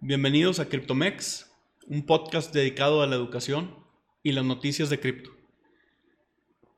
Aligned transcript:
Bienvenidos 0.00 0.60
a 0.60 0.68
CryptoMex, 0.68 1.50
un 1.88 2.06
podcast 2.06 2.54
dedicado 2.54 3.02
a 3.02 3.08
la 3.08 3.16
educación 3.16 3.74
y 4.22 4.30
las 4.30 4.44
noticias 4.44 4.90
de 4.90 5.00
cripto. 5.00 5.32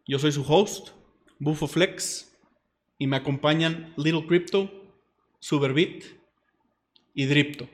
Yo 0.06 0.18
soy 0.18 0.32
su 0.32 0.42
host, 0.42 0.92
Bufo 1.38 1.66
Flex, 1.66 2.34
y 2.96 3.06
me 3.06 3.18
acompañan 3.18 3.92
Little 3.98 4.26
Crypto, 4.26 4.72
Superbit 5.38 6.02
y 7.12 7.26
Dripto. 7.26 7.68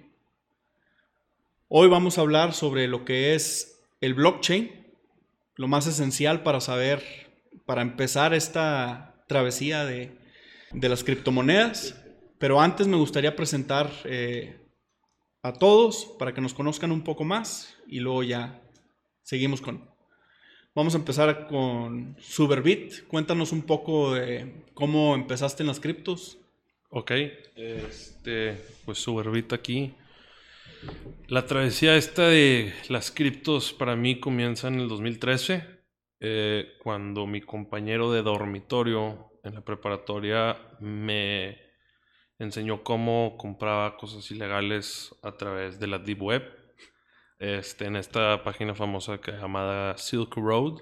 Hoy 1.68 1.86
vamos 1.88 2.18
a 2.18 2.22
hablar 2.22 2.52
sobre 2.52 2.88
lo 2.88 3.04
que 3.04 3.36
es 3.36 3.80
el 4.00 4.14
blockchain, 4.14 4.96
lo 5.54 5.68
más 5.68 5.86
esencial 5.86 6.42
para 6.42 6.60
saber, 6.60 7.04
para 7.66 7.82
empezar 7.82 8.34
esta 8.34 9.22
travesía 9.28 9.84
de, 9.84 10.18
de 10.72 10.88
las 10.88 11.04
criptomonedas. 11.04 12.02
Pero 12.40 12.60
antes 12.60 12.88
me 12.88 12.96
gustaría 12.96 13.36
presentar 13.36 13.92
eh, 14.06 14.65
a 15.46 15.52
todos 15.52 16.06
para 16.18 16.34
que 16.34 16.40
nos 16.40 16.54
conozcan 16.54 16.90
un 16.90 17.02
poco 17.02 17.24
más 17.24 17.76
y 17.86 18.00
luego 18.00 18.22
ya 18.22 18.60
seguimos 19.22 19.60
con... 19.60 19.88
Vamos 20.74 20.94
a 20.94 20.98
empezar 20.98 21.46
con 21.46 22.16
Superbit. 22.20 23.06
Cuéntanos 23.06 23.52
un 23.52 23.62
poco 23.62 24.12
de 24.12 24.64
cómo 24.74 25.14
empezaste 25.14 25.62
en 25.62 25.68
las 25.68 25.80
criptos. 25.80 26.38
Ok, 26.90 27.12
este, 27.56 28.60
pues 28.84 28.98
Superbit 28.98 29.52
aquí. 29.54 29.94
La 31.28 31.46
travesía 31.46 31.96
esta 31.96 32.28
de 32.28 32.74
las 32.88 33.10
criptos 33.10 33.72
para 33.72 33.96
mí 33.96 34.20
comienza 34.20 34.68
en 34.68 34.80
el 34.80 34.88
2013, 34.88 35.64
eh, 36.20 36.74
cuando 36.82 37.26
mi 37.26 37.40
compañero 37.40 38.12
de 38.12 38.22
dormitorio 38.22 39.32
en 39.44 39.54
la 39.54 39.62
preparatoria 39.62 40.58
me 40.80 41.65
enseñó 42.38 42.82
cómo 42.82 43.36
compraba 43.38 43.96
cosas 43.96 44.30
ilegales 44.30 45.14
a 45.22 45.32
través 45.36 45.78
de 45.80 45.86
la 45.86 45.98
Deep 45.98 46.22
Web, 46.22 46.42
este, 47.38 47.86
en 47.86 47.96
esta 47.96 48.42
página 48.42 48.74
famosa 48.74 49.18
que 49.18 49.32
llamada 49.32 49.96
Silk 49.98 50.34
Road. 50.36 50.80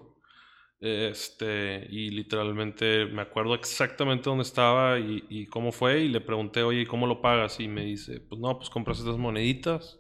Este, 0.80 1.86
y 1.88 2.10
literalmente 2.10 3.06
me 3.06 3.22
acuerdo 3.22 3.54
exactamente 3.54 4.28
dónde 4.28 4.42
estaba 4.42 4.98
y, 4.98 5.24
y, 5.30 5.46
cómo 5.46 5.72
fue. 5.72 6.00
Y 6.00 6.08
le 6.08 6.20
pregunté, 6.20 6.62
oye, 6.62 6.86
¿cómo 6.86 7.06
lo 7.06 7.22
pagas? 7.22 7.58
Y 7.60 7.68
me 7.68 7.84
dice, 7.84 8.20
pues 8.20 8.40
no, 8.40 8.56
pues 8.58 8.68
compras 8.68 8.98
estas 8.98 9.16
moneditas, 9.16 9.98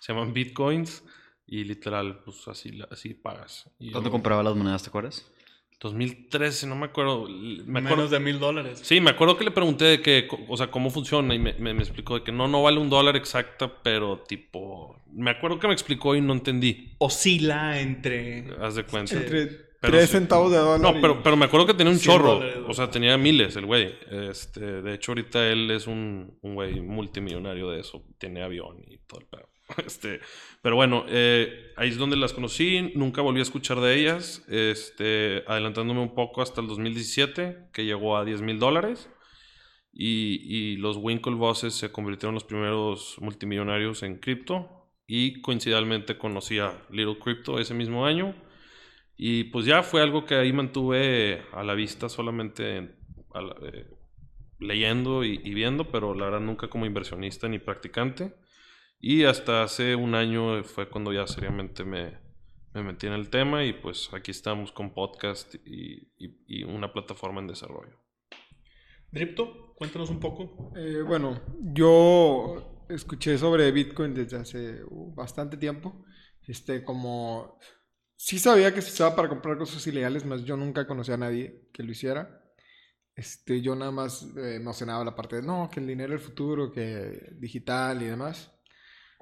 se 0.00 0.12
llaman 0.12 0.34
bitcoins. 0.34 1.04
Y 1.50 1.64
literal, 1.64 2.22
pues 2.24 2.46
así, 2.46 2.78
así 2.90 3.14
pagas. 3.14 3.70
Y 3.78 3.90
¿Cuánto 3.90 4.10
compraba 4.10 4.42
las 4.42 4.54
monedas, 4.54 4.82
te 4.82 4.90
acuerdas? 4.90 5.32
2013, 5.80 6.66
no 6.66 6.74
me 6.74 6.86
acuerdo. 6.86 7.26
Me 7.28 7.78
acuerdo 7.78 7.96
Menos 7.96 8.10
de 8.10 8.18
mil 8.18 8.40
dólares. 8.40 8.80
Sí, 8.82 9.00
me 9.00 9.10
acuerdo 9.10 9.36
que 9.36 9.44
le 9.44 9.52
pregunté 9.52 9.84
de 9.84 10.02
que, 10.02 10.28
o 10.48 10.56
sea, 10.56 10.70
cómo 10.70 10.90
funciona 10.90 11.34
y 11.34 11.38
me, 11.38 11.54
me, 11.54 11.72
me, 11.72 11.82
explicó 11.82 12.16
de 12.16 12.24
que 12.24 12.32
no, 12.32 12.48
no 12.48 12.62
vale 12.62 12.78
un 12.78 12.90
dólar 12.90 13.16
exacta, 13.16 13.72
pero 13.82 14.18
tipo, 14.26 15.00
me 15.12 15.30
acuerdo 15.30 15.58
que 15.60 15.68
me 15.68 15.72
explicó 15.72 16.16
y 16.16 16.20
no 16.20 16.32
entendí. 16.32 16.94
Oscila 16.98 17.80
entre... 17.80 18.48
Haz 18.60 18.74
de 18.74 18.84
cuenta. 18.84 19.14
Entre 19.14 19.68
3 19.80 20.10
centavos 20.10 20.50
de 20.50 20.58
dólar. 20.58 20.80
No, 20.80 21.00
pero, 21.00 21.22
pero 21.22 21.36
me 21.36 21.44
acuerdo 21.44 21.66
que 21.66 21.74
tenía 21.74 21.92
un 21.92 22.00
chorro. 22.00 22.34
Dólares, 22.34 22.58
o 22.66 22.74
sea, 22.74 22.90
tenía 22.90 23.16
miles 23.16 23.54
el 23.54 23.66
güey. 23.66 23.94
Este, 24.10 24.82
de 24.82 24.94
hecho, 24.94 25.12
ahorita 25.12 25.46
él 25.46 25.70
es 25.70 25.86
un, 25.86 26.36
un 26.42 26.54
güey 26.54 26.80
multimillonario 26.80 27.70
de 27.70 27.80
eso. 27.80 28.04
Tiene 28.18 28.42
avión 28.42 28.82
y 28.88 28.98
todo 28.98 29.20
el 29.20 29.26
pedo. 29.26 29.48
Este, 29.86 30.20
pero 30.62 30.76
bueno, 30.76 31.04
eh, 31.08 31.72
ahí 31.76 31.90
es 31.90 31.98
donde 31.98 32.16
las 32.16 32.32
conocí, 32.32 32.92
nunca 32.94 33.22
volví 33.22 33.40
a 33.40 33.42
escuchar 33.42 33.80
de 33.80 33.94
ellas, 33.94 34.44
este, 34.48 35.44
adelantándome 35.46 36.00
un 36.00 36.14
poco 36.14 36.42
hasta 36.42 36.60
el 36.60 36.68
2017, 36.68 37.68
que 37.72 37.84
llegó 37.84 38.16
a 38.16 38.24
10 38.24 38.42
mil 38.42 38.58
dólares, 38.58 39.10
y, 39.92 40.76
los 40.76 40.96
Winklevosses 40.96 41.74
se 41.74 41.90
convirtieron 41.90 42.30
en 42.30 42.34
los 42.34 42.44
primeros 42.44 43.16
multimillonarios 43.20 44.02
en 44.02 44.18
cripto, 44.18 44.90
y 45.06 45.40
coincidentalmente 45.40 46.18
conocí 46.18 46.58
a 46.58 46.86
Little 46.90 47.18
Crypto 47.18 47.58
ese 47.58 47.74
mismo 47.74 48.06
año, 48.06 48.34
y 49.16 49.44
pues 49.44 49.66
ya 49.66 49.82
fue 49.82 50.02
algo 50.02 50.24
que 50.24 50.36
ahí 50.36 50.52
mantuve 50.52 51.42
a 51.52 51.64
la 51.64 51.74
vista 51.74 52.08
solamente 52.08 52.78
eh, 52.78 53.86
leyendo 54.60 55.24
y, 55.24 55.40
y 55.42 55.54
viendo, 55.54 55.90
pero 55.90 56.14
la 56.14 56.26
verdad 56.26 56.40
nunca 56.40 56.68
como 56.68 56.86
inversionista 56.86 57.48
ni 57.48 57.58
practicante. 57.58 58.32
Y 59.00 59.24
hasta 59.24 59.62
hace 59.62 59.94
un 59.94 60.14
año 60.14 60.62
fue 60.64 60.88
cuando 60.88 61.12
ya 61.12 61.26
seriamente 61.26 61.84
me, 61.84 62.18
me 62.74 62.82
metí 62.82 63.06
en 63.06 63.12
el 63.12 63.30
tema 63.30 63.64
y 63.64 63.72
pues 63.72 64.10
aquí 64.12 64.32
estamos 64.32 64.72
con 64.72 64.92
podcast 64.92 65.54
y, 65.64 66.12
y, 66.18 66.36
y 66.46 66.64
una 66.64 66.92
plataforma 66.92 67.40
en 67.40 67.46
desarrollo. 67.46 67.96
Dripto, 69.10 69.74
cuéntanos 69.76 70.10
un 70.10 70.20
poco. 70.20 70.72
Eh, 70.76 71.02
bueno, 71.02 71.40
yo 71.60 72.84
escuché 72.88 73.38
sobre 73.38 73.70
Bitcoin 73.70 74.14
desde 74.14 74.36
hace 74.36 74.82
bastante 75.14 75.56
tiempo. 75.56 76.04
Este, 76.46 76.84
como 76.84 77.58
sí 78.16 78.38
sabía 78.38 78.74
que 78.74 78.82
se 78.82 78.92
usaba 78.92 79.14
para 79.14 79.28
comprar 79.28 79.58
cosas 79.58 79.86
ilegales, 79.86 80.24
más 80.26 80.44
yo 80.44 80.56
nunca 80.56 80.86
conocía 80.86 81.14
a 81.14 81.18
nadie 81.18 81.68
que 81.72 81.82
lo 81.82 81.92
hiciera. 81.92 82.44
Este, 83.14 83.62
yo 83.62 83.74
nada 83.74 83.90
más 83.90 84.28
eh, 84.36 84.56
emocionaba 84.56 85.04
la 85.04 85.14
parte 85.14 85.36
de 85.36 85.42
no, 85.42 85.68
que 85.72 85.80
el 85.80 85.86
dinero 85.86 86.10
del 86.10 86.20
futuro, 86.20 86.70
que 86.70 87.32
digital 87.38 88.02
y 88.02 88.06
demás. 88.06 88.52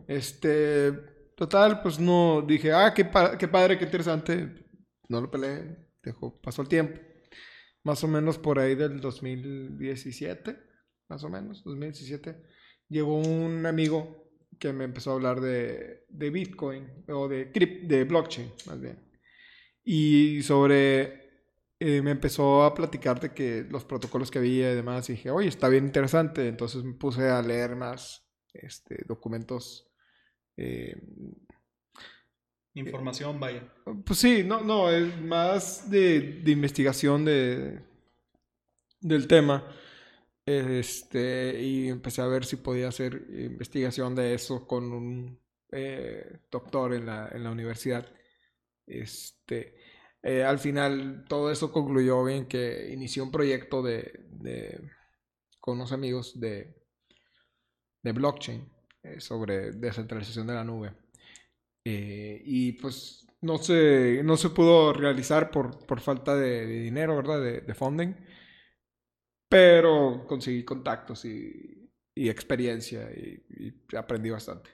Este, 0.06 0.92
total, 1.36 1.82
pues 1.82 1.98
no, 1.98 2.42
dije, 2.42 2.72
ah, 2.72 2.92
qué, 2.94 3.04
pa 3.04 3.36
qué 3.38 3.48
padre, 3.48 3.78
qué 3.78 3.84
interesante. 3.84 4.66
No 5.08 5.20
lo 5.20 5.30
peleé, 5.30 5.88
dejó, 6.02 6.40
pasó 6.40 6.62
el 6.62 6.68
tiempo. 6.68 7.00
Más 7.84 8.02
o 8.04 8.08
menos 8.08 8.38
por 8.38 8.58
ahí 8.58 8.74
del 8.74 9.00
2017, 9.00 10.56
más 11.08 11.22
o 11.22 11.28
menos, 11.28 11.62
2017, 11.64 12.36
llegó 12.88 13.18
un 13.18 13.64
amigo 13.66 14.26
que 14.58 14.72
me 14.72 14.84
empezó 14.84 15.10
a 15.10 15.14
hablar 15.14 15.40
de, 15.40 16.04
de 16.08 16.30
Bitcoin, 16.30 17.04
o 17.08 17.28
de, 17.28 17.46
de 17.46 18.04
blockchain, 18.04 18.52
más 18.66 18.80
bien. 18.80 18.98
Y 19.84 20.42
sobre, 20.42 21.26
eh, 21.78 22.02
me 22.02 22.10
empezó 22.10 22.64
a 22.64 22.74
platicar 22.74 23.20
de 23.20 23.32
que 23.32 23.66
los 23.70 23.84
protocolos 23.84 24.30
que 24.30 24.38
había 24.38 24.72
y 24.72 24.74
demás, 24.74 25.08
y 25.08 25.12
dije, 25.12 25.30
oye, 25.30 25.48
está 25.48 25.68
bien 25.68 25.84
interesante. 25.84 26.48
Entonces 26.48 26.82
me 26.82 26.94
puse 26.94 27.28
a 27.28 27.42
leer 27.42 27.76
más 27.76 28.25
este, 28.62 29.04
documentos 29.06 29.90
eh, 30.56 30.96
Información, 32.74 33.40
vaya. 33.40 33.72
Pues 34.04 34.18
sí, 34.18 34.44
no, 34.44 34.60
no, 34.60 34.90
es 34.90 35.18
más 35.22 35.90
de, 35.90 36.42
de 36.42 36.50
investigación 36.50 37.24
de, 37.24 37.80
del 39.00 39.26
tema. 39.26 39.66
Este, 40.44 41.58
y 41.58 41.88
empecé 41.88 42.20
a 42.20 42.26
ver 42.26 42.44
si 42.44 42.56
podía 42.56 42.88
hacer 42.88 43.14
investigación 43.30 44.14
de 44.14 44.34
eso 44.34 44.66
con 44.66 44.92
un 44.92 45.40
eh, 45.72 46.40
doctor 46.50 46.92
en 46.92 47.06
la, 47.06 47.30
en 47.32 47.44
la, 47.44 47.50
universidad. 47.50 48.06
Este, 48.86 49.74
eh, 50.22 50.44
al 50.44 50.58
final 50.58 51.24
todo 51.28 51.50
eso 51.50 51.72
concluyó 51.72 52.28
en 52.28 52.46
que 52.46 52.90
inicié 52.92 53.22
un 53.22 53.32
proyecto 53.32 53.82
de, 53.82 54.26
de 54.32 54.82
con 55.60 55.76
unos 55.76 55.92
amigos 55.92 56.38
de, 56.38 56.85
de 58.06 58.12
blockchain 58.12 58.64
eh, 59.02 59.20
sobre 59.20 59.72
descentralización 59.72 60.46
de 60.46 60.54
la 60.54 60.64
nube. 60.64 60.92
Eh, 61.84 62.40
y 62.44 62.72
pues 62.72 63.26
no 63.42 63.58
se, 63.58 64.22
no 64.24 64.36
se 64.36 64.50
pudo 64.50 64.92
realizar 64.92 65.50
por, 65.50 65.84
por 65.86 66.00
falta 66.00 66.36
de, 66.36 66.66
de, 66.66 66.80
dinero, 66.82 67.16
¿verdad? 67.16 67.42
De, 67.42 67.60
de, 67.62 67.74
funding. 67.74 68.14
Pero 69.48 70.24
conseguí 70.26 70.64
contactos 70.64 71.24
y, 71.24 71.90
y 72.14 72.28
experiencia 72.28 73.10
y, 73.10 73.44
y, 73.50 73.96
aprendí 73.96 74.30
bastante. 74.30 74.70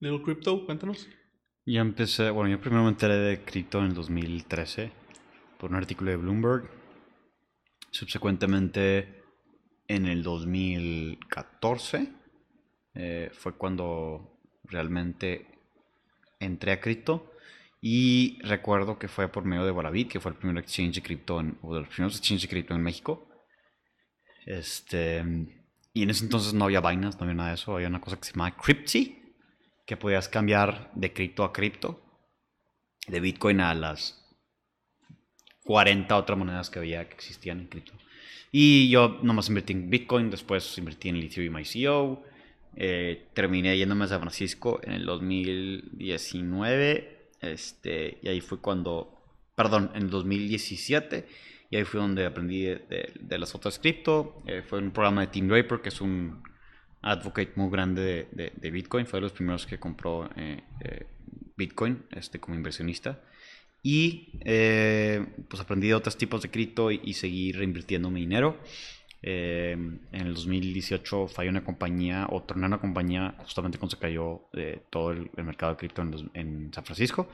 Little 0.00 0.22
Crypto, 0.22 0.64
cuéntanos. 0.64 1.08
Yo 1.66 1.80
empecé, 1.80 2.30
bueno, 2.30 2.50
yo 2.50 2.60
primero 2.60 2.84
me 2.84 2.90
enteré 2.90 3.16
de 3.16 3.44
cripto 3.44 3.80
en 3.80 3.86
el 3.86 3.94
2013 3.94 4.92
por 5.58 5.70
un 5.70 5.76
artículo 5.76 6.12
de 6.12 6.16
Bloomberg. 6.16 6.70
Subsecuentemente, 7.90 9.17
en 9.88 10.06
el 10.06 10.22
2014 10.22 12.12
eh, 12.94 13.30
fue 13.32 13.56
cuando 13.56 14.38
realmente 14.64 15.46
entré 16.38 16.72
a 16.72 16.80
cripto. 16.80 17.32
Y 17.80 18.40
recuerdo 18.42 18.98
que 18.98 19.08
fue 19.08 19.28
por 19.28 19.44
medio 19.44 19.64
de 19.64 19.70
Boravit, 19.70 20.10
que 20.10 20.20
fue 20.20 20.32
el 20.32 20.36
primer 20.36 20.58
exchange 20.58 20.96
de 20.96 21.02
cripto, 21.02 21.36
o 21.62 21.74
de 21.74 21.80
los 21.80 21.88
primeros 21.88 22.18
exchanges 22.18 22.42
de 22.42 22.48
cripto 22.48 22.74
en 22.74 22.82
México. 22.82 23.28
Este, 24.46 25.24
y 25.92 26.02
en 26.02 26.10
ese 26.10 26.24
entonces 26.24 26.54
no 26.54 26.64
había 26.64 26.80
vainas, 26.80 27.16
no 27.16 27.22
había 27.22 27.34
nada 27.34 27.48
de 27.50 27.54
eso. 27.54 27.74
Había 27.74 27.88
una 27.88 28.00
cosa 28.00 28.16
que 28.16 28.24
se 28.24 28.32
llamaba 28.32 28.56
Cryptsy, 28.56 29.34
que 29.86 29.96
podías 29.96 30.28
cambiar 30.28 30.90
de 30.94 31.12
cripto 31.12 31.44
a 31.44 31.52
cripto, 31.52 32.02
de 33.06 33.20
Bitcoin 33.20 33.60
a 33.60 33.72
las 33.74 34.24
40 35.64 36.16
otras 36.16 36.36
monedas 36.36 36.68
que 36.68 36.80
había 36.80 37.08
que 37.08 37.14
existían 37.14 37.60
en 37.60 37.68
cripto. 37.68 37.92
Y 38.50 38.88
yo 38.88 39.18
nomás 39.22 39.48
invertí 39.48 39.74
en 39.74 39.90
Bitcoin, 39.90 40.30
después 40.30 40.78
invertí 40.78 41.10
en 41.10 41.16
Ethereum 41.16 41.58
ICO, 41.58 42.24
eh, 42.76 43.26
terminé 43.34 43.76
yéndome 43.76 44.04
a 44.04 44.08
San 44.08 44.20
Francisco 44.20 44.80
en 44.82 44.92
el 44.92 45.04
2019. 45.04 47.18
Este, 47.40 48.18
y 48.22 48.28
ahí 48.28 48.40
fue 48.40 48.60
cuando, 48.60 49.14
perdón, 49.54 49.90
en 49.94 50.04
el 50.04 50.10
2017. 50.10 51.26
Y 51.70 51.76
ahí 51.76 51.84
fue 51.84 52.00
donde 52.00 52.24
aprendí 52.24 52.62
de, 52.62 52.76
de, 52.76 53.12
de 53.20 53.38
las 53.38 53.54
otras 53.54 53.78
cripto. 53.78 54.42
Eh, 54.46 54.62
fue 54.66 54.78
un 54.78 54.90
programa 54.90 55.20
de 55.22 55.26
Team 55.26 55.48
Draper, 55.48 55.80
que 55.80 55.90
es 55.90 56.00
un 56.00 56.42
advocate 57.02 57.52
muy 57.56 57.70
grande 57.70 58.28
de, 58.32 58.70
Bitcoin. 58.70 59.06
Fue 59.06 59.18
de 59.18 59.22
los 59.22 59.32
primeros 59.32 59.66
que 59.66 59.78
compró 59.78 60.28
eh, 60.36 60.62
eh, 60.80 61.06
Bitcoin 61.56 62.04
este, 62.10 62.40
como 62.40 62.56
inversionista. 62.56 63.20
Y 63.90 64.28
pues 65.48 65.62
aprendí 65.62 65.88
de 65.88 65.94
otros 65.94 66.18
tipos 66.18 66.42
de 66.42 66.50
cripto 66.50 66.90
y, 66.90 67.14
seguí 67.14 67.52
reinvirtiendo 67.52 68.10
mi 68.10 68.20
dinero. 68.20 68.58
en 69.22 70.00
el 70.12 70.34
2018 70.34 71.26
falló 71.28 71.48
una 71.48 71.64
compañía 71.64 72.26
o 72.30 72.42
torné 72.42 72.66
una 72.66 72.80
compañía 72.80 73.34
justamente 73.38 73.78
cuando 73.78 73.96
se 73.96 74.02
cayó 74.02 74.42
todo 74.90 75.12
el, 75.12 75.30
mercado 75.42 75.72
de 75.72 75.78
cripto 75.78 76.02
en, 76.02 76.70
San 76.74 76.84
Francisco. 76.84 77.30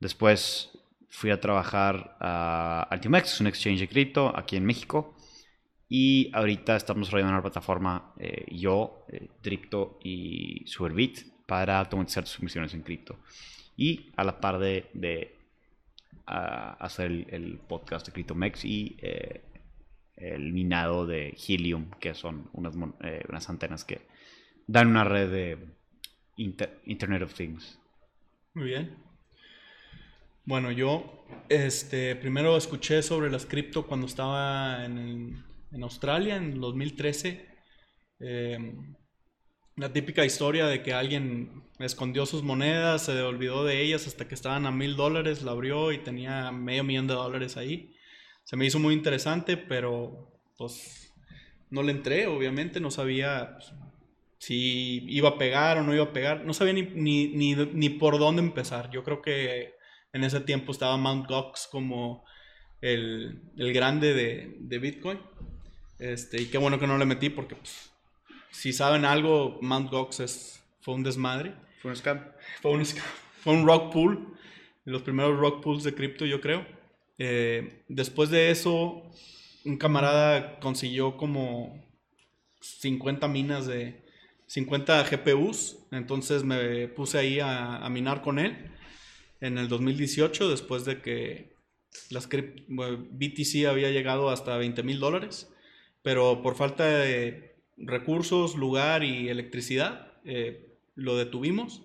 Después 0.00 0.70
fui 1.10 1.30
a 1.30 1.38
trabajar 1.38 2.16
a 2.18 2.88
Altimex, 2.90 3.42
un 3.42 3.48
exchange 3.48 3.80
de 3.80 3.88
cripto 3.88 4.32
aquí 4.34 4.56
en 4.56 4.64
México. 4.64 5.14
Y 5.94 6.30
ahorita 6.32 6.74
estamos 6.74 7.06
desarrollando 7.06 7.34
una 7.34 7.42
plataforma, 7.42 8.14
eh, 8.18 8.46
yo, 8.50 9.04
eh, 9.08 9.28
Tripto 9.42 9.98
y 10.02 10.64
Superbit, 10.66 11.18
para 11.46 11.78
automatizar 11.78 12.26
sus 12.26 12.42
misiones 12.42 12.72
en 12.72 12.80
cripto. 12.80 13.18
Y 13.76 14.10
a 14.16 14.24
la 14.24 14.40
par 14.40 14.58
de 14.58 15.36
hacer 16.32 17.26
el, 17.28 17.58
podcast 17.68 18.06
de 18.06 18.12
CryptoMex 18.12 18.64
y 18.64 18.96
eh, 19.00 19.42
el 20.16 20.52
minado 20.52 21.06
de 21.06 21.36
Helium, 21.36 21.90
que 22.00 22.14
son 22.14 22.48
unas, 22.52 22.74
unas 22.76 23.50
antenas 23.50 23.84
que 23.84 24.06
dan 24.66 24.88
una 24.88 25.04
red 25.04 25.30
de 25.30 25.58
Internet 26.36 27.22
of 27.22 27.34
Things. 27.34 27.78
Muy 28.54 28.66
bien. 28.66 28.96
Bueno, 30.44 30.72
yo 30.72 31.24
este, 31.48 32.16
primero 32.16 32.56
escuché 32.56 33.02
sobre 33.02 33.30
las 33.30 33.46
cripto 33.46 33.86
cuando 33.86 34.06
estaba 34.06 34.84
en, 34.84 35.44
en 35.70 35.82
Australia 35.82 36.36
en 36.36 36.60
2013. 36.60 37.48
Em, 38.20 38.94
la 39.76 39.92
típica 39.92 40.24
historia 40.24 40.66
de 40.66 40.82
que 40.82 40.92
alguien 40.92 41.64
escondió 41.78 42.26
sus 42.26 42.42
monedas, 42.42 43.06
se 43.06 43.20
olvidó 43.22 43.64
de 43.64 43.80
ellas 43.80 44.06
hasta 44.06 44.28
que 44.28 44.34
estaban 44.34 44.66
a 44.66 44.70
mil 44.70 44.96
dólares, 44.96 45.42
la 45.42 45.52
abrió 45.52 45.92
y 45.92 45.98
tenía 45.98 46.52
medio 46.52 46.84
millón 46.84 47.06
de 47.06 47.14
dólares 47.14 47.56
ahí. 47.56 47.94
Se 48.44 48.56
me 48.56 48.66
hizo 48.66 48.78
muy 48.78 48.94
interesante, 48.94 49.56
pero 49.56 50.30
pues 50.58 51.12
no 51.70 51.82
le 51.82 51.92
entré, 51.92 52.26
obviamente, 52.26 52.80
no 52.80 52.90
sabía 52.90 53.54
pues, 53.54 53.72
si 54.38 55.04
iba 55.08 55.30
a 55.30 55.38
pegar 55.38 55.78
o 55.78 55.82
no 55.82 55.94
iba 55.94 56.04
a 56.04 56.12
pegar, 56.12 56.44
no 56.44 56.52
sabía 56.52 56.74
ni, 56.74 56.82
ni, 56.82 57.54
ni, 57.54 57.88
por 57.90 58.18
dónde 58.18 58.42
empezar. 58.42 58.90
Yo 58.90 59.04
creo 59.04 59.22
que 59.22 59.74
en 60.12 60.24
ese 60.24 60.40
tiempo 60.40 60.72
estaba 60.72 60.96
Mt. 60.96 61.28
Gox 61.28 61.68
como 61.70 62.24
el, 62.80 63.40
el 63.56 63.72
grande 63.72 64.12
de, 64.12 64.56
de 64.58 64.78
Bitcoin. 64.78 65.20
Este, 65.98 66.42
y 66.42 66.46
qué 66.46 66.58
bueno 66.58 66.80
que 66.80 66.88
no 66.88 66.98
le 66.98 67.06
metí 67.06 67.30
porque 67.30 67.54
pues, 67.54 67.91
si 68.52 68.72
saben 68.72 69.04
algo, 69.04 69.58
Mt. 69.60 69.90
Gox 69.90 70.20
es, 70.20 70.62
fue 70.80 70.94
un 70.94 71.02
desmadre. 71.02 71.54
Fue 71.80 71.90
un 71.90 71.96
scam. 71.96 72.20
Fue 72.60 72.70
un 72.70 72.86
scam. 72.86 73.04
Fue 73.42 73.52
un 73.54 73.66
rock 73.66 73.92
pool. 73.92 74.36
Los 74.84 75.02
primeros 75.02 75.36
rock 75.36 75.64
pools 75.64 75.82
de 75.82 75.94
cripto, 75.94 76.24
yo 76.24 76.40
creo. 76.40 76.64
Eh, 77.18 77.82
después 77.88 78.30
de 78.30 78.52
eso, 78.52 79.02
un 79.64 79.76
camarada 79.78 80.60
consiguió 80.60 81.16
como 81.16 81.84
50 82.60 83.26
minas 83.26 83.66
de 83.66 84.04
50 84.46 85.02
GPUs. 85.10 85.78
Entonces 85.90 86.44
me 86.44 86.86
puse 86.86 87.18
ahí 87.18 87.40
a, 87.40 87.78
a 87.78 87.90
minar 87.90 88.22
con 88.22 88.38
él 88.38 88.70
en 89.40 89.58
el 89.58 89.66
2018, 89.66 90.48
después 90.50 90.84
de 90.84 91.02
que 91.02 91.56
las 92.10 92.28
BTC 92.28 93.66
había 93.68 93.90
llegado 93.90 94.30
hasta 94.30 94.56
20 94.56 94.84
mil 94.84 95.00
dólares 95.00 95.52
pero 96.02 96.42
por 96.42 96.56
falta 96.56 96.84
de 96.84 97.51
recursos, 97.82 98.56
lugar 98.56 99.04
y 99.04 99.28
electricidad, 99.28 100.12
eh, 100.24 100.78
lo 100.94 101.16
detuvimos 101.16 101.82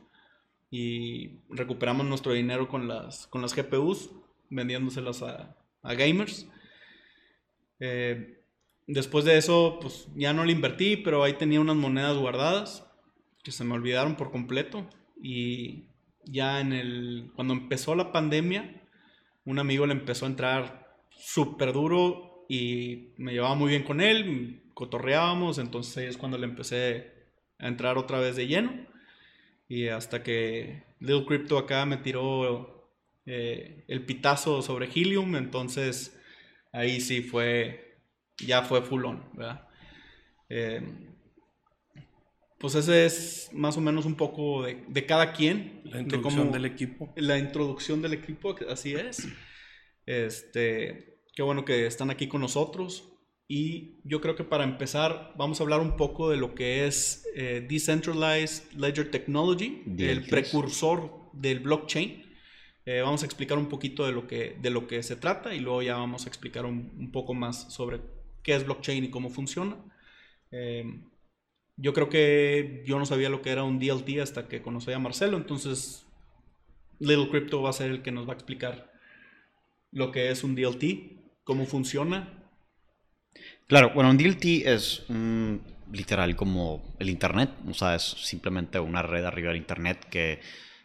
y 0.69 1.39
recuperamos 1.49 2.05
nuestro 2.05 2.33
dinero 2.33 2.67
con 2.67 2.87
las, 2.87 3.27
con 3.27 3.41
las 3.41 3.55
GPUs, 3.55 4.11
vendiéndoselas 4.49 5.23
a, 5.23 5.55
gamers. 5.83 6.47
Eh, 7.79 8.43
después 8.85 9.23
de 9.25 9.37
eso, 9.37 9.79
pues 9.81 10.07
ya 10.15 10.33
no 10.33 10.43
le 10.43 10.51
invertí, 10.51 10.97
pero 10.97 11.23
ahí 11.23 11.33
tenía 11.33 11.61
unas 11.61 11.77
monedas 11.77 12.17
guardadas 12.17 12.85
que 13.43 13.51
se 13.51 13.63
me 13.63 13.73
olvidaron 13.73 14.17
por 14.17 14.31
completo. 14.31 14.89
Y 15.21 15.85
ya 16.25 16.59
en 16.59 16.73
el, 16.73 17.31
cuando 17.35 17.53
empezó 17.53 17.95
la 17.95 18.11
pandemia, 18.11 18.83
un 19.45 19.59
amigo 19.59 19.85
le 19.85 19.93
empezó 19.93 20.25
a 20.25 20.29
entrar 20.29 20.97
súper 21.09 21.71
duro 21.71 22.45
y 22.49 23.13
me 23.17 23.31
llevaba 23.31 23.55
muy 23.55 23.69
bien 23.69 23.83
con 23.83 24.01
él, 24.01 24.61
cotorreábamos, 24.77 25.57
entonces 25.57 26.07
es 26.07 26.17
cuando 26.17 26.37
le 26.37 26.45
empecé 26.45 27.11
a 27.57 27.67
entrar 27.67 27.97
otra 27.97 28.19
vez 28.19 28.35
de 28.35 28.45
lleno 28.45 28.85
y 29.67 29.87
hasta 29.87 30.21
que 30.21 30.83
Little 30.99 31.25
Crypto 31.25 31.57
acá 31.57 31.83
me 31.87 31.97
tiró 31.97 32.93
eh, 33.25 33.85
el 33.87 34.05
pitazo 34.05 34.61
sobre 34.61 34.85
Helium, 34.85 35.35
entonces 35.35 36.15
ahí 36.71 37.01
sí 37.01 37.23
fue, 37.23 37.97
ya 38.37 38.61
fue 38.61 38.83
full 38.83 39.03
on, 39.05 39.23
¿verdad? 39.33 39.67
Eh, 40.47 40.83
pues 42.59 42.75
ese 42.75 43.07
es 43.07 43.49
más 43.53 43.77
o 43.77 43.81
menos 43.81 44.05
un 44.05 44.13
poco 44.13 44.61
de, 44.61 44.85
de 44.87 45.05
cada 45.07 45.33
quien. 45.33 45.81
La 45.85 46.01
introducción 46.01 46.51
del 46.51 46.65
equipo. 46.65 47.11
La 47.15 47.39
introducción 47.39 48.03
del 48.03 48.13
equipo, 48.13 48.55
así 48.69 48.93
es. 48.93 49.27
Este, 50.05 51.17
Qué 51.37 51.43
bueno 51.43 51.65
que 51.65 51.85
están 51.85 52.09
aquí 52.09 52.27
con 52.27 52.41
nosotros. 52.41 53.16
Y 53.47 54.01
yo 54.03 54.19
creo 54.19 54.35
que 54.35 54.43
para 54.43 54.65
empezar 54.65 55.33
vamos 55.37 55.59
a 55.59 55.63
hablar 55.63 55.79
un 55.79 55.95
poco 55.95 56.29
de 56.29 56.37
lo 56.37 56.53
que 56.53 56.85
es 56.85 57.25
eh, 57.33 57.65
Decentralized 57.67 58.73
Ledger 58.73 59.09
Technology, 59.09 59.83
el 59.99 60.25
precursor 60.25 61.31
del 61.31 61.59
blockchain. 61.61 62.25
Eh, 62.85 63.01
vamos 63.01 63.23
a 63.23 63.25
explicar 63.25 63.57
un 63.57 63.67
poquito 63.67 64.05
de 64.05 64.11
lo, 64.11 64.27
que, 64.27 64.57
de 64.61 64.69
lo 64.69 64.87
que 64.87 65.01
se 65.03 65.15
trata 65.15 65.53
y 65.53 65.59
luego 65.59 65.81
ya 65.81 65.95
vamos 65.95 66.25
a 66.25 66.29
explicar 66.29 66.65
un, 66.65 67.11
poco 67.11 67.33
más 67.33 67.73
sobre 67.73 68.01
qué 68.43 68.55
es 68.55 68.65
blockchain 68.65 69.05
y 69.05 69.09
cómo 69.09 69.29
funciona. 69.29 69.77
Eh, 70.51 71.01
yo 71.77 71.93
creo 71.93 72.09
que 72.09 72.83
yo 72.85 72.97
no 72.97 73.05
sabía 73.05 73.29
lo 73.29 73.41
que 73.41 73.51
era 73.51 73.63
un 73.63 73.79
DLT 73.79 74.19
hasta 74.21 74.47
que 74.47 74.61
conocí 74.61 74.91
a 74.91 74.99
Marcelo, 74.99 75.37
entonces 75.37 76.05
Little 76.99 77.29
Crypto 77.29 77.61
va 77.61 77.69
a 77.69 77.73
ser 77.73 77.91
el 77.91 78.01
que 78.01 78.11
nos 78.11 78.27
va 78.27 78.31
a 78.31 78.35
explicar 78.35 78.91
lo 79.91 80.11
que 80.11 80.31
es 80.31 80.43
un 80.43 80.55
DLT 80.55 81.43
cómo 81.43 81.65
funciona. 81.65 82.46
Claro, 83.67 83.91
bueno, 83.93 84.09
un 84.09 84.17
DLT 84.17 84.65
es 84.65 85.03
literal 85.91 86.37
como 86.37 86.95
el 86.99 87.09
Internet, 87.09 87.49
o 87.67 87.73
sea, 87.73 87.95
es 87.95 88.03
simplemente 88.03 88.79
una 88.79 89.01
red 89.01 89.25
arriba 89.25 89.49
del 89.49 89.57
Internet 89.57 90.07
que 90.09 90.39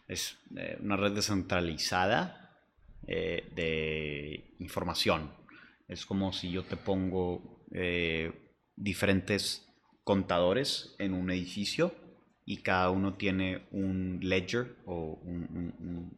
es 0.09 0.37
eh, 0.57 0.77
una 0.81 0.97
red 0.97 1.13
descentralizada 1.13 2.59
eh, 3.07 3.49
de 3.55 4.53
información. 4.59 5.31
Es 5.87 6.05
como 6.05 6.33
si 6.33 6.51
yo 6.51 6.63
te 6.63 6.75
pongo 6.75 7.65
eh, 7.71 8.33
diferentes 8.75 9.65
contadores 10.03 10.93
en 10.99 11.13
un 11.13 11.31
edificio 11.31 11.95
y 12.45 12.57
cada 12.57 12.89
uno 12.89 13.13
tiene 13.13 13.63
un 13.71 14.19
ledger 14.21 14.75
o 14.85 15.21
un, 15.23 16.11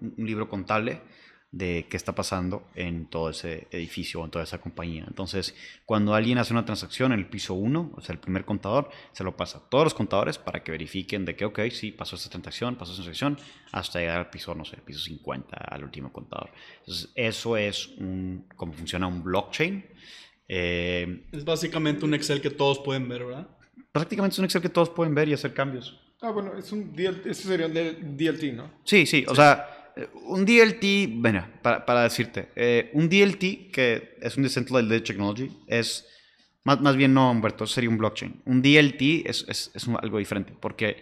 un 0.00 0.26
libro 0.26 0.48
contable 0.48 1.02
de 1.50 1.86
qué 1.88 1.96
está 1.96 2.14
pasando 2.14 2.68
en 2.74 3.06
todo 3.06 3.30
ese 3.30 3.68
edificio 3.70 4.20
o 4.20 4.24
en 4.24 4.30
toda 4.30 4.44
esa 4.44 4.60
compañía. 4.60 5.04
Entonces, 5.08 5.54
cuando 5.86 6.14
alguien 6.14 6.36
hace 6.36 6.52
una 6.52 6.66
transacción 6.66 7.12
en 7.12 7.20
el 7.20 7.26
piso 7.26 7.54
1, 7.54 7.92
o 7.96 8.00
sea, 8.02 8.12
el 8.12 8.20
primer 8.20 8.44
contador, 8.44 8.90
se 9.12 9.24
lo 9.24 9.34
pasa 9.36 9.58
a 9.58 9.68
todos 9.70 9.84
los 9.84 9.94
contadores 9.94 10.36
para 10.36 10.62
que 10.62 10.72
verifiquen 10.72 11.24
de 11.24 11.36
que, 11.36 11.46
ok, 11.46 11.60
sí, 11.70 11.90
pasó 11.90 12.16
esta 12.16 12.28
transacción, 12.28 12.76
pasó 12.76 12.92
esta 12.92 13.04
transacción, 13.04 13.38
hasta 13.72 13.98
llegar 13.98 14.18
al 14.18 14.30
piso, 14.30 14.54
no 14.54 14.64
sé, 14.64 14.76
piso 14.78 15.00
50, 15.00 15.56
al 15.56 15.84
último 15.84 16.12
contador. 16.12 16.50
Entonces, 16.80 17.10
eso 17.14 17.56
es 17.56 17.88
un, 17.96 18.46
cómo 18.54 18.74
funciona 18.74 19.06
un 19.06 19.22
blockchain. 19.22 19.86
Eh, 20.48 21.28
es 21.32 21.44
básicamente 21.44 22.04
un 22.04 22.12
Excel 22.12 22.42
que 22.42 22.50
todos 22.50 22.78
pueden 22.80 23.08
ver, 23.08 23.24
¿verdad? 23.24 23.48
Prácticamente 23.90 24.34
es 24.34 24.38
un 24.38 24.44
Excel 24.44 24.60
que 24.60 24.68
todos 24.68 24.90
pueden 24.90 25.14
ver 25.14 25.30
y 25.30 25.32
hacer 25.32 25.54
cambios. 25.54 25.98
Ah, 26.20 26.30
bueno, 26.30 26.58
es 26.58 26.72
un 26.72 26.92
DLT, 26.94 27.26
eso 27.26 27.48
sería 27.48 27.66
un 27.66 27.72
DLT, 27.72 28.52
¿no? 28.54 28.70
Sí, 28.84 29.06
sí, 29.06 29.24
o 29.26 29.34
sea 29.34 29.77
un 30.26 30.44
DLT, 30.44 31.20
bueno, 31.20 31.46
para, 31.62 32.02
decirte, 32.02 32.50
eh, 32.54 32.90
un 32.94 33.08
DLT, 33.08 33.70
que 33.72 34.16
es 34.20 34.36
un 34.36 34.42
Decentralized 34.42 35.02
Technology, 35.02 35.50
es, 35.66 36.06
más, 36.64 36.80
más 36.80 36.96
bien 36.96 37.14
no, 37.14 37.30
Humberto, 37.30 37.66
sería 37.66 37.90
un 37.90 37.98
blockchain. 37.98 38.42
Un 38.44 38.62
DLT 38.62 39.26
es, 39.26 39.44
es, 39.48 39.70
es 39.74 39.88
algo 39.88 40.18
diferente, 40.18 40.54
porque 40.58 40.96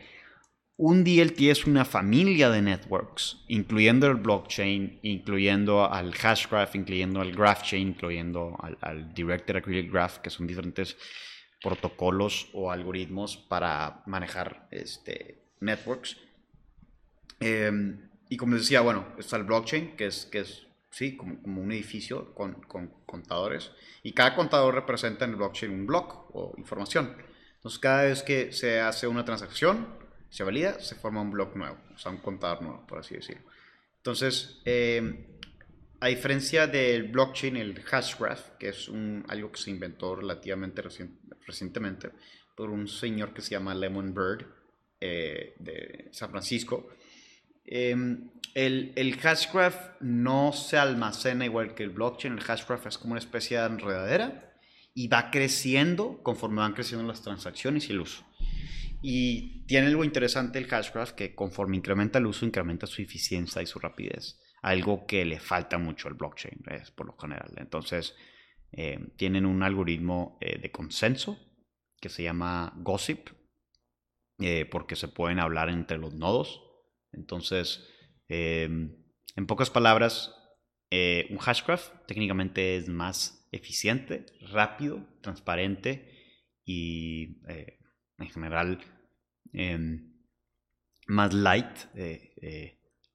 un 0.78 1.04
DLT 1.04 1.40
es 1.42 1.66
una 1.66 1.84
familia 1.84 2.50
de 2.50 2.60
networks, 2.60 3.44
incluyendo 3.48 4.06
el 4.06 4.16
blockchain, 4.16 5.00
incluyendo 5.02 5.90
al 5.90 6.12
hashgraph, 6.12 6.74
incluyendo 6.74 7.20
al 7.20 7.32
graphchain, 7.32 7.88
incluyendo 7.88 8.56
al, 8.80 9.14
directed 9.14 9.56
acyclic 9.56 9.90
graph, 9.90 10.18
que 10.18 10.28
son 10.28 10.46
diferentes 10.46 10.96
protocolos 11.62 12.48
o 12.52 12.70
algoritmos 12.70 13.36
para 13.36 14.02
manejar 14.06 14.68
este, 14.70 15.46
networks. 15.60 16.18
Eh, 17.40 17.96
y 18.28 18.37
como 18.37 18.54
les 18.54 18.62
decía, 18.62 18.80
bueno, 18.80 19.06
está 19.18 19.37
el 19.37 19.45
blockchain, 19.45 19.97
que 19.97 20.06
es, 20.06 20.26
que 20.26 20.40
es 20.40 20.66
sí, 20.90 21.16
como, 21.16 21.40
como 21.42 21.62
un 21.62 21.73
edificio 21.73 22.35
con, 22.35 22.54
con, 22.62 22.88
contadores. 23.06 23.71
Y 24.02 24.12
cada 24.12 24.35
contador 24.35 24.75
representa 24.75 25.25
en 25.25 25.33
el 25.33 25.37
blockchain 25.37 25.73
un 25.73 25.87
block 25.87 26.35
o 26.35 26.54
información. 26.56 27.16
Entonces, 27.56 27.78
cada 27.78 28.04
vez 28.04 28.23
que 28.23 28.52
se 28.52 28.80
hace 28.80 29.06
una 29.06 29.25
transacción, 29.25 29.87
se 30.30 30.42
valida, 30.42 30.80
se 30.80 30.95
forma 30.95 31.21
un 31.21 31.30
bloque 31.30 31.59
nuevo, 31.59 31.78
o 31.95 31.99
sea, 31.99 32.12
un 32.12 32.18
contador 32.18 32.62
nuevo, 32.62 32.87
por 32.87 32.99
así 32.99 33.14
decirlo. 33.14 33.42
Entonces, 33.99 34.61
eh, 34.64 35.26
a 36.00 36.09
diferencia 36.09 36.66
del 36.66 37.04
blockchain, 37.04 37.56
el 37.56 37.80
hashgraph, 37.83 38.56
que 38.59 38.68
es 38.68 38.88
un, 38.88 39.25
algo 39.28 39.50
que 39.50 39.61
se 39.61 39.71
inventó 39.71 40.16
relativamente 40.16 40.83
recientemente 41.47 42.11
por 42.56 42.71
un 42.71 42.88
señor 42.88 43.33
que 43.35 43.42
se 43.42 43.50
llama 43.50 43.75
Lemon 43.75 44.14
Bird 44.14 44.47
eh, 45.00 45.54
de 45.59 46.09
San 46.12 46.30
Francisco, 46.30 46.88
em, 47.66 48.30
el, 48.54 48.92
el 48.96 49.16
hashgraph 49.16 50.00
no 50.00 50.52
se 50.52 50.78
almacena 50.78 51.44
igual 51.44 51.75
que 51.75 51.82
el 51.82 51.90
blockchain. 51.90 52.35
El 52.35 52.40
hashgraph 52.40 52.87
es 52.87 52.99
como 52.99 53.12
una 53.12 53.20
especie 53.20 53.58
de 53.58 53.66
enredadera 53.66 54.54
y 54.94 55.08
va 55.08 55.30
creciendo 55.30 56.23
conforme 56.23 56.61
van 56.61 56.73
creciendo 56.73 57.06
las 57.06 57.23
transacciones 57.23 57.88
y 57.88 57.92
el 57.92 58.00
uso. 58.00 58.25
Y 59.02 59.64
tiene 59.66 59.88
algo 59.88 60.04
interesante 60.04 60.58
el 60.58 60.66
hashgraph 60.66 61.12
que 61.12 61.35
conforme 61.35 61.76
incrementa 61.76 62.18
el 62.18 62.26
uso, 62.26 62.46
incrementa 62.46 62.87
su 62.87 63.02
eficiencia 63.02 63.61
y 63.61 63.66
su 63.66 63.78
rapidez 63.78 64.40
algo 64.66 65.06
que 65.06 65.25
le 65.25 65.38
falta 65.38 65.78
mucho 65.78 66.08
al 66.08 66.14
blockchain, 66.14 66.64
es 66.73 66.90
por 66.90 67.06
lo 67.06 67.16
general. 67.16 67.52
Entonces, 67.56 68.16
eh, 68.73 68.99
tienen 69.16 69.46
un 69.46 69.62
algoritmo 69.62 70.38
eh, 70.40 70.58
de 70.58 70.73
consenso 70.73 71.38
que 72.00 72.08
se 72.08 72.25
llama 72.25 72.73
Gossip, 72.78 73.28
eh, 74.40 74.66
porque 74.68 74.96
se 74.96 75.06
pueden 75.06 75.38
hablar 75.38 75.68
entre 75.68 75.99
los 75.99 76.14
nodos. 76.14 76.62
Entonces, 77.16 77.88
en 78.28 79.46
pocas 79.46 79.70
palabras, 79.70 80.35
un 80.92 81.38
hashgraph 81.38 81.90
técnicamente 82.06 82.76
es 82.76 82.88
más 82.88 83.49
eficiente, 83.52 84.26
rápido, 84.50 85.06
transparente 85.23 86.12
y 86.64 87.38
en 88.18 88.28
general 88.28 88.80
em, 89.52 90.12
más 91.06 91.32
light 91.32 91.76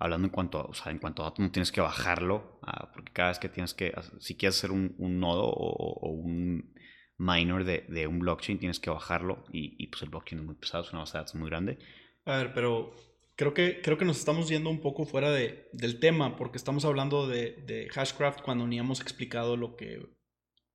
hablando 0.02 0.28
en 0.28 0.32
cuanto 0.32 0.58
a, 0.58 0.64
o 0.64 0.74
sea, 0.74 0.92
en 0.92 0.98
cuanto 0.98 1.24
a 1.24 1.32
no 1.38 1.52
tienes 1.52 1.72
que 1.72 1.80
bajarlo, 1.80 2.60
ah, 2.64 2.92
porque 2.92 3.14
cada 3.14 3.30
vez 3.30 3.38
que 3.38 3.50
tienes 3.50 3.76
que, 3.76 3.94
si 4.20 4.36
quieres 4.36 4.58
hacer 4.58 4.72
un, 4.72 4.96
nodo 4.98 5.46
o, 5.46 6.10
un 6.10 6.74
minor 7.20 7.64
de, 7.64 8.08
un 8.08 8.18
blockchain, 8.18 8.58
tienes 8.58 8.80
que 8.80 8.90
bajarlo 8.90 9.44
y, 9.54 9.86
pues 9.88 10.02
el 10.02 10.10
blockchain 10.10 10.40
es 10.40 10.46
muy 10.46 10.56
pesado, 10.56 10.84
es 10.84 10.92
una 10.92 11.02
base 11.02 11.14
de 11.14 11.20
datos 11.20 11.36
muy 11.36 11.50
grande. 11.52 11.78
A 12.26 12.38
ver, 12.38 12.52
pero 12.52 12.96
creo 13.36 13.54
que, 13.54 13.82
creo 13.82 13.98
que 13.98 14.06
nos 14.06 14.20
estamos 14.20 14.50
yendo 14.50 14.70
un 14.70 14.82
poco 14.82 15.06
fuera 15.06 15.32
de, 15.32 15.70
del 15.74 16.00
tema, 16.00 16.36
porque 16.36 16.58
estamos 16.58 16.86
hablando 16.86 17.28
de, 17.28 17.64
de, 17.66 17.90
Hashcraft 17.90 18.42
cuando 18.42 18.68
ni 18.68 18.80
hemos 18.80 19.02
explicado 19.02 19.58
lo 19.58 19.76
que 19.76 20.06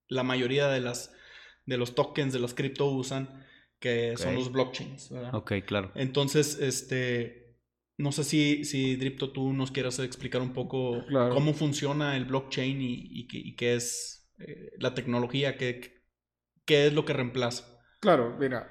la 0.08 0.22
mayoría 0.22 0.68
de, 0.68 0.80
las, 0.80 1.14
de 1.64 1.76
los 1.76 1.94
tokens 1.94 2.32
de 2.32 2.40
las 2.40 2.54
cripto 2.54 2.86
usan, 2.86 3.44
que 3.78 4.16
son 4.16 4.34
los 4.34 4.50
blockchains, 4.50 5.10
¿verdad? 5.10 5.34
Ok, 5.34 5.52
claro. 5.66 5.92
Entonces, 5.94 6.58
este 6.60 7.46
no 7.98 8.12
sé 8.12 8.24
si, 8.24 8.64
si 8.64 8.96
Dripto 8.96 9.30
tú 9.30 9.52
nos 9.52 9.70
quieras 9.70 9.98
explicar 10.00 10.42
un 10.42 10.52
poco 10.52 11.04
cómo 11.32 11.54
funciona 11.54 12.16
el 12.16 12.26
blockchain 12.26 12.78
y, 12.80 13.26
qué, 13.56 13.74
es 13.74 14.30
eh, 14.38 14.72
la 14.78 14.94
tecnología, 14.94 15.56
qué, 15.56 16.04
qué 16.64 16.86
es 16.86 16.92
lo 16.92 17.04
que 17.04 17.14
reemplaza. 17.14 17.64
Claro, 18.00 18.36
mira, 18.38 18.70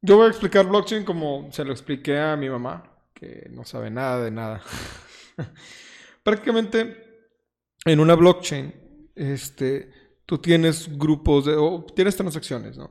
yo 0.00 0.16
voy 0.16 0.26
a 0.26 0.30
explicar 0.30 0.66
blockchain 0.66 1.04
como 1.04 1.50
se 1.52 1.64
lo 1.64 1.72
expliqué 1.72 2.18
a 2.18 2.36
mi 2.36 2.48
mamá, 2.48 2.97
que 3.18 3.48
no 3.50 3.64
sabe 3.64 3.90
nada 3.90 4.22
de 4.22 4.30
nada. 4.30 4.62
Prácticamente 6.22 6.96
en 7.84 8.00
una 8.00 8.14
blockchain, 8.14 9.10
este, 9.14 9.92
tú 10.24 10.38
tienes 10.38 10.96
grupos 10.96 11.46
de, 11.46 11.56
o 11.56 11.84
tienes 11.94 12.16
transacciones, 12.16 12.76
¿no? 12.78 12.90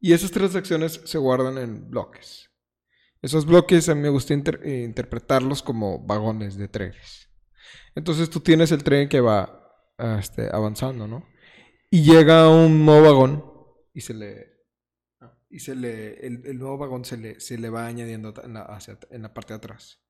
Y 0.00 0.12
esas 0.12 0.30
transacciones 0.30 1.00
se 1.04 1.18
guardan 1.18 1.58
en 1.58 1.90
bloques. 1.90 2.50
Esos 3.20 3.46
bloques 3.46 3.88
a 3.88 3.94
mí 3.94 4.00
me 4.00 4.08
gusta 4.08 4.34
eh, 4.34 4.82
interpretarlos 4.84 5.62
como 5.62 6.04
vagones 6.04 6.56
de 6.56 6.68
trenes. 6.68 7.28
Entonces 7.94 8.30
tú 8.30 8.40
tienes 8.40 8.72
el 8.72 8.82
tren 8.82 9.08
que 9.08 9.20
va 9.20 9.62
este, 10.18 10.48
avanzando, 10.52 11.06
¿no? 11.06 11.26
Y 11.90 12.02
llega 12.02 12.48
un 12.48 12.84
nuevo 12.84 13.06
vagón 13.06 13.44
y 13.94 14.00
se 14.00 14.14
le... 14.14 14.51
Y 15.52 15.60
se 15.60 15.76
le, 15.76 16.26
el, 16.26 16.58
nuevo 16.58 16.78
vagón 16.78 17.04
se 17.04 17.16
le, 17.16 17.38
se 17.38 17.58
le 17.58 17.68
va 17.68 17.86
añadiendo 17.86 18.34
en 18.42 18.54
la, 18.54 18.62
hacia, 18.62 18.98
en 19.10 19.22
la 19.22 19.34
parte 19.34 19.52
de 19.52 19.58
atrás. 19.58 20.00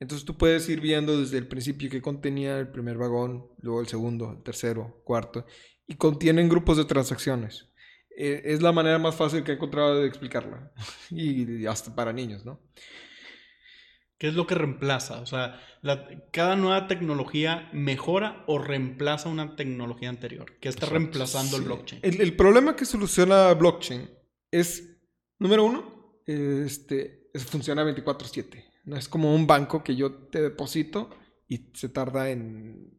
Entonces 0.00 0.24
tú 0.24 0.36
puedes 0.36 0.68
ir 0.68 0.80
viendo 0.80 1.20
desde 1.20 1.38
el 1.38 1.46
principio 1.46 1.90
qué 1.90 2.02
contenía 2.02 2.58
el 2.58 2.68
primer 2.68 2.96
vagón, 2.96 3.46
luego 3.60 3.80
el 3.80 3.86
segundo, 3.86 4.32
el 4.32 4.42
tercero, 4.42 5.02
cuarto, 5.04 5.46
y 5.86 5.94
contienen 5.96 6.48
grupos 6.48 6.78
de 6.78 6.86
transacciones. 6.86 7.68
Eh, 8.16 8.42
es 8.46 8.62
la 8.62 8.72
manera 8.72 8.98
más 8.98 9.14
fácil 9.14 9.44
que 9.44 9.52
he 9.52 9.54
encontrado 9.54 10.00
de 10.00 10.08
explicarla. 10.08 10.72
y 11.10 11.66
hasta 11.66 11.94
para 11.94 12.12
niños, 12.12 12.44
¿no? 12.44 12.60
¿Qué 14.18 14.28
es 14.28 14.34
lo 14.34 14.46
que 14.46 14.54
reemplaza? 14.54 15.20
O 15.20 15.26
sea, 15.26 15.60
cada 16.32 16.56
nueva 16.56 16.86
tecnología 16.86 17.68
mejora 17.72 18.44
o 18.46 18.58
reemplaza 18.58 19.28
una 19.28 19.56
tecnología 19.56 20.08
anterior. 20.08 20.54
¿Qué 20.58 20.70
está 20.70 20.86
reemplazando 20.86 21.58
el 21.58 21.64
blockchain? 21.64 22.00
El, 22.02 22.34
problema 22.34 22.74
que 22.74 22.86
soluciona 22.86 23.52
blockchain 23.52 24.08
es, 24.50 24.98
número 25.38 25.64
uno, 25.64 26.22
este, 26.26 27.30
funciona 27.34 27.84
24/7. 27.84 28.64
No 28.84 28.96
es 28.96 29.08
como 29.08 29.34
un 29.34 29.46
banco 29.46 29.82
que 29.82 29.96
yo 29.96 30.28
te 30.28 30.40
deposito 30.40 31.10
y 31.48 31.70
se 31.74 31.88
tarda 31.88 32.30
en 32.30 32.96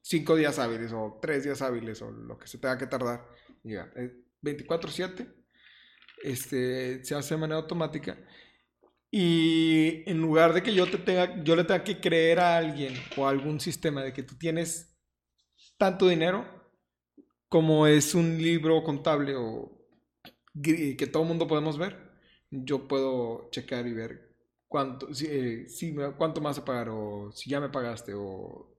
cinco 0.00 0.36
días 0.36 0.58
hábiles 0.58 0.92
o 0.92 1.18
tres 1.20 1.44
días 1.44 1.60
hábiles 1.60 2.00
o 2.02 2.10
lo 2.10 2.38
que 2.38 2.46
se 2.46 2.58
tenga 2.58 2.78
que 2.78 2.86
tardar 2.86 3.26
24/7, 3.62 5.22
eh, 5.22 5.26
este, 6.22 7.04
se 7.04 7.14
hace 7.14 7.34
de 7.34 7.40
manera 7.40 7.60
automática. 7.60 8.18
Y 9.10 10.02
en 10.10 10.20
lugar 10.20 10.52
de 10.52 10.62
que 10.62 10.74
yo, 10.74 10.90
te 10.90 10.98
tenga, 10.98 11.42
yo 11.42 11.56
le 11.56 11.64
tenga 11.64 11.82
que 11.82 12.00
creer 12.00 12.40
a 12.40 12.58
alguien 12.58 12.94
o 13.16 13.26
a 13.26 13.30
algún 13.30 13.58
sistema 13.60 14.02
de 14.02 14.12
que 14.12 14.22
tú 14.22 14.36
tienes 14.36 14.98
tanto 15.78 16.08
dinero 16.08 16.44
como 17.48 17.86
es 17.86 18.14
un 18.14 18.36
libro 18.42 18.82
contable 18.82 19.34
o 19.36 19.77
que 20.62 21.06
todo 21.06 21.24
mundo 21.24 21.46
podemos 21.46 21.78
ver, 21.78 21.96
yo 22.50 22.88
puedo 22.88 23.48
checar 23.50 23.86
y 23.86 23.92
ver 23.92 24.36
cuánto, 24.66 25.12
si, 25.14 25.26
eh, 25.28 25.66
cuánto 26.16 26.40
más 26.40 26.58
a 26.58 26.64
pagar 26.64 26.88
o 26.90 27.30
si 27.32 27.50
ya 27.50 27.60
me 27.60 27.68
pagaste 27.68 28.12
o 28.14 28.74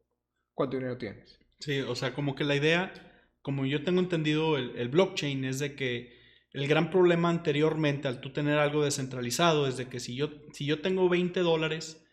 cuánto 0.53 0.77
dinero 0.77 0.97
tienes. 0.97 1.39
Sí, 1.59 1.79
o 1.81 1.95
sea, 1.95 2.13
como 2.13 2.35
que 2.35 2.43
la 2.43 2.55
idea 2.55 2.93
como 3.41 3.65
yo 3.65 3.83
tengo 3.83 3.99
entendido 3.99 4.57
el, 4.57 4.89
blockchain, 4.89 5.45
es 5.45 5.59
de 5.59 5.75
que 5.75 6.17
el 6.51 6.67
gran 6.67 6.89
problema 6.89 7.29
anteriormente 7.29 8.07
al 8.07 8.21
tú 8.21 8.31
tener 8.31 8.57
algo 8.57 8.83
descentralizado 8.83 9.67
es 9.67 9.77
de 9.77 9.87
que 9.87 9.99
si 9.99 10.15
yo, 10.15 10.29
si 10.51 10.65
yo 10.65 10.81
tengo 10.81 11.09
20 11.09 11.39
dólares 11.41 12.05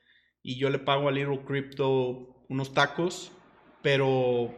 y 0.42 0.58
yo 0.58 0.70
le 0.70 0.78
pago 0.78 1.08
a 1.08 1.12
Little 1.12 1.44
Crypto 1.44 2.44
unos 2.48 2.74
tacos, 2.74 3.32
pero 3.82 4.54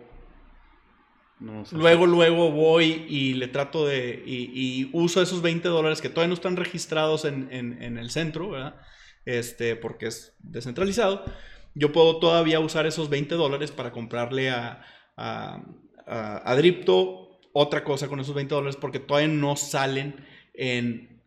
luego, 1.41 2.07
luego 2.07 2.51
voy 2.51 3.07
y 3.09 3.35
le 3.35 3.49
trato 3.49 3.87
de, 3.87 4.23
y, 4.27 4.91
uso 4.93 5.23
esos 5.23 5.43
20 5.43 5.69
dólares 5.69 6.01
que 6.01 6.09
todavía 6.09 6.29
no 6.29 6.35
están 6.35 6.57
registrados 6.57 7.25
en, 7.25 7.53
el 7.53 8.11
centro, 8.11 8.51
¿verdad? 8.51 8.77
Este, 9.25 9.77
porque 9.77 10.07
es 10.07 10.35
descentralizado. 10.39 11.25
Yo 11.75 11.93
puedo 11.93 12.19
todavía 12.19 12.61
usar 12.61 12.87
esos 12.87 13.09
20 13.09 13.35
dólares 13.35 13.71
para 13.71 13.93
comprarle 13.93 14.51
a 14.51 14.85
a, 15.19 16.55
Dripto 16.57 17.41
otra 17.53 17.83
cosa 17.85 18.09
con 18.09 18.21
esos 18.21 18.35
20 18.35 18.55
dólares 18.55 18.77
porque 18.77 19.01
todavía 19.01 19.29
no 19.29 19.57
salen 19.57 20.25
en... 20.55 21.19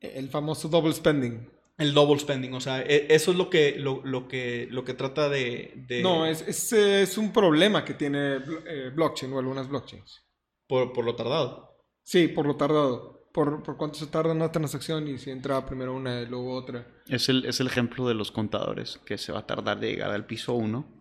El 0.00 0.30
famoso 0.30 0.68
double 0.68 0.94
spending. 0.94 1.50
El 1.80 1.94
double 1.94 2.18
spending, 2.18 2.54
o 2.54 2.60
sea, 2.60 2.82
e, 2.82 3.06
eso 3.08 3.30
es 3.32 3.36
lo 3.36 3.48
que, 3.50 3.76
lo, 3.78 4.28
que, 4.28 4.68
lo 4.70 4.84
que 4.84 4.94
trata 4.94 5.28
de... 5.28 5.86
No, 6.02 6.26
es, 6.26 6.72
es, 6.72 7.18
un 7.18 7.32
problema 7.32 7.84
que 7.84 7.94
tiene 7.94 8.36
eh, 8.36 8.90
blockchain 8.94 9.32
o 9.32 9.38
algunas 9.38 9.68
blockchains. 9.68 10.22
Por, 10.68 10.92
por, 10.92 11.04
lo 11.04 11.16
tardado. 11.16 11.78
Sí, 12.02 12.28
por 12.28 12.46
lo 12.46 12.56
tardado. 12.56 13.28
Por, 13.32 13.62
por, 13.62 13.76
cuánto 13.76 13.98
se 13.98 14.08
tarda 14.08 14.32
una 14.32 14.52
transacción 14.52 15.08
y 15.08 15.18
si 15.18 15.30
entra 15.30 15.64
primero 15.64 15.94
una 15.94 16.20
y 16.20 16.26
luego 16.26 16.54
otra. 16.54 16.86
Es 17.08 17.28
el, 17.28 17.44
es 17.46 17.60
el 17.60 17.68
ejemplo 17.68 18.06
de 18.06 18.14
los 18.14 18.30
contadores, 18.30 19.00
que 19.04 19.18
se 19.18 19.32
va 19.32 19.40
a 19.40 19.46
tardar 19.46 19.80
de 19.80 19.90
llegar 19.90 20.10
al 20.10 20.26
piso 20.26 20.54
1 20.54 21.00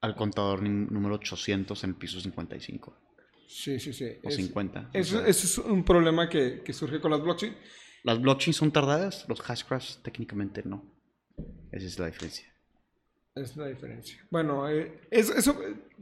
al 0.00 0.14
contador 0.14 0.62
número 0.62 1.16
800 1.16 1.82
en 1.84 1.90
el 1.90 1.96
piso 1.96 2.20
55. 2.20 2.96
Sí, 3.48 3.80
sí, 3.80 3.92
sí. 3.92 4.06
O 4.22 4.30
50. 4.30 4.90
Eso, 4.92 5.24
es 5.24 5.58
un 5.58 5.84
problema 5.84 6.28
que, 6.28 6.62
que, 6.62 6.72
surge 6.72 7.00
con 7.00 7.10
las 7.10 7.22
blockchains. 7.22 7.56
Las 8.08 8.22
blockchains 8.22 8.56
son 8.56 8.72
tardadas, 8.72 9.26
los 9.28 9.42
hashcrafts 9.42 10.00
técnicamente 10.02 10.62
no. 10.64 10.82
Esa 11.70 11.86
es 11.86 11.98
la 11.98 12.06
diferencia. 12.06 12.46
Es 13.34 13.54
la 13.54 13.66
diferencia. 13.66 14.16
Bueno, 14.30 14.66
eh, 14.66 14.98
eso... 15.10 15.54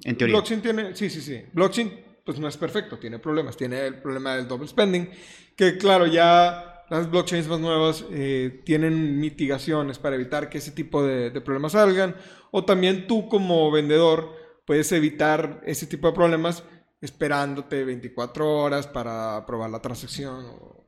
En 0.05 0.17
teoría. 0.17 0.37
Blockchain 0.37 0.63
tiene... 0.63 0.95
Sí, 0.95 1.11
sí, 1.11 1.21
sí. 1.21 1.43
Blockchain 1.53 2.05
pues 2.25 2.39
no 2.39 2.47
es 2.47 2.57
perfecto, 2.57 2.97
tiene 3.01 3.19
problemas. 3.19 3.57
Tiene 3.57 3.89
el 3.89 4.01
problema 4.01 4.37
del 4.37 4.47
double 4.47 4.69
spending, 4.69 5.11
que 5.57 5.79
claro, 5.79 6.07
ya 6.07 6.85
las 6.91 7.11
blockchains 7.11 7.49
más 7.49 7.59
nuevas 7.59 8.05
eh, 8.13 8.63
tienen 8.65 9.19
mitigaciones 9.19 9.99
para 9.99 10.15
evitar 10.15 10.49
que 10.49 10.59
ese 10.59 10.71
tipo 10.71 11.05
de, 11.05 11.33
problemas 11.41 11.73
salgan. 11.73 12.15
O 12.53 12.65
también 12.65 13.09
tú 13.09 13.29
como 13.29 13.69
vendedor 13.73 14.31
puedes 14.65 14.93
evitar 14.93 15.61
ese 15.67 15.89
tipo 15.89 16.07
de 16.07 16.13
problemas 16.13 16.63
esperándote 17.01 17.83
24 17.83 18.49
horas 18.49 18.87
para 18.87 19.39
aprobar 19.39 19.71
la 19.71 19.83
transacción. 19.83 20.86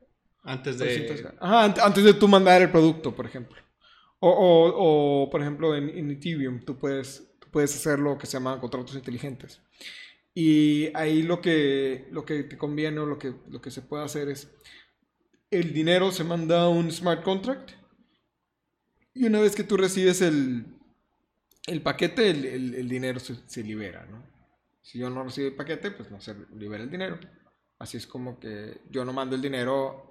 Antes 0.48 0.78
de... 0.78 1.32
antes 1.40 2.04
de 2.04 2.14
tú 2.14 2.28
mandar 2.28 2.62
el 2.62 2.70
producto, 2.70 3.14
por 3.14 3.26
ejemplo. 3.26 3.56
O, 4.20 5.28
por 5.30 5.40
ejemplo, 5.40 5.76
en, 5.76 6.10
Ethereum 6.10 6.64
tú 6.64 6.76
puedes, 6.76 7.30
puedes 7.50 7.74
hacer 7.74 7.98
lo 7.98 8.18
que 8.18 8.26
se 8.26 8.34
llama 8.34 8.60
contratos 8.60 8.94
inteligentes. 8.94 9.60
Y 10.34 10.90
ahí 10.94 11.22
lo 11.22 11.40
que, 11.40 12.08
lo 12.10 12.24
que 12.24 12.44
te 12.44 12.58
conviene 12.58 13.00
o 13.00 13.06
lo 13.06 13.18
que, 13.18 13.34
lo 13.48 13.60
que 13.60 13.70
se 13.70 13.82
puede 13.82 14.04
hacer 14.04 14.28
es, 14.28 14.48
el 15.50 15.72
dinero 15.72 16.12
se 16.12 16.24
manda 16.24 16.62
a 16.62 16.68
un 16.68 16.90
smart 16.90 17.22
contract 17.22 17.70
y 19.14 19.24
una 19.24 19.40
vez 19.40 19.56
que 19.56 19.64
tú 19.64 19.76
recibes 19.76 20.20
el, 20.20 20.64
el 21.66 21.82
paquete, 21.82 22.30
el, 22.30 22.88
dinero 22.88 23.18
se, 23.18 23.64
libera, 23.64 24.06
¿no? 24.06 24.24
Si 24.80 24.98
yo 24.98 25.10
no 25.10 25.24
recibo 25.24 25.48
el 25.48 25.56
paquete, 25.56 25.90
pues 25.90 26.10
no 26.10 26.20
se 26.20 26.36
libera 26.54 26.84
el 26.84 26.90
dinero. 26.90 27.18
Así 27.78 27.96
es 27.96 28.06
como 28.06 28.38
que 28.38 28.80
yo 28.90 29.04
no 29.04 29.12
mando 29.12 29.34
el 29.36 29.42
dinero 29.42 30.07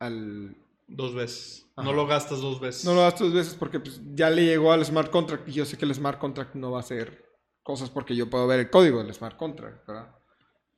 al... 0.00 0.56
Dos 0.88 1.14
veces. 1.14 1.70
No 1.76 1.92
lo 1.92 2.04
gastas 2.08 2.40
dos 2.40 2.58
veces. 2.58 2.84
No 2.84 2.94
lo 2.94 3.02
gastas 3.02 3.28
dos 3.28 3.34
veces 3.34 3.54
porque 3.54 3.78
pues, 3.78 4.00
ya 4.12 4.28
le 4.28 4.44
llegó 4.44 4.72
al 4.72 4.84
smart 4.84 5.10
contract 5.10 5.48
y 5.48 5.52
yo 5.52 5.64
sé 5.64 5.78
que 5.78 5.84
el 5.84 5.94
smart 5.94 6.18
contract 6.18 6.56
no 6.56 6.72
va 6.72 6.78
a 6.78 6.80
hacer 6.80 7.30
cosas 7.62 7.90
porque 7.90 8.16
yo 8.16 8.28
puedo 8.28 8.48
ver 8.48 8.58
el 8.58 8.70
código 8.70 9.02
del 9.02 9.14
smart 9.14 9.36
contract, 9.36 9.86
¿verdad? 9.86 10.16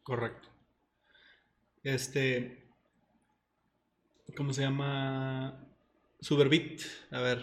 Correcto. 0.03 0.51
Este... 1.83 2.63
¿Cómo 4.37 4.53
se 4.53 4.63
llama? 4.63 5.67
Superbit. 6.21 6.83
A 7.11 7.21
ver, 7.21 7.41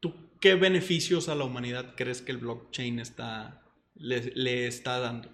¿tú 0.00 0.30
qué 0.40 0.54
beneficios 0.54 1.28
a 1.28 1.34
la 1.34 1.44
humanidad 1.44 1.94
crees 1.96 2.22
que 2.22 2.32
el 2.32 2.38
blockchain 2.38 3.00
está, 3.00 3.62
le, 3.94 4.66
está 4.66 4.98
dando? 5.00 5.30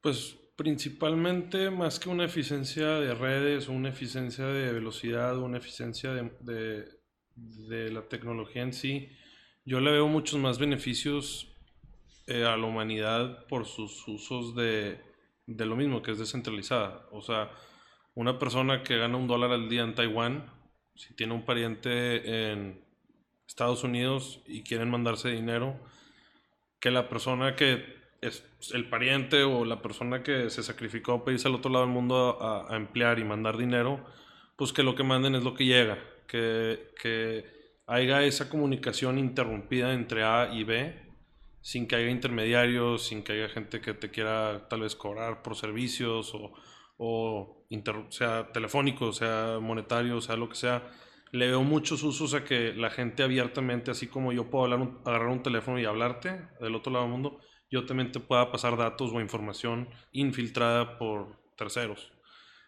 Pues 0.00 0.36
principalmente 0.56 1.70
más 1.70 2.00
que 2.00 2.08
una 2.08 2.24
eficiencia 2.24 2.86
de 2.98 3.14
redes, 3.14 3.68
una 3.68 3.90
eficiencia 3.90 4.46
de 4.46 4.72
velocidad, 4.72 5.38
una 5.38 5.58
eficiencia 5.58 6.12
de, 6.12 6.88
de, 7.34 7.90
la 7.92 8.08
tecnología 8.08 8.62
en 8.62 8.72
sí, 8.72 9.10
yo 9.66 9.80
le 9.80 9.92
veo 9.92 10.08
muchos 10.08 10.40
más 10.40 10.58
beneficios 10.58 11.54
eh, 12.26 12.44
a 12.44 12.56
la 12.56 12.66
humanidad 12.66 13.46
por 13.48 13.66
sus 13.66 14.08
usos 14.08 14.56
de, 14.56 14.98
de 15.46 15.66
lo 15.66 15.76
mismo, 15.76 16.00
que 16.00 16.12
es 16.12 16.18
descentralizada. 16.18 17.06
O 17.12 17.20
sea, 17.20 17.50
una 18.14 18.38
persona 18.38 18.82
que 18.82 18.96
gana 18.96 19.18
un 19.18 19.28
dólar 19.28 19.52
al 19.52 19.68
día 19.68 19.82
en 19.82 19.94
Taiwán, 19.94 20.50
si 20.94 21.14
tiene 21.14 21.34
un 21.34 21.44
pariente 21.44 22.50
en 22.50 22.82
Estados 23.46 23.84
Unidos 23.84 24.40
y 24.46 24.62
quieren 24.62 24.90
mandarse 24.90 25.28
dinero, 25.28 25.78
que 26.80 26.90
la 26.90 27.08
persona 27.10 27.54
que 27.54 27.95
es 28.20 28.44
el 28.72 28.88
pariente 28.88 29.42
o 29.42 29.64
la 29.64 29.82
persona 29.82 30.22
que 30.22 30.50
se 30.50 30.62
sacrificó 30.62 31.24
para 31.24 31.34
irse 31.34 31.48
al 31.48 31.54
otro 31.54 31.70
lado 31.70 31.84
del 31.84 31.94
mundo 31.94 32.38
a, 32.40 32.76
emplear 32.76 33.18
y 33.18 33.24
mandar 33.24 33.56
dinero, 33.56 34.04
pues 34.56 34.72
que 34.72 34.82
lo 34.82 34.94
que 34.94 35.04
manden 35.04 35.34
es 35.34 35.44
lo 35.44 35.54
que 35.54 35.64
llega, 35.64 35.98
que, 36.26 36.90
que 37.00 37.44
haya 37.86 38.22
esa 38.24 38.48
comunicación 38.48 39.18
interrumpida 39.18 39.92
entre 39.92 40.24
A 40.24 40.50
y 40.52 40.64
B, 40.64 41.06
sin 41.60 41.88
que 41.88 41.96
haya 41.96 42.10
intermediarios, 42.10 43.06
sin 43.06 43.22
que 43.22 43.32
haya 43.32 43.48
gente 43.48 43.80
que 43.80 43.94
te 43.94 44.10
quiera 44.10 44.68
tal 44.68 44.82
vez 44.82 44.94
cobrar 44.94 45.42
por 45.42 45.56
servicios 45.56 46.32
o, 46.34 46.52
o 46.98 47.66
sea 48.10 48.52
telefónico, 48.52 49.12
sea 49.12 49.58
monetario, 49.60 50.20
sea 50.20 50.36
lo 50.36 50.48
que 50.48 50.56
sea. 50.56 50.84
Le 51.32 51.48
veo 51.48 51.62
muchos 51.62 52.02
usos 52.02 52.34
a 52.34 52.44
que 52.44 52.72
la 52.72 52.90
gente 52.90 53.22
abiertamente, 53.22 53.90
así 53.90 54.06
como 54.06 54.32
yo 54.32 54.48
puedo 54.48 54.64
hablar 54.64 54.88
agarrar 55.04 55.28
un 55.28 55.42
teléfono 55.42 55.78
y 55.80 55.84
hablarte 55.84 56.40
del 56.60 56.74
otro 56.76 56.92
lado 56.92 57.04
del 57.04 57.12
mundo, 57.12 57.40
yo 57.70 57.86
también 57.86 58.12
te 58.12 58.20
pueda 58.20 58.50
pasar 58.50 58.76
datos 58.76 59.12
o 59.12 59.20
información 59.20 59.88
infiltrada 60.12 60.98
por 60.98 61.36
terceros. 61.56 62.12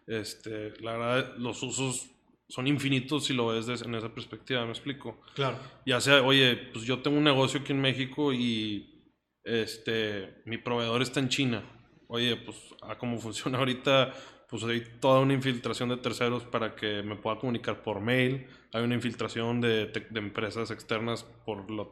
Este, 0.07 0.73
la 0.81 0.93
verdad, 0.93 1.35
los 1.37 1.63
usos 1.63 2.11
son 2.49 2.67
infinitos 2.67 3.27
si 3.27 3.35
lo 3.35 3.49
ves 3.49 3.83
en 3.83 3.95
esa 3.95 4.15
perspectiva, 4.15 4.65
me 4.65 4.71
explico. 4.71 5.21
Claro. 5.35 5.59
Ya 5.85 6.01
sea, 6.01 6.23
oye, 6.23 6.57
pues 6.73 6.85
yo 6.85 7.01
tengo 7.01 7.19
un 7.19 7.25
negocio 7.25 7.61
aquí 7.61 7.73
en 7.73 7.81
México 7.81 8.33
y 8.33 9.13
este, 9.45 10.43
mi 10.47 10.59
proveedor 10.59 11.03
está 11.03 11.21
en 11.21 11.29
China. 11.29 11.63
Oye, 12.09 12.37
pues 12.37 12.57
a 12.83 12.97
cómo 12.97 13.19
funciona 13.19 13.59
ahorita 13.59 14.15
pues 14.49 14.65
hay 14.65 14.83
toda 15.01 15.21
una 15.21 15.35
infiltración 15.35 15.91
de 15.91 15.99
terceros 15.99 16.45
para 16.45 16.75
que 16.75 17.03
me 17.03 17.17
pueda 17.17 17.39
comunicar 17.39 17.83
por 17.83 18.01
mail. 18.01 18.47
Hay 18.73 18.83
una 18.83 18.95
infiltración 18.95 19.61
de, 19.61 19.87
de 19.87 20.19
empresas 20.19 20.71
externas 20.71 21.25
por 21.45 21.71
la, 21.71 21.87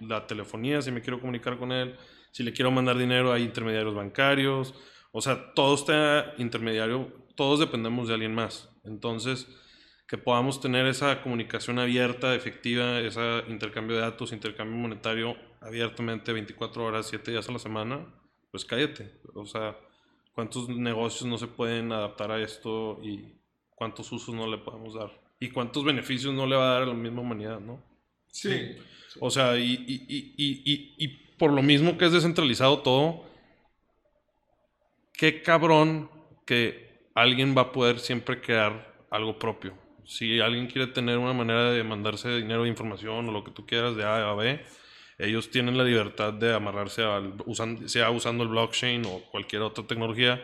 la 0.00 0.26
telefonía, 0.26 0.80
si 0.80 0.90
me 0.90 1.02
quiero 1.02 1.20
comunicar 1.20 1.58
con 1.58 1.72
él. 1.72 1.96
Si 2.30 2.42
le 2.42 2.52
quiero 2.52 2.70
mandar 2.70 2.96
dinero, 2.96 3.32
hay 3.32 3.42
intermediarios 3.42 3.94
bancarios. 3.94 4.74
O 5.12 5.20
sea, 5.20 5.52
todo 5.54 5.74
está 5.74 6.34
intermediario, 6.38 7.12
todos 7.34 7.60
dependemos 7.60 8.08
de 8.08 8.14
alguien 8.14 8.34
más. 8.34 8.70
Entonces, 8.84 9.48
que 10.06 10.16
podamos 10.18 10.60
tener 10.60 10.86
esa 10.86 11.22
comunicación 11.22 11.78
abierta, 11.78 12.34
efectiva, 12.34 12.98
ese 13.00 13.44
intercambio 13.48 13.96
de 13.96 14.02
datos, 14.02 14.32
intercambio 14.32 14.76
monetario 14.76 15.36
abiertamente 15.60 16.32
24 16.32 16.84
horas, 16.84 17.06
7 17.08 17.30
días 17.30 17.48
a 17.48 17.52
la 17.52 17.58
semana, 17.58 18.06
pues 18.50 18.64
cállate. 18.64 19.20
O 19.34 19.44
sea, 19.44 19.76
cuántos 20.40 20.70
negocios 20.70 21.28
no 21.28 21.36
se 21.36 21.46
pueden 21.46 21.92
adaptar 21.92 22.30
a 22.30 22.42
esto 22.42 22.98
y 23.02 23.34
cuántos 23.74 24.10
usos 24.10 24.34
no 24.34 24.46
le 24.46 24.56
podemos 24.56 24.94
dar. 24.94 25.10
Y 25.38 25.50
cuántos 25.50 25.84
beneficios 25.84 26.32
no 26.32 26.46
le 26.46 26.56
va 26.56 26.70
a 26.70 26.72
dar 26.72 26.82
a 26.84 26.86
la 26.86 26.94
misma 26.94 27.20
humanidad, 27.20 27.60
¿no? 27.60 27.78
Sí. 28.28 28.74
O 29.20 29.28
sea, 29.28 29.58
y, 29.58 29.74
y, 29.86 30.34
y, 30.38 30.94
y, 30.96 31.08
por 31.36 31.52
lo 31.52 31.60
mismo 31.60 31.98
que 31.98 32.06
es 32.06 32.12
descentralizado 32.12 32.78
todo, 32.78 33.22
qué 35.12 35.42
cabrón 35.42 36.10
que 36.46 37.10
alguien 37.14 37.54
va 37.54 37.62
a 37.62 37.72
poder 37.72 37.98
siempre 37.98 38.40
crear 38.40 38.94
algo 39.10 39.38
propio. 39.38 39.74
Si 40.06 40.40
alguien 40.40 40.68
quiere 40.68 40.86
tener 40.86 41.18
una 41.18 41.34
manera 41.34 41.70
de 41.70 41.84
mandarse 41.84 42.34
dinero, 42.34 42.62
de 42.62 42.70
información 42.70 43.28
o 43.28 43.32
lo 43.32 43.44
que 43.44 43.50
tú 43.50 43.66
quieras 43.66 43.94
de 43.94 44.04
A 44.04 44.30
a 44.30 44.34
B, 44.34 44.64
ellos 45.20 45.50
tienen 45.50 45.76
la 45.76 45.84
libertad 45.84 46.32
de 46.32 46.54
amarrarse 46.54 47.02
al, 47.02 47.34
sea 47.86 48.10
usando 48.10 48.42
el 48.44 48.48
blockchain 48.48 49.04
o 49.06 49.22
cualquier 49.30 49.62
otra 49.62 49.86
tecnología, 49.86 50.42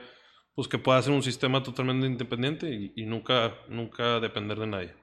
pues 0.55 0.69
que 0.69 0.79
pueda 0.79 1.01
ser 1.03 1.13
un 1.13 1.23
sistema 1.23 1.63
totalmente 1.63 2.07
independiente 2.07 2.93
y, 2.95 3.05
nunca, 3.07 3.55
nunca 3.69 4.21
depender 4.21 4.59
de 4.59 4.67
nadie. 4.67 4.95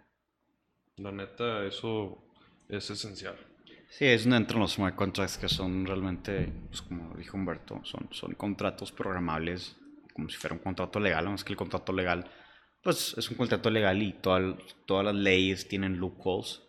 La 0.97 1.11
neta, 1.11 1.65
eso 1.65 2.23
es 2.69 2.89
esencial. 2.89 3.35
Sí, 3.89 4.05
es 4.05 4.23
donde 4.23 4.37
entran 4.37 4.59
los 4.59 4.73
smart 4.73 4.95
contracts 4.95 5.37
que 5.37 5.49
son 5.49 5.85
realmente, 5.85 6.51
pues 6.67 6.81
como 6.81 7.15
dijo 7.15 7.37
Humberto, 7.37 7.79
son, 7.83 8.07
son 8.11 8.33
contratos 8.33 8.91
programables 8.91 9.77
como 10.13 10.29
si 10.29 10.37
fuera 10.37 10.55
un 10.55 10.61
contrato 10.61 10.99
legal, 10.99 11.27
más 11.29 11.43
que 11.43 11.53
el 11.53 11.57
contrato 11.57 11.91
legal, 11.91 12.29
pues 12.81 13.15
es 13.17 13.29
un 13.29 13.37
contrato 13.37 13.69
legal 13.69 14.01
y 14.01 14.13
todas 14.13 15.05
las 15.05 15.15
leyes 15.15 15.67
tienen 15.67 15.97
loopholes 15.97 16.61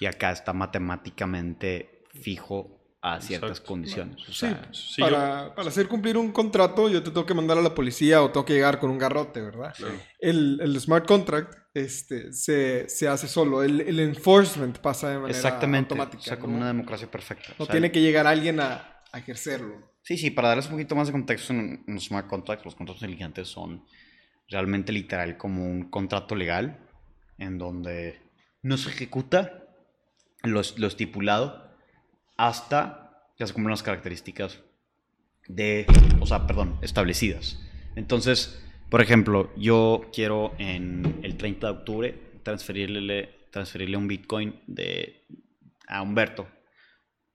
y 0.00 0.06
acá 0.06 0.30
está 0.30 0.52
matemáticamente 0.52 1.95
fijo 2.16 2.76
a 3.06 3.20
ciertas 3.20 3.60
condiciones. 3.60 4.16
para, 4.98 5.46
hacer 5.58 5.86
cumplir 5.86 6.16
un 6.16 6.32
contrato, 6.32 6.88
yo 6.88 7.02
te 7.02 7.10
tengo 7.10 7.24
que 7.24 7.34
mandar 7.34 7.56
a 7.56 7.62
la 7.62 7.72
policía 7.72 8.20
o 8.22 8.30
tengo 8.30 8.44
que 8.44 8.54
llegar 8.54 8.80
con 8.80 8.90
un 8.90 8.98
garrote, 8.98 9.40
¿verdad? 9.40 9.72
El, 10.18 10.76
smart 10.80 11.06
contract 11.06 11.54
este, 11.72 12.32
se, 12.32 13.08
hace 13.08 13.28
solo. 13.28 13.62
El, 13.62 14.00
enforcement 14.00 14.78
pasa 14.78 15.10
de 15.10 15.18
manera 15.18 15.36
Exactamente. 15.36 15.94
automática. 15.94 16.20
O 16.20 16.24
sea, 16.24 16.38
como 16.38 16.56
una 16.56 16.66
democracia 16.66 17.08
perfecta. 17.08 17.54
No 17.58 17.66
tiene 17.66 17.92
que 17.92 18.00
llegar 18.00 18.26
alguien 18.26 18.58
a, 18.58 19.02
ejercerlo. 19.14 19.94
Sí, 20.02 20.18
sí, 20.18 20.30
para 20.30 20.48
darles 20.48 20.66
un 20.66 20.72
poquito 20.72 20.94
más 20.94 21.06
de 21.06 21.12
contexto 21.12 21.52
en, 21.52 21.84
un 21.86 22.00
smart 22.00 22.26
contract, 22.26 22.64
los 22.64 22.74
contratos 22.74 23.02
inteligentes 23.02 23.48
son 23.48 23.84
realmente 24.48 24.92
literal 24.92 25.36
como 25.36 25.64
un 25.64 25.90
contrato 25.90 26.34
legal 26.34 26.80
en 27.38 27.56
donde 27.56 28.20
no 28.62 28.76
se 28.76 28.90
ejecuta 28.90 29.64
lo, 30.42 30.60
lo 30.76 30.86
estipulado 30.86 31.65
hasta 32.36 33.30
que 33.36 33.46
se 33.46 33.52
cumplan 33.52 33.72
las 33.72 33.82
características 33.82 34.60
de, 35.48 35.86
o 36.20 36.26
sea, 36.26 36.46
perdón, 36.46 36.78
establecidas. 36.82 37.60
Entonces, 37.94 38.62
por 38.90 39.00
ejemplo, 39.00 39.52
yo 39.56 40.06
quiero 40.12 40.54
en 40.58 41.20
el 41.22 41.36
30 41.36 41.66
de 41.66 41.72
octubre 41.72 42.14
transferirle, 42.42 43.48
transferirle 43.50 43.96
un 43.96 44.08
Bitcoin 44.08 44.60
de, 44.66 45.24
a 45.86 46.02
Humberto, 46.02 46.48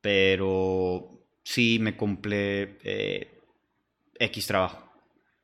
pero 0.01 1.27
sí 1.43 1.77
me 1.79 1.95
cumple 1.95 2.77
eh, 2.83 3.41
X 4.19 4.47
trabajo. 4.47 4.91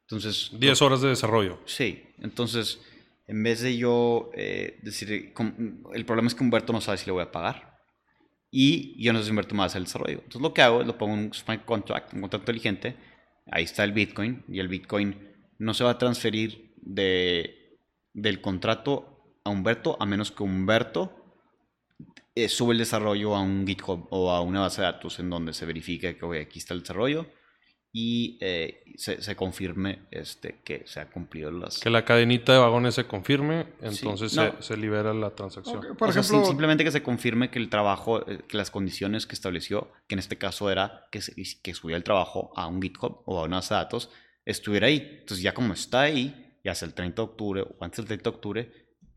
Entonces... 0.03 0.51
10 0.53 0.81
horas 0.81 1.01
de 1.01 1.09
desarrollo. 1.09 1.59
Sí, 1.65 2.03
entonces, 2.19 2.81
en 3.27 3.43
vez 3.43 3.61
de 3.61 3.77
yo 3.77 4.31
eh, 4.33 4.79
decir, 4.81 5.33
el 5.93 6.05
problema 6.05 6.27
es 6.27 6.35
que 6.35 6.43
Humberto 6.43 6.73
no 6.73 6.81
sabe 6.81 6.97
si 6.97 7.05
le 7.05 7.11
voy 7.11 7.23
a 7.23 7.31
pagar 7.31 7.66
y 8.51 9.01
yo 9.03 9.13
no 9.13 9.21
invierto 9.21 9.55
más 9.55 9.75
el 9.75 9.83
desarrollo. 9.83 10.19
Entonces 10.19 10.41
lo 10.41 10.53
que 10.53 10.61
hago 10.61 10.81
es 10.81 10.87
lo 10.87 10.97
pongo 10.97 11.15
en 11.15 11.25
un 11.25 11.33
smart 11.33 11.65
contract, 11.65 12.13
un 12.13 12.21
contrato 12.21 12.43
inteligente, 12.43 12.95
ahí 13.51 13.63
está 13.63 13.83
el 13.83 13.91
Bitcoin 13.91 14.43
y 14.47 14.59
el 14.59 14.67
Bitcoin 14.67 15.35
no 15.59 15.73
se 15.73 15.83
va 15.83 15.91
a 15.91 15.97
transferir 15.97 16.73
de, 16.77 17.79
del 18.13 18.41
contrato 18.41 19.39
a 19.43 19.49
Humberto 19.49 19.97
a 19.99 20.05
menos 20.05 20.31
que 20.31 20.43
Humberto 20.43 21.13
eh, 22.35 22.49
sube 22.49 22.73
el 22.73 22.79
desarrollo 22.79 23.35
a 23.35 23.41
un 23.41 23.65
GitHub 23.65 24.07
o 24.11 24.31
a 24.31 24.41
una 24.41 24.61
base 24.61 24.81
de 24.81 24.87
datos 24.87 25.19
en 25.19 25.29
donde 25.29 25.53
se 25.53 25.65
verifique 25.65 26.17
que 26.17 26.39
aquí 26.39 26.59
está 26.59 26.73
el 26.73 26.81
desarrollo 26.81 27.27
y 27.91 28.37
eh, 28.41 28.83
se, 28.97 29.35
confirme 29.35 30.07
este, 30.11 30.59
que 30.63 30.83
se 30.85 30.99
ha 30.99 31.09
cumplido 31.09 31.51
las... 31.51 31.79
Que 31.79 31.89
la 31.89 32.05
cadenita 32.05 32.53
de 32.53 32.59
vagones 32.59 32.95
se 32.95 33.05
confirme, 33.05 33.67
entonces 33.81 34.37
se, 34.59 34.77
libera 34.77 35.13
la 35.13 35.31
transacción. 35.31 35.95
Por 35.97 36.09
ejemplo, 36.09 36.45
simplemente 36.45 36.83
que 36.83 36.91
se 36.91 37.01
confirme 37.01 37.49
que 37.49 37.59
el 37.59 37.69
trabajo, 37.69 38.27
eh, 38.29 38.41
que 38.47 38.57
las 38.57 38.71
condiciones 38.71 39.25
que 39.25 39.33
estableció, 39.33 39.91
que 40.07 40.15
en 40.15 40.19
este 40.19 40.37
caso 40.37 40.69
era 40.69 41.07
que, 41.11 41.21
que 41.61 41.73
subiera 41.73 41.97
el 41.97 42.03
trabajo 42.03 42.51
a 42.55 42.67
un 42.67 42.81
GitHub 42.81 43.23
o 43.25 43.39
a 43.39 43.45
una 43.45 43.57
base 43.57 43.73
de 43.73 43.79
datos, 43.79 44.09
estuviera 44.45 44.87
ahí. 44.87 45.17
Entonces 45.21 45.41
ya 45.41 45.53
como 45.53 45.73
está 45.73 46.01
ahí, 46.01 46.59
ya 46.63 46.73
hasta 46.73 46.85
el 46.85 46.93
30 46.93 47.21
de 47.21 47.25
octubre 47.25 47.61
o 47.61 47.83
antes 47.83 47.97
del 47.97 48.07
30 48.07 48.29
de 48.29 48.35
octubre, 48.35 48.71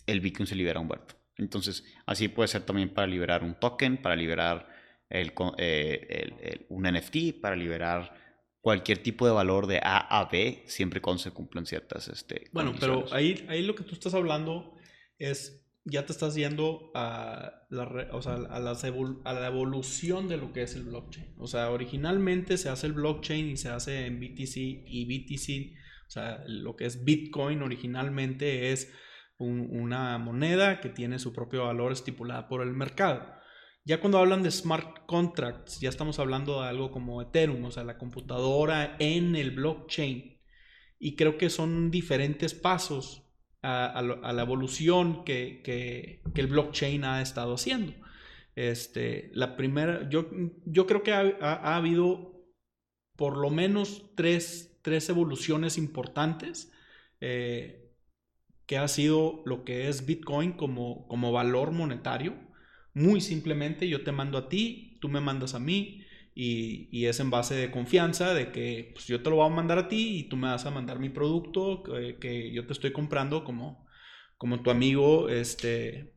el 0.07 0.21
Bitcoin 0.21 0.47
se 0.47 0.55
libera 0.55 0.79
a 0.79 0.83
Humberto. 0.83 1.17
Entonces 1.37 1.85
así 2.07 2.29
puede 2.29 2.49
ser 2.49 2.63
también 2.63 2.91
para 2.95 3.07
liberar 3.07 3.43
un 3.43 3.55
token, 3.55 3.97
para 3.97 4.17
liberar 4.17 4.69
el, 5.09 5.33
eh, 5.59 6.67
un 6.69 6.85
NFT, 6.85 7.41
para 7.41 7.57
liberar 7.57 8.20
cualquier 8.61 9.03
tipo 9.03 9.27
de 9.27 9.33
valor 9.33 9.67
de 9.67 9.79
A 9.79 9.99
a 9.99 10.27
B, 10.27 10.65
siempre 10.67 11.01
cuando 11.01 11.23
se 11.23 11.31
cumplan 11.31 11.67
ciertas 11.67 12.09
este, 12.09 12.49
Bueno, 12.53 12.75
pero 12.79 13.05
ahí, 13.13 13.47
ahí 13.49 13.63
lo 13.63 13.75
que 13.75 13.85
tú 13.85 13.95
estás 13.95 14.15
hablando 14.15 14.77
es, 15.19 15.67
ya 15.85 16.05
te 16.05 16.13
estás 16.13 16.35
yendo 16.35 16.91
a 16.95 17.67
la, 17.71 18.09
o 18.13 18.21
sea, 18.21 18.35
a, 18.35 18.57
a 18.57 19.33
la 19.33 19.47
evolución 19.47 20.29
de 20.29 20.37
lo 20.37 20.53
que 20.53 20.63
es 20.63 20.75
el 20.75 20.85
blockchain. 20.85 21.35
O 21.39 21.47
sea, 21.47 21.71
originalmente 21.71 22.59
se 22.59 22.69
hace 22.69 22.87
el 22.87 22.93
blockchain 22.93 23.49
y 23.49 23.57
se 23.57 23.71
hace 23.71 24.07
en 24.07 24.21
BTC 24.21 24.57
y 24.57 25.05
BTC, 25.07 25.79
o 26.07 26.11
sea, 26.11 26.45
lo 26.47 26.77
que 26.77 26.85
es 26.85 27.05
Bitcoin 27.05 27.63
originalmente 27.63 28.73
es 28.73 28.93
una 29.39 30.19
moneda 30.19 30.81
que 30.81 30.91
tiene 30.91 31.19
su 31.19 31.33
propio 31.33 31.65
valor 31.65 31.93
estipulado 31.93 32.47
por 32.47 32.61
el 32.61 32.73
mercado. 32.73 33.40
Ya 33.85 34.01
cuando 34.01 34.19
hablan 34.19 34.43
de 34.43 34.51
smart 34.51 35.07
contracts, 35.07 35.81
ya 35.81 35.89
estamos 35.89 36.19
hablando 36.19 36.61
de 36.61 36.69
algo 36.69 36.91
como 36.91 37.23
Ethereum, 37.23 37.65
o 37.65 37.71
sea, 37.71 37.85
la 37.85 37.99
computadora 37.99 38.97
en 38.99 39.37
el 39.37 39.53
blockchain. 39.53 40.39
Y 40.99 41.17
creo 41.17 41.39
que 41.39 41.49
son 41.49 41.91
diferentes 41.91 42.53
pasos 42.53 43.27
a, 43.63 44.03
la 44.03 44.43
evolución 44.43 45.25
que, 45.25 46.23
el 46.35 46.47
blockchain 46.47 47.05
ha 47.05 47.23
estado 47.23 47.55
haciendo. 47.55 47.95
Este, 48.55 49.31
la 49.33 49.57
primera, 49.57 50.09
yo, 50.11 50.29
creo 50.87 51.03
que 51.03 51.13
ha, 51.13 51.77
habido 51.77 52.45
por 53.17 53.39
lo 53.39 53.49
menos 53.49 54.15
tres, 54.15 54.79
evoluciones 55.09 55.79
importantes, 55.79 56.71
eh, 57.23 57.95
que 58.67 58.77
ha 58.77 58.89
sido 58.89 59.43
lo 59.47 59.65
que 59.65 59.89
es 59.89 60.05
Bitcoin 60.05 60.53
como 60.53 61.33
valor 61.33 61.71
monetario 61.73 62.50
muy 62.95 63.21
simplemente 63.21 63.89
yo 63.89 64.03
te 64.03 64.13
mando 64.13 64.39
a 64.39 64.49
ti, 64.49 64.99
tú 65.01 65.09
me 65.09 65.21
mandas 65.21 65.55
a 65.55 65.59
mí 65.59 66.05
y, 66.35 67.05
es 67.07 67.21
en 67.21 67.31
base 67.31 67.55
de 67.55 67.71
confianza 67.71 68.35
de 68.35 68.53
que 68.53 68.91
pues, 68.95 69.07
yo 69.07 69.23
te 69.23 69.31
lo 69.31 69.37
voy 69.37 69.47
a 69.47 69.55
mandar 69.55 69.79
a 69.79 69.89
ti 69.89 70.19
y 70.19 70.23
tú 70.25 70.37
me 70.37 70.49
vas 70.49 70.65
a 70.67 70.71
mandar 70.71 70.99
mi 70.99 71.09
producto 71.09 71.83
que, 71.83 72.53
yo 72.53 72.67
te 72.67 72.73
estoy 72.73 72.93
comprando 72.93 73.45
como, 73.45 73.87
como 74.37 74.63
tu 74.63 74.71
amigo 74.71 75.29
este, 75.29 76.15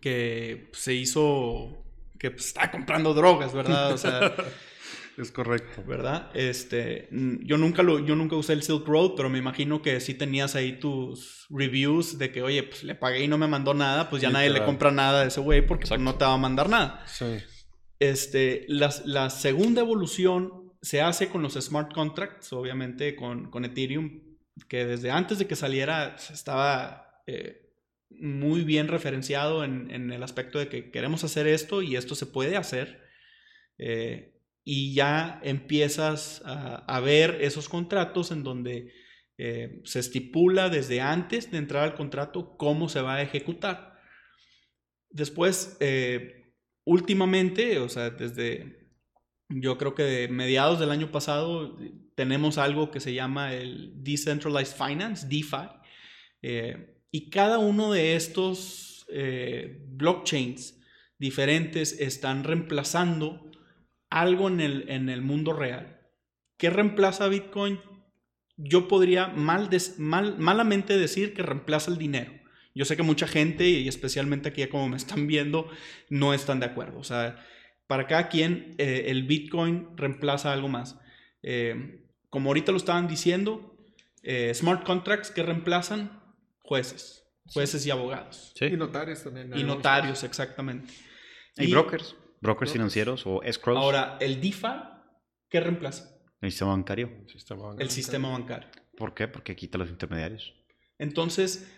que 0.00 0.70
se 0.72 0.94
hizo, 0.94 1.84
que 2.18 2.30
pues, 2.30 2.48
está 2.48 2.70
comprando 2.70 3.14
drogas, 3.14 3.52
¿verdad? 3.52 3.92
O 3.92 3.98
sea... 3.98 4.34
Es 5.20 5.30
correcto. 5.30 5.84
¿Verdad? 5.86 6.30
Este, 6.34 7.08
yo 7.10 7.58
nunca 7.58 7.82
lo, 7.82 7.98
yo 8.04 8.16
nunca 8.16 8.36
usé 8.36 8.54
el 8.54 8.62
Silk 8.62 8.86
Road, 8.86 9.12
pero 9.16 9.28
me 9.28 9.38
imagino 9.38 9.82
que 9.82 10.00
si 10.00 10.14
tenías 10.14 10.54
ahí 10.54 10.78
tus 10.78 11.46
reviews 11.50 12.16
de 12.16 12.32
que, 12.32 12.42
oye, 12.42 12.62
pues 12.62 12.84
le 12.84 12.94
pagué 12.94 13.24
y 13.24 13.28
no 13.28 13.36
me 13.36 13.46
mandó 13.46 13.74
nada, 13.74 14.08
pues 14.08 14.22
ya 14.22 14.30
nadie 14.30 14.50
le 14.50 14.64
compra 14.64 14.90
nada 14.90 15.22
a 15.22 15.26
ese 15.26 15.40
güey 15.40 15.66
porque 15.66 15.86
pues, 15.86 16.00
no 16.00 16.14
te 16.14 16.24
va 16.24 16.34
a 16.34 16.38
mandar 16.38 16.70
nada. 16.70 17.04
Sí. 17.06 17.38
Este, 17.98 18.64
la, 18.68 19.28
segunda 19.28 19.82
evolución 19.82 20.72
se 20.80 21.02
hace 21.02 21.28
con 21.28 21.42
los 21.42 21.54
smart 21.54 21.92
contracts, 21.92 22.52
obviamente 22.54 23.14
con, 23.14 23.50
con 23.50 23.66
Ethereum, 23.66 24.22
que 24.68 24.86
desde 24.86 25.10
antes 25.10 25.38
de 25.38 25.46
que 25.46 25.54
saliera 25.54 26.16
estaba 26.32 27.22
eh, 27.26 27.74
muy 28.08 28.64
bien 28.64 28.88
referenciado 28.88 29.64
en, 29.64 29.90
en, 29.90 30.12
el 30.12 30.22
aspecto 30.22 30.58
de 30.58 30.68
que 30.68 30.90
queremos 30.90 31.24
hacer 31.24 31.46
esto 31.46 31.82
y 31.82 31.96
esto 31.96 32.14
se 32.14 32.24
puede 32.24 32.56
hacer. 32.56 33.02
Eh, 33.76 34.39
y 34.64 34.94
ya 34.94 35.40
empiezas 35.42 36.42
a, 36.44 37.00
ver 37.00 37.38
esos 37.40 37.68
contratos 37.68 38.30
en 38.30 38.42
donde 38.42 38.92
eh, 39.38 39.80
se 39.84 40.00
estipula 40.00 40.68
desde 40.68 41.00
antes 41.00 41.50
de 41.50 41.58
entrar 41.58 41.84
al 41.84 41.94
contrato 41.94 42.56
cómo 42.56 42.88
se 42.88 43.00
va 43.00 43.16
a 43.16 43.22
ejecutar. 43.22 43.98
Después, 45.08 45.76
eh, 45.80 46.54
últimamente, 46.84 47.78
o 47.78 47.88
sea, 47.88 48.10
desde 48.10 48.90
yo 49.48 49.78
creo 49.78 49.94
que 49.94 50.04
de 50.04 50.28
mediados 50.28 50.78
del 50.78 50.92
año 50.92 51.10
pasado, 51.10 51.76
tenemos 52.14 52.58
algo 52.58 52.92
que 52.92 53.00
se 53.00 53.14
llama 53.14 53.54
el 53.54 53.92
Decentralized 53.96 54.76
Finance, 54.76 55.26
DeFi, 55.26 55.68
eh, 56.42 57.02
y 57.10 57.30
cada 57.30 57.58
uno 57.58 57.92
de 57.92 58.14
estos 58.14 59.06
blockchains 59.88 60.80
diferentes 61.18 61.98
están 61.98 62.44
reemplazando 62.44 63.49
algo 64.10 64.48
en 64.48 64.60
el, 64.60 64.84
en 64.88 65.08
el 65.08 65.22
mundo 65.22 65.52
real. 65.52 66.00
¿Qué 66.56 66.68
reemplaza 66.68 67.28
Bitcoin? 67.28 67.80
Yo 68.56 68.88
podría 68.88 69.28
mal, 69.28 69.70
mal, 69.98 70.36
malamente 70.38 70.98
decir 70.98 71.32
que 71.32 71.42
reemplaza 71.42 71.90
el 71.90 71.96
dinero. 71.96 72.32
Yo 72.74 72.84
sé 72.84 72.96
que 72.96 73.02
mucha 73.02 73.26
gente, 73.26 73.68
y 73.68 73.88
especialmente 73.88 74.50
aquí 74.50 74.66
como 74.66 74.88
me 74.88 74.96
están 74.96 75.26
viendo, 75.26 75.68
no 76.08 76.34
están 76.34 76.60
de 76.60 76.66
acuerdo. 76.66 76.98
O 76.98 77.04
sea, 77.04 77.44
para 77.86 78.06
cada 78.06 78.28
quien 78.28 78.74
eh, 78.78 79.06
el 79.08 79.24
Bitcoin 79.24 79.96
reemplaza 79.96 80.52
algo 80.52 80.68
más. 80.68 80.98
Eh, 81.42 82.04
como 82.28 82.50
ahorita 82.50 82.70
lo 82.70 82.78
estaban 82.78 83.08
diciendo, 83.08 83.76
eh, 84.22 84.52
smart 84.54 84.84
contracts 84.84 85.30
que 85.30 85.42
reemplazan 85.42 86.22
jueces, 86.62 87.24
jueces 87.46 87.84
y 87.86 87.90
abogados. 87.90 88.52
Y 88.60 88.76
notarios 88.76 89.24
también. 89.24 89.50
Y 89.56 89.64
notarios, 89.64 90.22
exactamente. 90.22 90.92
Y, 91.56 91.70
brokers. 91.70 92.14
Brokers 92.40 92.72
financieros 92.72 93.26
o 93.26 93.42
escrows. 93.42 93.78
Ahora, 93.78 94.16
el 94.20 94.40
DeFi, 94.40 94.68
¿qué 95.48 95.60
reemplaza? 95.60 96.16
El 96.40 96.50
sistema 96.50 96.70
bancario. 96.72 97.10
El 97.78 97.90
sistema 97.90 98.30
bancario. 98.30 98.68
¿Por 98.96 99.14
qué? 99.14 99.28
Porque 99.28 99.56
quita 99.56 99.78
los 99.78 99.90
intermediarios. 99.90 100.54
Entonces, 100.98 101.70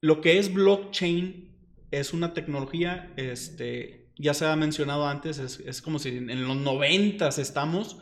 lo 0.00 0.20
que 0.20 0.38
es 0.38 0.52
blockchain 0.52 1.52
es 1.90 2.12
una 2.12 2.34
tecnología, 2.34 3.12
este, 3.16 4.12
ya 4.16 4.34
se 4.34 4.46
ha 4.46 4.56
mencionado 4.56 5.06
antes, 5.06 5.38
es, 5.38 5.82
como 5.82 5.98
si 5.98 6.08
en 6.08 6.46
los 6.46 6.56
noventas 6.56 7.38
estamos, 7.38 7.98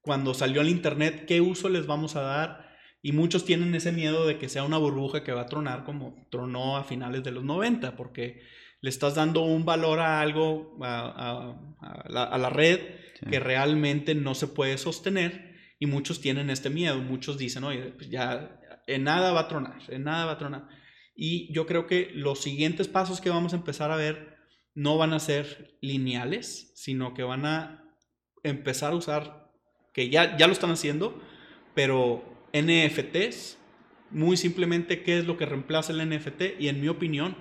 cuando 0.00 0.34
salió 0.34 0.60
el 0.60 0.68
Internet, 0.68 1.24
¿qué 1.26 1.40
uso 1.40 1.68
les 1.68 1.86
vamos 1.86 2.16
a 2.16 2.22
dar? 2.22 2.70
Y 3.02 3.12
muchos 3.12 3.44
tienen 3.44 3.74
ese 3.74 3.92
miedo 3.92 4.26
de 4.26 4.38
que 4.38 4.48
sea 4.48 4.64
una 4.64 4.78
burbuja 4.78 5.24
que 5.24 5.32
va 5.32 5.42
a 5.42 5.46
tronar 5.46 5.84
como 5.84 6.26
tronó 6.30 6.76
a 6.76 6.84
finales 6.84 7.22
de 7.22 7.32
los 7.32 7.44
90, 7.44 7.96
porque 7.96 8.42
le 8.80 8.90
estás 8.90 9.14
dando 9.14 9.42
un 9.42 9.64
valor 9.64 10.00
a 10.00 10.20
algo, 10.20 10.76
a, 10.82 11.56
la, 12.08 12.50
red, 12.50 12.80
que 13.30 13.40
realmente 13.40 14.14
no 14.14 14.34
se 14.34 14.46
puede 14.46 14.78
sostener 14.78 15.50
y 15.78 15.86
muchos 15.86 16.20
tienen 16.20 16.50
este 16.50 16.70
miedo, 16.70 16.98
muchos 16.98 17.38
dicen, 17.38 17.64
oye, 17.64 17.92
pues 17.96 18.10
ya 18.10 18.60
en 18.86 19.04
nada 19.04 19.32
va 19.32 19.40
a 19.40 19.48
tronar, 19.48 19.82
en 19.88 20.04
nada 20.04 20.26
va 20.26 20.32
a 20.32 20.38
tronar. 20.38 20.68
Y 21.14 21.52
yo 21.52 21.66
creo 21.66 21.86
que 21.86 22.10
los 22.14 22.40
siguientes 22.40 22.88
pasos 22.88 23.20
que 23.20 23.30
vamos 23.30 23.52
a 23.52 23.56
empezar 23.56 23.90
a 23.90 23.96
ver 23.96 24.38
no 24.74 24.96
van 24.96 25.12
a 25.12 25.20
ser 25.20 25.76
lineales, 25.82 26.72
sino 26.74 27.12
que 27.12 27.22
van 27.22 27.44
a 27.44 27.84
empezar 28.42 28.92
a 28.92 28.96
usar, 28.96 29.52
que 29.92 30.08
ya, 30.08 30.36
ya 30.36 30.46
lo 30.46 30.52
están 30.52 30.70
haciendo, 30.70 31.20
pero 31.74 32.24
NFTs, 32.52 33.58
muy 34.10 34.36
simplemente 34.36 35.02
qué 35.02 35.18
es 35.18 35.26
lo 35.26 35.36
que 35.36 35.46
reemplaza 35.46 35.92
el 35.92 36.08
NFT 36.08 36.58
y 36.58 36.68
en 36.68 36.80
mi 36.80 36.88
opinión, 36.88 37.36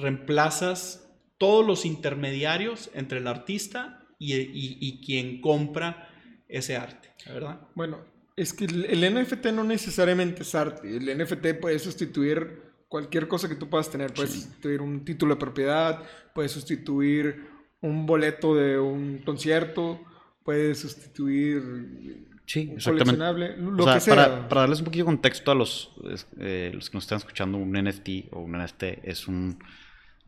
reemplazas 0.00 1.08
todos 1.38 1.66
los 1.66 1.86
intermediarios 1.86 2.90
entre 2.94 3.18
el 3.18 3.26
artista 3.26 4.06
y, 4.18 5.00
quien 5.04 5.40
compra 5.40 6.08
ese 6.48 6.76
arte, 6.76 7.08
¿verdad? 7.26 7.60
Bueno, 7.74 8.00
es 8.36 8.52
que 8.52 8.66
el, 8.66 9.14
NFT 9.14 9.46
no 9.46 9.64
necesariamente 9.64 10.42
es 10.42 10.54
arte. 10.54 10.96
El 10.96 11.16
NFT 11.18 11.60
puede 11.60 11.78
sustituir 11.78 12.62
cualquier 12.88 13.28
cosa 13.28 13.48
que 13.48 13.54
tú 13.54 13.70
puedas 13.70 13.90
tener. 13.90 14.12
Puedes 14.12 14.32
sustituir 14.32 14.82
un 14.82 15.04
título 15.04 15.34
de 15.34 15.40
propiedad, 15.40 16.02
puedes 16.34 16.52
sustituir 16.52 17.48
un 17.80 18.04
boleto 18.04 18.54
de 18.54 18.78
un 18.78 19.18
concierto, 19.18 20.00
puedes 20.44 20.80
sustituir 20.80 22.26
Sí, 22.50 22.72
exactamente. 22.74 23.56
Lo 23.58 23.86
que 23.86 24.00
sea. 24.00 24.16
Para, 24.16 24.48
para, 24.48 24.60
darles 24.62 24.80
un 24.80 24.86
poquito 24.86 25.04
de 25.04 25.06
contexto 25.06 25.52
a 25.52 25.54
los, 25.54 25.92
eh, 26.40 26.72
los 26.74 26.90
que 26.90 26.96
nos 26.96 27.04
están 27.04 27.18
escuchando, 27.18 27.58
un 27.58 27.70
NFT 27.72 28.32
o 28.32 28.40
un 28.40 28.58
NFT 28.58 28.82
es 29.04 29.28
un 29.28 29.56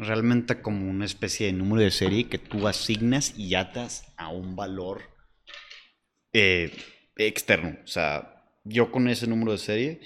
realmente 0.02 0.60
como 0.60 0.90
una 0.90 1.04
especie 1.04 1.46
de 1.46 1.52
número 1.52 1.82
de 1.82 1.90
serie 1.90 2.28
que 2.28 2.38
tú 2.38 2.68
asignas 2.68 3.38
y 3.38 3.54
atas 3.54 4.12
a 4.16 4.28
un 4.28 4.56
valor 4.56 5.02
eh, 6.32 6.72
externo. 7.16 7.76
O 7.84 7.86
sea, 7.86 8.44
yo 8.64 8.90
con 8.90 9.08
ese 9.08 9.26
número 9.26 9.52
de 9.52 9.58
serie 9.58 10.00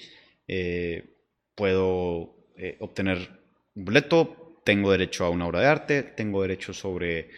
eh, 0.49 1.17
puedo 1.55 2.37
eh, 2.57 2.77
obtener 2.81 3.41
un 3.75 3.85
boleto, 3.85 4.61
tengo 4.65 4.91
derecho 4.91 5.25
a 5.25 5.31
una 5.31 5.47
obra 5.47 5.61
de 5.61 5.67
arte, 5.67 6.03
tengo 6.03 6.43
derecho 6.43 6.73
sobre 6.73 7.31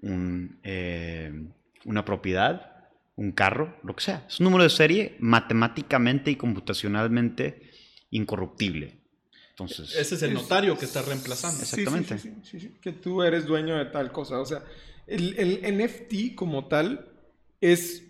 un, 0.00 0.60
una 1.84 2.04
propiedad 2.04 2.78
un 3.18 3.32
carro, 3.32 3.76
lo 3.82 3.96
que 3.96 4.04
sea. 4.04 4.24
Es 4.28 4.38
un 4.38 4.44
número 4.44 4.62
de 4.62 4.70
serie 4.70 5.16
matemáticamente 5.18 6.30
y 6.30 6.36
computacionalmente 6.36 7.72
incorruptible. 8.10 8.97
Entonces, 9.60 9.94
Ese 9.96 10.14
es 10.14 10.22
el 10.22 10.34
notario 10.34 10.78
que 10.78 10.84
está 10.84 11.02
reemplazando. 11.02 11.58
Sí, 11.64 11.66
sí, 11.66 11.80
Exactamente. 11.82 12.18
sí, 12.18 12.28
sí, 12.42 12.50
sí, 12.50 12.60
sí, 12.60 12.78
que 12.80 12.92
tú 12.92 13.22
eres 13.22 13.44
dueño 13.46 13.76
de 13.76 13.86
tal 13.86 14.12
cosa. 14.12 14.38
O 14.40 14.46
sea, 14.46 14.62
el, 15.06 15.34
el 15.38 15.78
NFT 15.78 16.34
como 16.36 16.68
tal 16.68 17.10
es 17.60 18.04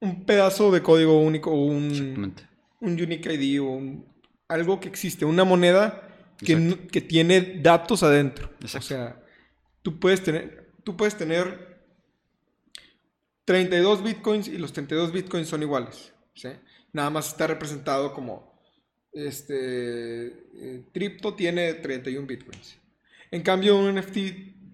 un 0.00 0.24
pedazo 0.24 0.70
de 0.70 0.82
código 0.82 1.20
único, 1.20 1.50
un, 1.52 2.34
un 2.80 2.90
unique 2.92 3.32
ID 3.34 3.60
o 3.60 3.64
un- 3.64 4.06
algo 4.48 4.78
que 4.80 4.88
existe, 4.88 5.24
una 5.24 5.44
moneda 5.44 6.08
que, 6.38 6.78
que 6.90 7.00
tiene 7.00 7.60
datos 7.60 8.02
adentro. 8.02 8.50
Exacto. 8.60 8.78
O 8.78 8.88
sea, 8.88 9.22
tú 9.82 9.98
puedes 10.00 10.22
tener, 10.22 10.72
tú 10.84 10.96
puedes 10.96 11.16
tener 11.16 11.80
32 13.44 14.02
bitcoins 14.02 14.48
y 14.48 14.58
los 14.58 14.72
32 14.72 15.12
bitcoins 15.12 15.48
son 15.48 15.62
iguales. 15.62 16.12
¿sí? 16.34 16.48
Nada 16.92 17.10
más 17.10 17.28
está 17.28 17.46
representado 17.46 18.12
como 18.14 18.49
este 19.12 20.26
eh, 20.26 20.84
Tripto 20.92 21.34
tiene 21.34 21.74
31 21.74 22.26
bitcoins. 22.26 22.76
En 23.30 23.42
cambio, 23.42 23.76
un 23.76 23.94
NFT 23.94 24.16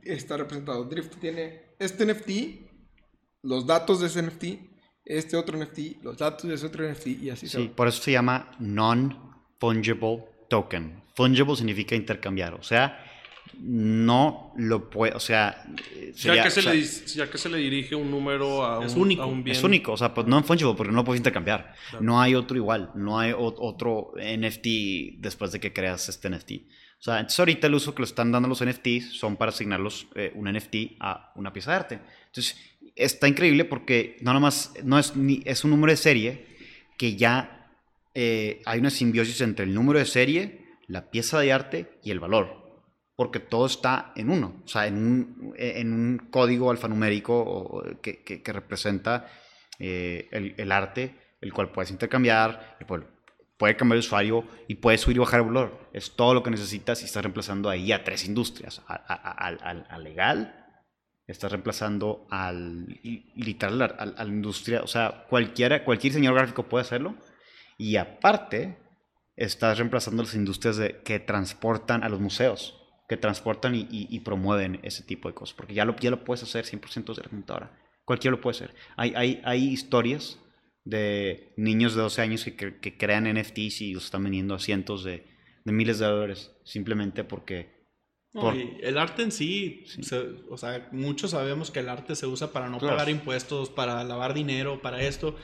está 0.04 0.36
representado. 0.36 0.84
Drift 0.84 1.16
tiene 1.20 1.62
este 1.78 2.06
NFT, 2.06 2.30
los 3.42 3.66
datos 3.66 4.00
de 4.00 4.06
ese 4.06 4.22
NFT, 4.22 4.44
este 5.04 5.36
otro 5.36 5.58
NFT, 5.58 6.02
los 6.02 6.16
datos 6.18 6.48
de 6.48 6.54
ese 6.54 6.66
otro 6.66 6.88
NFT 6.90 7.06
y 7.08 7.30
así 7.30 7.48
se 7.48 7.58
Sí, 7.58 7.66
va. 7.68 7.76
por 7.76 7.88
eso 7.88 8.02
se 8.02 8.12
llama 8.12 8.50
non-fungible 8.58 10.24
token. 10.48 11.02
Fungible 11.14 11.56
significa 11.56 11.94
intercambiar, 11.94 12.54
o 12.54 12.62
sea, 12.62 13.02
no 13.60 14.52
lo 14.56 14.90
puede, 14.90 15.14
o 15.14 15.20
sea, 15.20 15.64
eh, 15.94 16.12
Ya, 16.16 16.42
que 16.42 16.50
se 16.50 16.60
o 16.60 16.62
sea, 16.62 16.74
le, 16.74 16.82
ya 16.82 17.30
que 17.30 17.38
se 17.38 17.48
le 17.48 17.58
dirige 17.58 17.94
un 17.94 18.10
número 18.10 18.64
a 18.64 18.84
Es 18.84 18.94
un, 18.94 19.02
único, 19.02 19.22
a 19.22 19.26
un 19.26 19.42
bien. 19.42 19.56
es 19.56 19.62
único, 19.62 19.92
o 19.92 19.96
sea, 19.96 20.14
pues 20.14 20.26
no 20.26 20.42
fungible 20.42 20.74
porque 20.76 20.92
no 20.92 20.98
lo 20.98 21.04
puedes 21.04 21.20
intercambiar. 21.20 21.74
Claro. 21.90 22.04
No 22.04 22.20
hay 22.20 22.34
otro 22.34 22.56
igual, 22.56 22.90
no 22.94 23.18
hay 23.18 23.32
otro 23.36 24.12
NFT 24.16 25.18
después 25.18 25.52
de 25.52 25.60
que 25.60 25.72
creas 25.72 26.08
este 26.08 26.30
NFT. 26.30 26.52
O 26.98 27.02
sea, 27.02 27.16
entonces 27.16 27.38
ahorita 27.38 27.66
el 27.66 27.74
uso 27.74 27.94
que 27.94 28.00
lo 28.00 28.06
están 28.06 28.32
dando 28.32 28.48
los 28.48 28.64
NFTs 28.64 29.18
son 29.18 29.36
para 29.36 29.50
asignarlos 29.50 30.06
eh, 30.14 30.32
un 30.34 30.50
NFT 30.50 30.96
a 31.00 31.32
una 31.36 31.52
pieza 31.52 31.70
de 31.70 31.76
arte. 31.76 32.00
Entonces, 32.26 32.56
está 32.94 33.28
increíble 33.28 33.64
porque 33.64 34.16
no 34.22 34.32
nomás, 34.32 34.72
no 34.82 34.98
es, 34.98 35.14
ni, 35.14 35.42
es 35.44 35.64
un 35.64 35.70
número 35.70 35.92
de 35.92 35.98
serie 35.98 36.46
que 36.96 37.16
ya 37.16 37.70
eh, 38.14 38.62
hay 38.64 38.80
una 38.80 38.90
simbiosis 38.90 39.40
entre 39.42 39.66
el 39.66 39.74
número 39.74 39.98
de 39.98 40.06
serie, 40.06 40.64
la 40.88 41.10
pieza 41.10 41.38
de 41.38 41.52
arte 41.52 41.98
y 42.02 42.10
el 42.10 42.20
valor. 42.20 42.65
Porque 43.16 43.40
todo 43.40 43.64
está 43.66 44.12
en 44.14 44.28
uno, 44.30 44.60
o 44.64 44.68
sea, 44.68 44.86
en 44.86 44.96
un, 44.98 45.54
en 45.56 45.92
un 45.92 46.18
código 46.30 46.70
alfanumérico 46.70 47.82
que, 48.02 48.22
que- 48.22 48.42
que 48.42 48.52
representa 48.52 49.26
eh, 49.78 50.28
el, 50.32 50.54
el 50.58 50.70
arte, 50.70 51.14
el 51.40 51.52
cual 51.52 51.72
puedes 51.72 51.90
intercambiar, 51.90 52.76
puede 53.56 53.76
cambiar 53.76 53.96
el 53.96 54.00
usuario 54.00 54.44
y 54.68 54.76
puedes 54.76 55.00
subir 55.00 55.16
y 55.16 55.20
bajar 55.20 55.40
el 55.40 55.46
valor. 55.46 55.88
Es 55.94 56.14
todo 56.14 56.34
lo 56.34 56.42
que 56.42 56.50
necesitas 56.50 57.00
y 57.02 57.06
estás 57.06 57.22
reemplazando 57.22 57.70
ahí 57.70 57.90
a 57.92 58.04
tres 58.04 58.26
industrias. 58.26 58.82
A- 58.86 58.94
a- 58.94 59.48
a- 59.48 59.70
al 59.94 60.04
legal, 60.04 60.62
estás 61.26 61.50
reemplazando 61.52 62.26
al 62.30 62.86
literal 63.34 63.80
a, 63.80 63.84
a- 63.86 64.20
a 64.20 64.24
la 64.24 64.30
industria. 64.30 64.82
O 64.82 64.86
sea, 64.86 65.24
cualquiera, 65.30 65.84
cualquier 65.84 66.12
diseñador 66.12 66.38
gráfico 66.40 66.64
puede 66.68 66.82
hacerlo. 66.82 67.16
Y 67.78 67.96
aparte, 67.96 68.78
estás 69.36 69.78
reemplazando 69.78 70.22
las 70.22 70.34
industrias 70.34 70.76
de- 70.76 71.00
que 71.02 71.18
transportan 71.18 72.02
a 72.04 72.08
los 72.10 72.20
museos, 72.20 72.82
que 73.08 73.16
transportan 73.16 73.74
y, 73.74 73.80
y- 73.90 74.08
y 74.10 74.20
promueven 74.20 74.80
ese 74.82 75.02
tipo 75.02 75.28
de 75.28 75.34
cosas. 75.34 75.54
Porque 75.54 75.74
ya 75.74 75.84
lo, 75.84 75.94
ya 75.96 76.10
lo 76.10 76.24
puedes 76.24 76.42
hacer 76.42 76.64
100% 76.64 77.14
de 77.14 77.22
la 77.22 77.28
computadora. 77.28 77.78
Cualquiera 78.04 78.36
lo 78.36 78.40
puede 78.40 78.56
hacer. 78.56 78.74
Hay, 78.96 79.12
hay, 79.16 79.40
hay 79.44 79.64
historias 79.68 80.38
de 80.84 81.52
niños 81.56 81.94
de 81.94 82.02
12 82.02 82.22
años 82.22 82.44
que, 82.44 82.56
cre- 82.56 82.80
que 82.80 82.96
crean 82.96 83.24
NFTs 83.32 83.80
y 83.82 83.92
los 83.94 84.04
están 84.06 84.22
vendiendo 84.24 84.54
a 84.54 84.58
cientos 84.60 85.02
de, 85.04 85.24
de 85.64 85.72
miles 85.72 85.98
de 85.98 86.06
dólares 86.06 86.52
simplemente 86.64 87.24
porque... 87.24 87.74
No, 88.32 88.42
por- 88.42 88.56
y 88.56 88.78
el 88.82 88.98
arte 88.98 89.22
en 89.22 89.32
sí, 89.32 89.84
se- 89.86 90.28
o 90.50 90.56
sea, 90.58 90.88
muchos 90.92 91.30
sabemos 91.32 91.70
que 91.70 91.80
el 91.80 91.88
arte 91.88 92.14
se 92.14 92.26
usa 92.26 92.52
para 92.52 92.68
no 92.68 92.78
Claro. 92.78 92.96
pagar 92.96 93.08
impuestos, 93.10 93.70
para 93.70 94.02
lavar 94.04 94.34
dinero, 94.34 94.80
para 94.82 95.02
esto. 95.02 95.36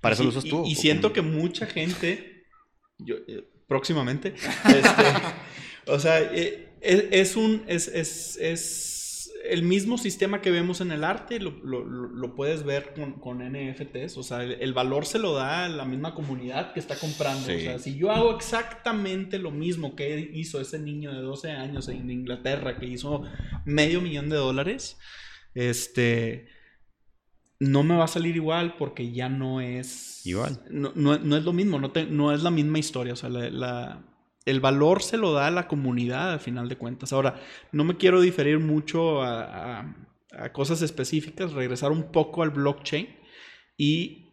Para 0.00 0.14
Y 0.14 0.16
eso 0.16 0.24
lo 0.24 0.32
sí- 0.32 0.38
usas 0.38 0.50
tú, 0.50 0.64
Y, 0.66 0.72
y 0.72 0.74
siento 0.74 1.12
que 1.12 1.22
mucha 1.22 1.66
gente, 1.66 2.44
yo, 2.98 3.16
eh, 3.28 3.44
próximamente, 3.68 4.34
este, 4.66 5.04
o 5.86 5.98
sea, 5.98 6.20
eh, 6.20 6.69
es, 6.80 7.04
es 7.10 7.36
un, 7.36 7.62
es, 7.66 7.88
es, 7.88 8.36
es 8.40 9.32
el 9.44 9.62
mismo 9.62 9.96
sistema 9.98 10.40
que 10.42 10.50
vemos 10.50 10.80
en 10.80 10.92
el 10.92 11.02
arte, 11.02 11.40
lo, 11.40 11.50
lo- 11.64 11.84
lo- 11.84 12.34
puedes 12.34 12.62
ver 12.62 12.92
con, 12.94 13.14
con 13.14 13.38
NFTs, 13.38 14.16
o 14.18 14.22
sea, 14.22 14.42
el, 14.44 14.52
el 14.60 14.72
valor 14.74 15.06
se 15.06 15.18
lo 15.18 15.32
da 15.34 15.64
a 15.64 15.68
la 15.68 15.84
misma 15.84 16.14
comunidad 16.14 16.72
que 16.74 16.80
está 16.80 16.96
comprando. 16.96 17.42
O 17.44 17.46
Sí. 17.50 17.62
sea, 17.62 17.78
si 17.78 17.96
yo 17.96 18.10
hago 18.10 18.36
exactamente 18.36 19.38
lo 19.38 19.50
mismo 19.50 19.96
que 19.96 20.30
hizo 20.34 20.60
ese 20.60 20.78
niño 20.78 21.12
de 21.12 21.20
12 21.22 21.50
años 21.52 21.88
en 21.88 22.10
Inglaterra, 22.10 22.78
que 22.78 22.86
hizo 22.86 23.22
medio 23.64 24.00
millón 24.02 24.28
de 24.28 24.36
dólares, 24.36 24.98
este 25.54 26.46
no 27.58 27.82
me 27.82 27.96
va 27.96 28.04
a 28.04 28.08
salir 28.08 28.36
igual 28.36 28.76
porque 28.78 29.12
ya 29.12 29.28
no 29.28 29.60
es 29.60 30.24
Igual. 30.26 30.62
No, 30.70 30.92
no- 30.94 31.18
no 31.18 31.36
es 31.36 31.44
lo 31.44 31.52
mismo, 31.54 31.78
no, 31.80 31.92
te- 31.92 32.04
no 32.06 32.32
es 32.32 32.42
la 32.42 32.50
misma 32.50 32.78
historia. 32.78 33.14
O 33.14 33.16
sea, 33.16 33.30
la- 33.30 33.50
la- 33.50 34.06
el 34.44 34.60
valor 34.60 35.02
se 35.02 35.16
lo 35.16 35.32
da 35.32 35.46
a 35.46 35.50
la 35.50 35.68
comunidad 35.68 36.32
al 36.32 36.40
final 36.40 36.68
de 36.68 36.76
cuentas. 36.76 37.12
Ahora, 37.12 37.40
no 37.72 37.84
me 37.84 37.96
quiero 37.96 38.20
diferir 38.20 38.58
mucho 38.58 39.22
a, 39.22 39.94
cosas 40.52 40.80
específicas, 40.80 41.52
regresar 41.52 41.90
un 41.90 42.12
poco 42.12 42.42
al 42.42 42.50
blockchain 42.50 43.08
y 43.76 44.28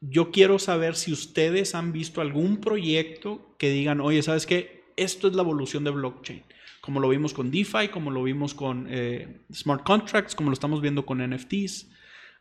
yo 0.00 0.32
quiero 0.32 0.58
saber 0.58 0.96
si 0.96 1.12
ustedes 1.12 1.76
han 1.76 1.92
visto 1.92 2.20
algún 2.20 2.60
proyecto 2.60 3.54
que 3.56 3.70
digan, 3.70 4.00
oye, 4.00 4.22
¿sabes 4.22 4.46
qué? 4.46 4.84
Esto 4.96 5.28
es 5.28 5.34
la 5.34 5.42
evolución 5.42 5.84
de 5.84 5.90
blockchain. 5.90 6.42
Como 6.80 6.98
lo 6.98 7.08
vimos 7.08 7.34
con 7.34 7.50
DeFi, 7.52 7.88
como 7.88 8.10
lo 8.10 8.24
vimos 8.24 8.52
con 8.52 8.88
eh, 8.90 9.42
smart 9.52 9.84
contracts, 9.84 10.34
como 10.34 10.50
lo 10.50 10.54
estamos 10.54 10.80
viendo 10.80 11.06
con 11.06 11.18
NFTs. 11.18 11.88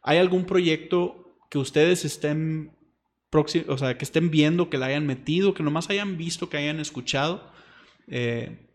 ¿Hay 0.01 0.17
algún 0.17 0.45
proyecto 0.45 1.37
que 1.49 1.59
ustedes 1.59 2.03
estén 2.03 2.76
próxi- 3.29 3.65
o 3.67 3.77
sea, 3.77 3.97
que 3.97 4.05
estén 4.05 4.29
viendo, 4.31 4.69
que 4.69 4.77
la 4.77 4.87
hayan 4.87 5.05
metido, 5.05 5.53
que 5.53 5.63
nomás 5.63 5.89
hayan 5.89 6.17
visto, 6.17 6.49
que 6.49 6.57
hayan 6.57 6.79
escuchado, 6.79 7.51
eh, 8.07 8.67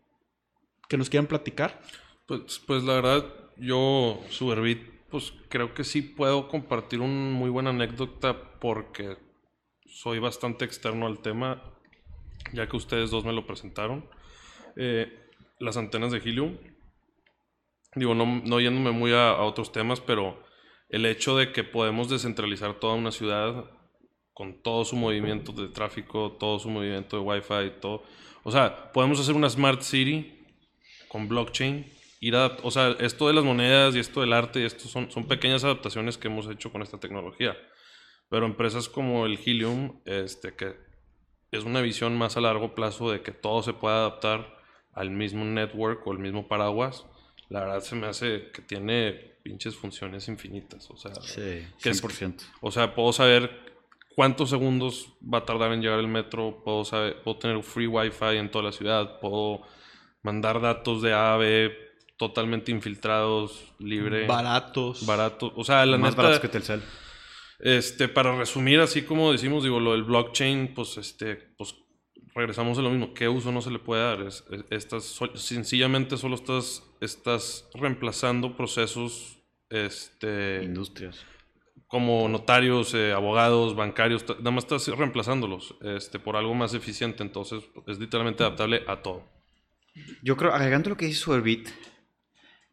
que 0.89 0.97
nos 0.97 1.09
quieran 1.09 1.27
platicar? 1.27 1.81
Pues, 2.25 2.61
pues 2.65 2.83
la 2.83 2.93
verdad, 2.93 3.25
yo, 3.57 4.21
Superbit, 4.29 4.81
pues 5.09 5.33
creo 5.49 5.73
que 5.73 5.83
sí 5.83 6.01
puedo 6.01 6.47
compartir 6.47 6.99
una 7.01 7.31
muy 7.31 7.49
buena 7.49 7.69
anécdota 7.69 8.59
porque 8.59 9.17
soy 9.85 10.19
bastante 10.19 10.65
externo 10.65 11.05
al 11.05 11.19
tema, 11.19 11.61
ya 12.51 12.67
que 12.67 12.77
ustedes 12.77 13.11
dos 13.11 13.25
me 13.25 13.33
lo 13.33 13.45
presentaron. 13.45 14.09
Eh, 14.75 15.19
las 15.59 15.77
antenas 15.77 16.11
de 16.11 16.17
Helium. 16.17 16.57
Digo, 17.95 18.15
no, 18.15 18.25
no 18.43 18.59
yéndome 18.59 18.91
muy 18.91 19.13
a, 19.13 19.29
a 19.29 19.43
otros 19.43 19.71
temas, 19.71 20.01
pero 20.01 20.43
el 20.89 21.05
hecho 21.05 21.37
de 21.37 21.51
que 21.51 21.63
podemos 21.63 22.09
descentralizar 22.09 22.79
toda 22.79 22.95
una 22.95 23.11
ciudad 23.11 23.69
con 24.33 24.61
todo 24.63 24.83
su 24.85 24.95
movimiento 24.95 25.51
de 25.51 25.67
tráfico, 25.67 26.31
todo 26.39 26.59
su 26.59 26.69
movimiento 26.69 27.17
de 27.17 27.23
Wi-Fi, 27.23 27.79
todo. 27.81 28.03
O 28.43 28.51
sea, 28.51 28.91
podemos 28.91 29.19
hacer 29.19 29.35
una 29.35 29.49
Smart 29.49 29.81
City 29.81 30.39
con 31.07 31.27
blockchain. 31.27 31.85
Ir 32.19 32.35
a, 32.35 32.57
o 32.63 32.71
sea, 32.71 32.95
esto 32.99 33.27
de 33.27 33.33
las 33.33 33.43
monedas 33.43 33.95
y 33.95 33.99
esto 33.99 34.21
del 34.21 34.33
arte, 34.33 34.61
y 34.61 34.63
esto 34.63 34.87
son, 34.87 35.11
son 35.11 35.27
pequeñas 35.27 35.63
adaptaciones 35.63 36.17
que 36.17 36.29
hemos 36.29 36.47
hecho 36.49 36.71
con 36.71 36.81
esta 36.81 36.97
tecnología. 36.99 37.55
Pero 38.29 38.45
empresas 38.45 38.87
como 38.89 39.25
el 39.25 39.37
Helium, 39.45 39.99
este, 40.05 40.55
que 40.55 40.73
es 41.51 41.65
una 41.65 41.81
visión 41.81 42.17
más 42.17 42.35
a 42.37 42.41
largo 42.41 42.73
plazo 42.73 43.11
de 43.11 43.21
que 43.21 43.31
todo 43.31 43.61
se 43.61 43.73
pueda 43.73 43.97
adaptar 43.97 44.57
al 44.93 45.11
mismo 45.11 45.43
network 45.45 46.05
o 46.07 46.11
el 46.13 46.19
mismo 46.19 46.47
paraguas, 46.47 47.05
la 47.49 47.59
verdad 47.59 47.81
se 47.81 47.95
me 47.95 48.07
hace 48.07 48.49
que 48.53 48.61
tiene 48.61 49.11
pinches 49.43 49.75
funciones 49.75 50.27
infinitas. 50.29 50.89
O 50.89 50.97
sea, 50.97 51.13
Sí, 51.15 51.67
que 51.81 51.89
es- 51.89 52.01
100%. 52.01 52.45
o 52.61 52.71
sea, 52.71 52.95
puedo 52.95 53.11
saber 53.13 53.72
cuántos 54.15 54.49
segundos 54.49 55.09
va 55.21 55.39
a 55.39 55.45
tardar 55.45 55.71
en 55.73 55.81
llegar 55.81 55.99
el 55.99 56.07
metro, 56.07 56.61
puedo, 56.63 56.85
saber, 56.85 57.21
puedo 57.23 57.37
tener 57.37 57.61
free 57.63 57.87
wifi 57.87 58.37
en 58.37 58.49
toda 58.51 58.65
la 58.65 58.71
ciudad, 58.71 59.19
puedo 59.19 59.61
mandar 60.21 60.61
datos 60.61 61.01
de 61.01 61.13
A 61.13 61.33
a 61.33 61.37
B 61.37 61.71
totalmente 62.17 62.71
infiltrados, 62.71 63.73
libre, 63.79 64.27
Baratos. 64.27 65.05
barato. 65.05 65.51
O 65.55 65.63
sea, 65.63 65.85
la 65.85 65.97
Más 65.97 66.11
neta, 66.11 66.21
baratos 66.21 66.41
que 66.41 66.47
Telcel. 66.47 66.81
este, 67.59 68.07
para 68.07 68.35
resumir, 68.37 68.79
así 68.79 69.01
como 69.01 69.31
decimos, 69.31 69.63
digo, 69.63 69.79
lo 69.79 69.91
del 69.93 70.03
blockchain, 70.03 70.73
pues, 70.73 70.97
este, 70.97 71.35
pues, 71.57 71.75
regresamos 72.35 72.77
a 72.77 72.81
lo 72.81 72.89
mismo. 72.89 73.13
¿Qué 73.13 73.27
uso 73.27 73.51
no 73.51 73.61
se 73.61 73.71
le 73.71 73.79
puede 73.79 74.03
dar? 74.03 74.21
Es, 74.21 74.43
es- 74.51 74.63
estás, 74.69 75.03
so- 75.03 75.35
sencillamente 75.35 76.17
solo 76.17 76.35
estás, 76.35 76.83
estás 77.01 77.67
reemplazando 77.73 78.55
procesos, 78.55 79.37
este, 79.69 80.61
Industrias. 80.63 81.25
Como 81.93 82.27
notarios, 82.27 82.95
eh, 82.95 83.13
abogados, 83.13 83.75
bancarios, 83.75 84.25
nada 84.39 84.49
más 84.49 84.63
estás 84.63 84.87
reemplazándolos, 84.87 85.75
este, 85.83 86.17
por 86.17 86.35
algo 86.35 86.55
más 86.55 86.73
eficiente. 86.73 87.21
Entonces, 87.21 87.63
es 87.85 87.99
literalmente 87.99 88.41
adaptable 88.41 88.81
a 88.87 89.03
todo. 89.03 89.29
Yo 90.23 90.35
creo, 90.35 90.51
agregando 90.51 90.89
lo 90.89 90.97
que 90.97 91.05
dice 91.05 91.19
Superbit, 91.19 91.69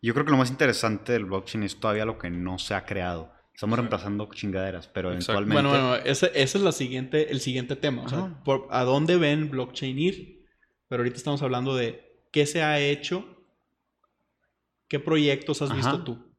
yo 0.00 0.14
creo 0.14 0.24
que 0.24 0.30
lo 0.30 0.38
más 0.38 0.48
interesante 0.48 1.12
del 1.12 1.26
blockchain 1.26 1.64
es 1.64 1.78
todavía 1.78 2.06
lo 2.06 2.16
que 2.16 2.30
no 2.30 2.58
se 2.58 2.72
ha 2.72 2.86
creado. 2.86 3.30
Estamos 3.54 3.78
reemplazando 3.78 4.26
chingaderas, 4.32 4.88
pero 4.88 5.12
Exacto. 5.12 5.32
eventualmente... 5.42 5.68
Bueno, 5.68 5.90
bueno, 5.90 6.02
ese, 6.10 6.30
ese 6.34 6.56
es 6.56 6.64
la 6.64 6.72
siguiente, 6.72 7.30
el 7.30 7.40
siguiente 7.42 7.76
tema. 7.76 8.04
O 8.04 8.08
sea, 8.08 8.18
Ajá. 8.20 8.42
por- 8.42 8.68
¿a 8.70 8.84
dónde 8.84 9.18
ven 9.18 9.50
blockchain 9.50 9.98
ir? 9.98 10.46
Pero 10.88 11.02
ahorita 11.02 11.18
estamos 11.18 11.42
hablando 11.42 11.76
de 11.76 12.24
qué 12.32 12.46
se 12.46 12.62
ha 12.62 12.80
hecho, 12.80 13.26
qué 14.88 14.98
proyectos 14.98 15.60
has 15.60 15.70
Ajá. 15.72 15.76
visto 15.76 16.04
tú. 16.04 16.29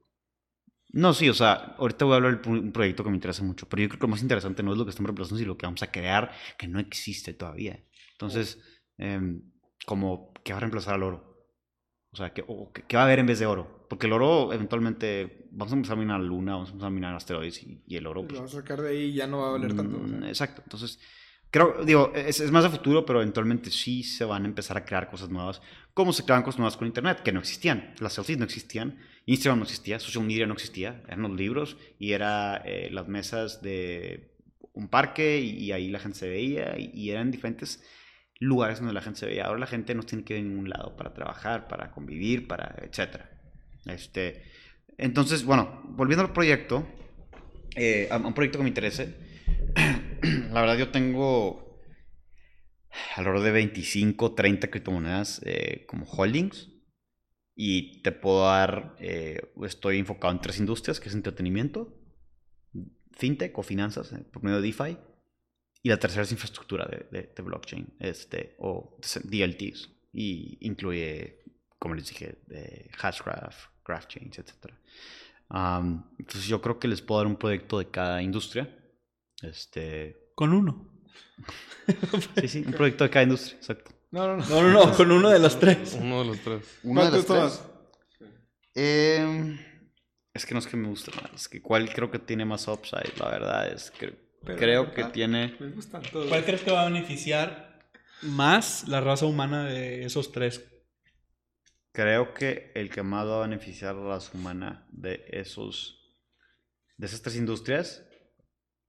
No, 0.93 1.13
sí, 1.13 1.29
o 1.29 1.33
sea, 1.33 1.75
ahorita 1.77 2.05
voy 2.05 2.13
a 2.13 2.17
hablar 2.17 2.41
de 2.41 2.49
un 2.49 2.71
proyecto 2.71 3.03
que 3.03 3.09
me 3.09 3.15
interesa 3.15 3.43
mucho, 3.43 3.67
pero 3.69 3.81
yo 3.83 3.89
creo 3.89 3.99
que 3.99 4.07
lo 4.07 4.11
más 4.11 4.21
interesante 4.21 4.61
no 4.61 4.73
es 4.73 4.77
lo 4.77 4.83
que 4.85 4.89
estamos 4.89 5.07
reemplazando, 5.07 5.37
sino 5.39 5.49
lo 5.49 5.57
que 5.57 5.65
vamos 5.65 5.81
a 5.83 5.91
crear 5.91 6.31
que 6.57 6.67
no 6.67 6.79
existe 6.79 7.33
todavía. 7.33 7.79
Entonces, 8.13 8.59
em, 8.97 9.41
como, 9.85 10.33
¿qué 10.43 10.51
va 10.53 10.57
a 10.57 10.59
reemplazar 10.61 10.95
al 10.95 11.03
oro? 11.03 11.31
O 12.11 12.17
sea, 12.17 12.33
¿qué, 12.33 12.43
o 12.45 12.71
qué- 12.73 12.95
va 12.97 13.03
a 13.03 13.05
haber 13.05 13.19
en 13.19 13.25
vez 13.27 13.39
de 13.39 13.45
oro? 13.45 13.85
Porque 13.89 14.07
el 14.07 14.13
oro, 14.13 14.51
eventualmente, 14.51 15.47
vamos 15.51 15.71
a 15.71 15.75
empezar 15.77 15.97
a 15.97 15.99
minar 16.01 16.19
la 16.19 16.25
luna, 16.27 16.53
vamos 16.53 16.69
a 16.69 16.71
empezar 16.73 16.87
a 16.87 16.91
minar 16.91 17.15
asteroides 17.15 17.63
y, 17.63 17.81
y 17.87 17.95
el 17.95 18.05
oro, 18.05 18.21
Lo 18.23 18.27
pues, 18.27 18.41
vas 18.41 18.53
a 18.53 18.57
sacar 18.57 18.81
de 18.81 18.89
ahí 18.89 19.03
y 19.05 19.13
ya 19.13 19.27
no 19.27 19.39
va 19.39 19.49
a 19.49 19.51
valer 19.53 19.73
tanto. 19.73 19.97
Mm, 19.97 20.25
Exacto. 20.25 20.61
Entonces, 20.65 20.99
creo, 21.49 21.85
digo, 21.85 22.11
es, 22.13 22.41
es 22.41 22.51
más 22.51 22.63
de 22.65 22.69
futuro, 22.69 23.05
pero 23.05 23.21
eventualmente 23.21 23.71
sí 23.71 24.03
se 24.03 24.25
van 24.25 24.43
a 24.43 24.47
empezar 24.47 24.75
a 24.77 24.83
crear 24.83 25.09
cosas 25.09 25.29
nuevas. 25.29 25.61
Como 25.93 26.11
se 26.11 26.23
creaban 26.23 26.43
cosas 26.43 26.59
nuevas 26.59 26.75
con 26.75 26.87
Internet, 26.87 27.21
que 27.23 27.31
no 27.31 27.39
existían. 27.39 27.95
Las 27.99 28.13
selfies 28.13 28.37
no 28.37 28.43
existían, 28.45 28.97
Instagram 29.25 29.59
no 29.59 29.63
existía, 29.63 29.99
social 29.99 30.25
media 30.25 30.47
no 30.47 30.53
existía, 30.53 31.03
eran 31.07 31.21
los 31.21 31.31
libros 31.31 31.77
y 31.99 32.13
era 32.13 32.57
eh, 32.65 32.89
las 32.91 33.07
mesas 33.07 33.61
de 33.61 34.31
un 34.73 34.87
parque 34.87 35.39
y, 35.39 35.57
y 35.57 35.71
ahí 35.71 35.89
la 35.89 35.99
gente 35.99 36.17
se 36.17 36.29
veía 36.29 36.77
y, 36.77 36.91
y 36.93 37.11
eran 37.11 37.31
diferentes 37.31 37.83
lugares 38.39 38.79
donde 38.79 38.93
la 38.93 39.01
gente 39.01 39.19
se 39.19 39.27
veía. 39.27 39.45
Ahora 39.45 39.59
la 39.59 39.67
gente 39.67 39.93
no 39.93 40.03
tiene 40.03 40.23
que 40.23 40.33
ir 40.33 40.39
a 40.39 40.43
ningún 40.43 40.69
lado 40.69 40.95
para 40.97 41.13
trabajar, 41.13 41.67
para 41.67 41.91
convivir, 41.91 42.47
para 42.47 42.75
etcétera. 42.81 43.29
Este, 43.85 44.43
entonces, 44.97 45.45
bueno, 45.45 45.81
volviendo 45.85 46.23
al 46.23 46.33
proyecto, 46.33 46.87
eh, 47.75 48.07
a 48.11 48.17
un 48.17 48.33
proyecto 48.33 48.57
que 48.57 48.63
me 48.63 48.69
interese, 48.69 49.15
la 50.51 50.61
verdad 50.61 50.77
yo 50.77 50.89
tengo 50.89 51.79
alrededor 53.15 53.43
de 53.43 53.51
25, 53.51 54.33
30 54.33 54.69
criptomonedas 54.69 55.41
eh, 55.45 55.85
como 55.87 56.05
holdings 56.05 56.70
y 57.63 58.01
te 58.01 58.11
puedo 58.11 58.45
dar, 58.45 58.95
eh, 58.99 59.39
estoy 59.63 59.99
enfocado 59.99 60.33
en 60.33 60.41
tres 60.41 60.57
industrias, 60.57 60.99
que 60.99 61.09
es 61.09 61.15
entretenimiento, 61.15 61.95
fintech 63.11 63.55
o 63.55 63.61
finanzas 63.61 64.11
eh, 64.13 64.25
por 64.31 64.41
medio 64.41 64.59
de 64.59 64.63
DeFi 64.67 64.97
y 65.83 65.89
la 65.89 65.97
tercera 65.97 66.23
es 66.23 66.31
infraestructura 66.31 66.85
de, 66.85 67.05
de- 67.11 67.33
de 67.35 67.43
blockchain 67.43 67.85
este, 67.99 68.55
o 68.57 68.97
DLTs 69.23 69.91
y 70.11 70.57
incluye, 70.61 71.43
como 71.77 71.93
les 71.93 72.07
dije, 72.07 72.41
de 72.47 72.89
Hashgraph, 72.97 73.67
GraphChains, 73.85 74.39
etc. 74.39 74.73
Am, 75.49 76.09
entonces 76.17 76.47
yo 76.47 76.61
creo 76.63 76.79
que 76.79 76.87
les 76.87 77.01
puedo 77.03 77.19
dar 77.21 77.27
un 77.27 77.37
proyecto 77.37 77.77
de 77.77 77.91
cada 77.91 78.23
industria. 78.23 78.75
Este, 79.43 80.31
Con 80.33 80.53
uno. 80.53 80.89
sí, 82.41 82.47
sí, 82.47 82.63
un 82.65 82.73
proyecto 82.73 83.03
de 83.03 83.09
cada 83.11 83.23
industria, 83.23 83.57
exacto. 83.57 83.91
No, 84.11 84.27
no, 84.27 84.37
no. 84.37 84.45
No, 84.45 84.61
no, 84.61 84.85
no, 84.85 84.93
con 84.93 85.11
uno 85.11 85.29
de 85.29 85.39
las 85.39 85.59
tres. 85.59 85.97
Uno 85.99 86.19
de 86.19 86.25
los 86.25 86.39
tres. 86.41 86.79
Una 86.83 87.05
de 87.05 87.09
¿Cuál 87.09 87.17
las 87.17 87.25
te 87.25 87.33
gusta 87.33 87.47
tres. 87.47 87.71
Em, 88.73 89.59
es 90.33 90.45
que 90.45 90.53
no 90.53 90.59
es 90.59 90.67
que 90.67 90.77
me 90.77 90.87
guste 90.87 91.11
más, 91.11 91.33
es 91.33 91.49
que 91.49 91.61
cuál 91.61 91.93
creo 91.93 92.09
que 92.09 92.19
tiene 92.19 92.45
más 92.45 92.67
upside, 92.67 93.17
la 93.19 93.29
verdad 93.29 93.71
es 93.71 93.91
que 93.91 94.13
Pero, 94.45 94.57
creo 94.57 94.91
que 94.91 95.03
ah, 95.03 95.11
tiene... 95.11 95.55
Me 95.59 95.69
gustan 95.69 96.01
todos. 96.03 96.27
¿Cuál 96.27 96.45
crees 96.45 96.61
que 96.61 96.71
va 96.71 96.83
a 96.83 96.85
beneficiar 96.85 97.79
más 98.21 98.87
la 98.87 99.01
raza 99.01 99.25
humana 99.25 99.65
de 99.65 100.05
esos 100.05 100.31
tres? 100.31 100.63
Creo 101.91 102.33
que 102.33 102.71
el 102.75 102.89
que 102.89 103.03
más 103.03 103.27
va 103.27 103.39
a 103.39 103.47
beneficiar 103.47 103.95
a 103.95 103.99
la 103.99 104.07
raza 104.15 104.31
humana 104.37 104.87
de 104.91 105.25
esos... 105.29 105.97
De 106.97 107.07
esas 107.07 107.21
tres 107.21 107.35
industrias... 107.35 108.05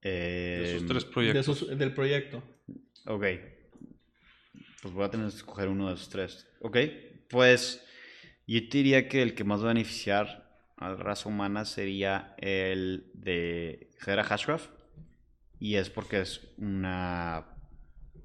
De 0.00 0.64
esos 0.64 0.82
em, 0.82 0.88
tres 0.88 1.04
De 1.04 1.10
proyectos. 1.10 1.48
esos, 1.48 1.78
del 1.78 1.94
proyecto. 1.94 2.42
Ok. 3.06 3.24
Pues 4.82 4.92
voy 4.92 5.04
a 5.04 5.10
tener 5.10 5.28
que 5.28 5.36
escoger 5.36 5.68
uno 5.68 5.88
de 5.88 5.94
esos 5.94 6.08
tres. 6.08 6.46
Ok. 6.60 6.76
Pues 7.30 7.86
yo 8.48 8.68
te 8.68 8.78
diría 8.78 9.08
que 9.08 9.22
el 9.22 9.34
que 9.36 9.44
más 9.44 9.60
va 9.60 9.66
a 9.66 9.74
beneficiar 9.74 10.60
a 10.76 10.88
la 10.90 10.96
raza 10.96 11.28
humana 11.28 11.64
sería 11.64 12.34
el 12.38 13.10
de 13.14 13.92
Hedera 14.04 14.24
Hashgraph. 14.24 14.66
Y 15.60 15.76
es 15.76 15.88
porque 15.88 16.20
es 16.20 16.40
una 16.58 17.46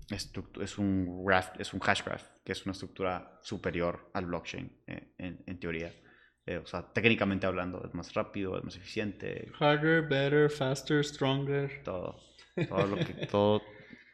es 0.09 0.77
un 0.79 1.23
graph, 1.23 1.59
es 1.59 1.73
un 1.73 1.79
hashgraph, 1.79 2.23
que 2.43 2.53
es 2.53 2.65
una 2.65 2.71
estructura 2.71 3.39
superior 3.43 4.09
al 4.13 4.25
blockchain 4.25 4.71
eh, 4.87 5.13
en, 5.19 5.43
en 5.45 5.59
teoría. 5.59 5.93
Eh, 6.47 6.57
o 6.57 6.65
sea, 6.65 6.81
técnicamente 6.93 7.45
hablando, 7.45 7.85
es 7.85 7.93
más 7.93 8.13
rápido, 8.13 8.57
es 8.57 8.63
más 8.63 8.75
eficiente, 8.77 9.51
Harder, 9.59 10.01
better, 10.07 10.49
faster, 10.49 11.05
stronger. 11.05 11.83
todo. 11.83 12.19
Todo 12.69 12.87
lo 12.87 12.95
que, 12.95 13.27
todo 13.27 13.61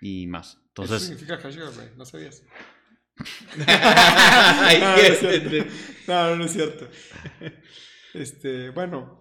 y 0.02 0.28
más. 0.28 0.60
Eso 0.74 0.82
Entonces, 0.84 1.02
significa 1.08 1.38
hashtag, 1.38 1.74
güey. 1.76 1.90
No 1.96 2.06
sabías. 2.06 2.44
Ay, 3.68 4.80
No, 4.80 4.90
no 4.90 4.96
qué- 4.96 5.08
es 5.08 5.20
cierto. 5.20 5.72
No, 6.08 6.30
no, 6.30 6.36
no 6.38 6.46
es 6.46 6.52
cierto. 6.54 6.88
Este, 8.14 8.70
bueno, 8.70 9.20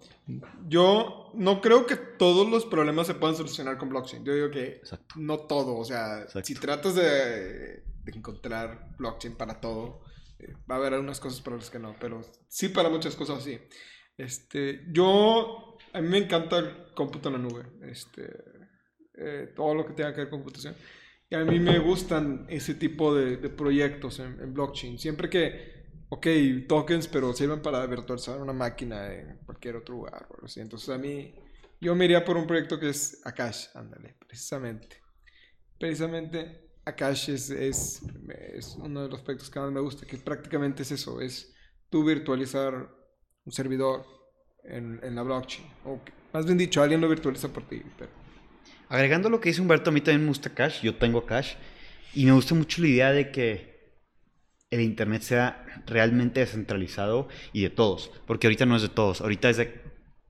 yo 0.67 1.31
no 1.35 1.61
creo 1.61 1.85
que 1.85 1.95
todos 1.95 2.47
los 2.49 2.65
problemas 2.65 3.07
se 3.07 3.15
puedan 3.15 3.35
solucionar 3.35 3.77
con 3.77 3.89
blockchain. 3.89 4.23
Yo 4.25 4.33
digo 4.33 4.51
que 4.51 4.65
Exacto. 4.77 5.15
no 5.17 5.39
todo. 5.47 5.75
O 5.77 5.85
sea, 5.85 6.21
Exacto. 6.23 6.43
si 6.45 6.55
tratas 6.55 6.95
de, 6.95 7.03
de 8.03 8.11
encontrar 8.13 8.95
blockchain 8.97 9.35
para 9.35 9.59
todo, 9.59 10.01
eh, 10.39 10.53
va 10.69 10.75
a 10.75 10.77
haber 10.79 10.93
algunas 10.93 11.19
cosas 11.19 11.41
para 11.41 11.55
las 11.57 11.69
que 11.69 11.79
no, 11.79 11.95
pero 11.99 12.21
sí 12.47 12.69
para 12.69 12.89
muchas 12.89 13.15
cosas 13.15 13.43
sí. 13.43 13.59
Este, 14.17 14.83
yo, 14.91 15.77
a 15.91 16.01
mí 16.01 16.07
me 16.07 16.19
encanta 16.19 16.59
el 16.59 16.93
cómputo 16.95 17.29
en 17.29 17.33
la 17.33 17.39
nube. 17.39 17.63
Este, 17.89 18.29
eh, 19.17 19.53
todo 19.55 19.73
lo 19.73 19.85
que 19.87 19.93
tenga 19.93 20.13
que 20.13 20.21
ver 20.21 20.29
con 20.29 20.39
computación. 20.39 20.75
A 21.33 21.43
mí 21.43 21.59
me 21.59 21.79
gustan 21.79 22.45
ese 22.47 22.75
tipo 22.75 23.15
de, 23.15 23.37
proyectos 23.49 24.19
en, 24.19 24.53
blockchain. 24.53 24.99
Siempre 24.99 25.29
que, 25.29 25.85
ok, 26.09 26.27
tokens, 26.67 27.07
pero 27.07 27.33
sirven 27.33 27.61
para 27.61 27.85
virtualizar 27.87 28.39
una 28.39 28.53
máquina 28.53 29.11
en 29.11 29.37
cualquier 29.45 29.77
otro 29.77 29.95
lugar. 29.95 30.27
Entonces 30.55 30.89
a 30.89 30.97
mí, 30.97 31.33
yo 31.81 31.95
me 31.95 32.05
iría 32.05 32.23
por 32.23 32.37
un 32.37 32.45
proyecto 32.45 32.79
que 32.79 32.89
es 32.89 33.21
Akash, 33.25 33.67
ándale, 33.73 34.15
precisamente. 34.19 34.97
Precisamente 35.79 36.69
Akash 36.85 37.29
es, 37.29 37.49
es, 37.49 38.01
uno 38.77 39.03
de 39.03 39.09
los 39.09 39.21
proyectos 39.21 39.49
que 39.49 39.59
más 39.59 39.71
me 39.71 39.79
gusta, 39.79 40.05
que 40.05 40.17
prácticamente 40.17 40.83
es 40.83 40.91
eso, 40.91 41.19
es 41.19 41.55
tú 41.89 42.03
virtualizar 42.03 42.89
un 43.45 43.51
servidor 43.51 44.05
en, 44.63 44.99
en 45.01 45.15
la 45.15 45.23
blockchain. 45.23 45.67
Más 46.31 46.45
bien 46.45 46.57
dicho, 46.57 46.81
alguien 46.81 47.01
lo 47.01 47.09
virtualiza 47.09 47.47
por 47.47 47.67
ti, 47.67 47.81
pero... 47.97 48.22
Agregando 48.93 49.27
lo 49.29 49.39
que 49.41 49.49
dice 49.49 49.59
Humberto, 49.59 49.89
a 49.89 49.93
mí 49.93 50.01
también 50.01 50.21
me 50.21 50.27
gusta 50.27 50.51
Cash, 50.53 50.83
yo 50.83 50.95
tengo 50.97 51.25
Cash, 51.25 51.55
y 52.13 52.25
me 52.25 52.31
gusta 52.31 52.53
mucho 52.53 52.79
la 52.79 52.87
idea 52.89 53.11
de 53.11 53.31
que 53.31 53.73
el 54.69 54.81
Internet 54.81 55.23
sea 55.23 55.65
realmente 55.87 56.41
descentralizado 56.41 57.27
y 57.53 57.63
de 57.63 57.71
todos, 57.71 58.11
porque 58.27 58.45
ahorita 58.45 58.67
no 58.67 58.75
es 58.75 58.83
de 58.83 58.89
todos, 58.89 59.21
ahorita 59.21 59.49
es 59.49 59.57
de 59.57 59.81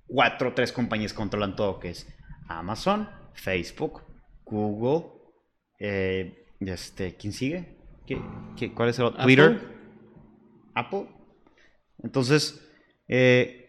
cuatro 0.08 0.49
o 0.49 0.54
tres 0.54 0.71
compañías 0.71 1.12
que 1.12 1.17
controlan 1.17 1.58
todo, 1.58 1.78
que 1.82 1.89
es 1.89 2.08
Amazon, 2.47 3.10
Facebook, 3.34 4.02
Google, 4.45 5.10
eh, 5.80 6.45
este, 6.62 7.15
¿quién 7.17 7.34
sigue? 7.34 7.78
¿Qué, 8.08 8.17
qué- 8.56 8.73
cuál 8.73 8.88
es 8.89 8.99
el 8.99 9.06
otro? 9.06 9.23
Twitter, 9.23 9.60
Apple. 10.73 11.10
Entonces, 12.02 12.65
eh, 13.10 13.62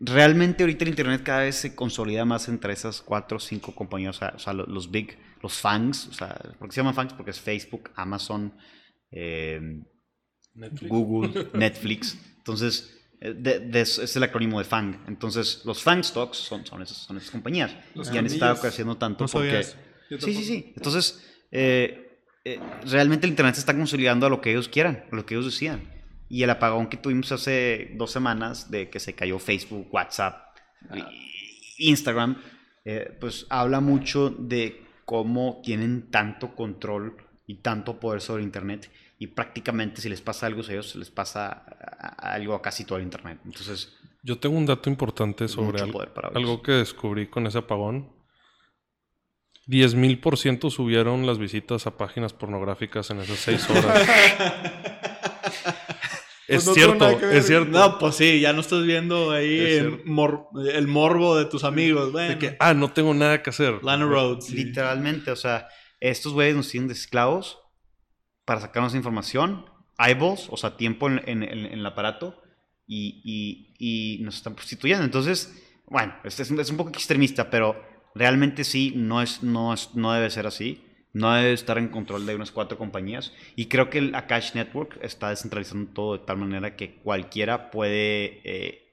realmente 0.00 0.62
ahorita 0.62 0.84
el 0.84 0.90
Internet 0.90 1.22
cada 1.22 1.40
vez 1.42 1.56
se 1.56 1.74
consolida 1.74 2.24
más 2.24 2.48
entre 2.48 2.72
esas 2.72 3.00
cuatro 3.02 3.36
o 3.36 3.40
cinco 3.40 3.74
compañías, 3.74 4.20
o 4.22 4.38
sea, 4.38 4.52
los 4.54 4.90
big, 4.90 5.16
los 5.42 5.52
fangs, 5.58 6.08
o 6.08 6.12
sea, 6.14 6.34
¿por 6.58 6.68
qué 6.68 6.74
se 6.74 6.80
llaman 6.80 6.94
fangs? 6.94 7.12
Porque 7.12 7.30
es 7.30 7.40
Facebook, 7.40 7.90
Amazon, 7.94 8.52
eh, 9.10 9.60
Google, 10.88 11.48
Netflix. 11.54 12.16
Entonces, 12.38 12.96
eh, 13.20 13.34
de- 13.36 13.60
de- 13.60 13.80
es 13.82 14.16
el 14.16 14.22
acrónimo 14.22 14.58
de 14.58 14.64
FANG. 14.64 15.04
Entonces, 15.06 15.62
los 15.64 15.82
FANG 15.82 16.04
stocks 16.04 16.38
son, 16.38 16.64
son, 16.66 16.82
esas, 16.82 16.96
son 16.98 17.16
esas 17.18 17.30
compañías. 17.30 17.74
Los 17.94 18.12
y 18.12 18.18
han 18.18 18.26
estado 18.26 18.58
creciendo 18.60 18.96
tanto 18.96 19.24
No 19.24 19.30
porque... 19.30 19.62
Sí, 20.18 20.34
sí, 20.34 20.44
sí. 20.44 20.72
Entonces, 20.76 21.24
eh, 21.52 22.18
eh, 22.44 22.58
realmente 22.86 23.26
el 23.26 23.30
Internet 23.30 23.54
se 23.54 23.60
está 23.60 23.76
consolidando 23.76 24.26
a 24.26 24.30
lo 24.30 24.40
que 24.40 24.50
ellos 24.50 24.68
quieran, 24.68 25.04
a 25.12 25.14
lo 25.14 25.24
que 25.24 25.34
ellos 25.34 25.44
decidan. 25.46 25.99
Y 26.30 26.42
el 26.44 26.50
apagón 26.50 26.86
que 26.88 26.96
tuvimos 26.96 27.30
hace 27.32 27.90
dos 27.96 28.10
semanas 28.12 28.70
de 28.70 28.88
que 28.88 29.00
se 29.00 29.14
cayó 29.14 29.38
Facebook, 29.38 29.88
WhatsApp, 29.92 30.54
y- 30.94 31.88
Instagram, 31.90 32.40
eh, 32.84 33.16
pues 33.20 33.46
habla 33.50 33.80
mucho 33.80 34.30
de 34.30 34.82
cómo 35.04 35.60
tienen 35.64 36.10
tanto 36.10 36.54
control 36.54 37.16
y 37.46 37.56
tanto 37.56 37.98
poder 38.00 38.20
sobre 38.20 38.44
Internet. 38.44 38.90
Y 39.18 39.26
prácticamente 39.26 40.00
si 40.00 40.08
les 40.08 40.20
pasa 40.22 40.46
algo 40.46 40.62
a 40.62 40.70
ellos, 40.72 40.90
se 40.90 40.98
les 40.98 41.10
pasa 41.10 41.50
algo 42.18 42.54
a 42.54 42.62
casi 42.62 42.84
todo 42.84 42.98
el 42.98 43.04
Internet. 43.04 43.40
Entonces, 43.44 43.96
Yo 44.22 44.38
tengo 44.38 44.56
un 44.56 44.66
dato 44.66 44.88
importante 44.88 45.48
sobre 45.48 45.80
al- 45.82 45.92
algo 46.34 46.62
que 46.62 46.72
descubrí 46.72 47.26
con 47.26 47.46
ese 47.46 47.58
apagón. 47.58 48.12
10.000% 49.66 50.70
subieron 50.70 51.26
las 51.26 51.38
visitas 51.38 51.86
a 51.86 51.96
páginas 51.96 52.32
pornográficas 52.32 53.10
en 53.10 53.20
esas 53.20 53.38
seis 53.38 53.68
horas. 53.70 54.08
Es 56.50 56.64
Pues 56.64 56.66
no 56.66 56.72
tengo 56.74 57.10
cierto, 57.10 57.30
es 57.30 57.46
cierto. 57.46 57.70
No, 57.70 57.98
pues 57.98 58.16
sí, 58.16 58.40
ya 58.40 58.52
no 58.52 58.60
estás 58.60 58.84
viendo 58.84 59.30
ahí 59.30 59.58
Es 59.58 59.78
el, 59.82 59.88
cierto. 59.90 60.02
mor- 60.10 60.48
el 60.72 60.86
morbo 60.88 61.36
de 61.36 61.44
tus 61.44 61.62
amigos. 61.64 62.10
Bueno, 62.12 62.30
De 62.34 62.38
que, 62.38 62.56
ah, 62.58 62.74
no 62.74 62.92
tengo 62.92 63.14
nada 63.14 63.42
que 63.42 63.50
hacer. 63.50 63.82
Lana 63.84 64.04
Rhodes. 64.04 64.46
sí. 64.46 64.56
Literalmente, 64.56 65.30
o 65.30 65.36
sea, 65.36 65.68
estos 66.00 66.32
güeyes 66.32 66.56
nos 66.56 66.68
tienen 66.68 66.88
de 66.88 66.94
esclavos 66.94 67.58
para 68.44 68.60
sacarnos 68.60 68.94
información, 68.94 69.64
eyeballs, 69.98 70.48
o 70.50 70.56
sea, 70.56 70.76
tiempo 70.76 71.08
en, 71.08 71.20
en- 71.26 71.42
en- 71.44 71.66
en 71.66 71.78
el 71.78 71.86
aparato, 71.86 72.40
y, 72.86 73.20
y- 73.24 74.18
y 74.18 74.22
nos 74.24 74.34
están 74.36 74.54
prostituyendo. 74.56 75.04
Entonces, 75.04 75.54
bueno, 75.86 76.14
es, 76.24 76.40
es 76.40 76.50
un- 76.50 76.58
es 76.58 76.70
un 76.70 76.76
poco 76.76 76.90
extremista, 76.90 77.48
pero 77.50 77.80
realmente 78.14 78.64
sí, 78.64 78.92
no, 78.96 79.22
es, 79.22 79.42
no, 79.44 79.72
es, 79.72 79.94
no 79.94 80.12
debe 80.12 80.30
ser 80.30 80.46
así. 80.48 80.84
No 81.12 81.32
debe 81.32 81.52
estar 81.52 81.78
en 81.78 81.88
control 81.88 82.26
de 82.26 82.34
unas 82.34 82.52
cuatro 82.52 82.78
compañías. 82.78 83.32
Y 83.56 83.66
creo 83.66 83.90
que 83.90 83.98
el 83.98 84.14
Akash 84.14 84.54
Network 84.54 84.98
está 85.02 85.30
descentralizando 85.30 85.92
todo 85.92 86.18
de 86.18 86.24
tal 86.24 86.36
manera 86.38 86.76
que 86.76 86.96
cualquiera 86.96 87.70
puede... 87.70 88.40
eh, 88.44 88.86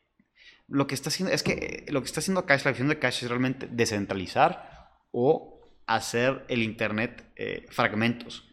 lo 0.68 0.88
que 0.88 0.96
está 0.96 1.10
haciendo 1.10 1.34
es 1.34 1.44
que 1.44 1.86
eh, 1.88 1.92
lo 1.92 2.02
que 2.02 2.08
está 2.08 2.20
haciendo 2.20 2.42
Akash, 2.42 2.66
la 2.66 2.72
visión 2.72 2.88
de 2.88 2.96
Akash 2.96 3.24
es 3.24 3.30
realmente 3.30 3.68
descentralizar 3.70 4.90
o 5.12 5.62
hacer 5.86 6.46
el 6.50 6.64
Internet 6.64 7.32
eh, 7.36 7.66
fragmentos 7.70 8.44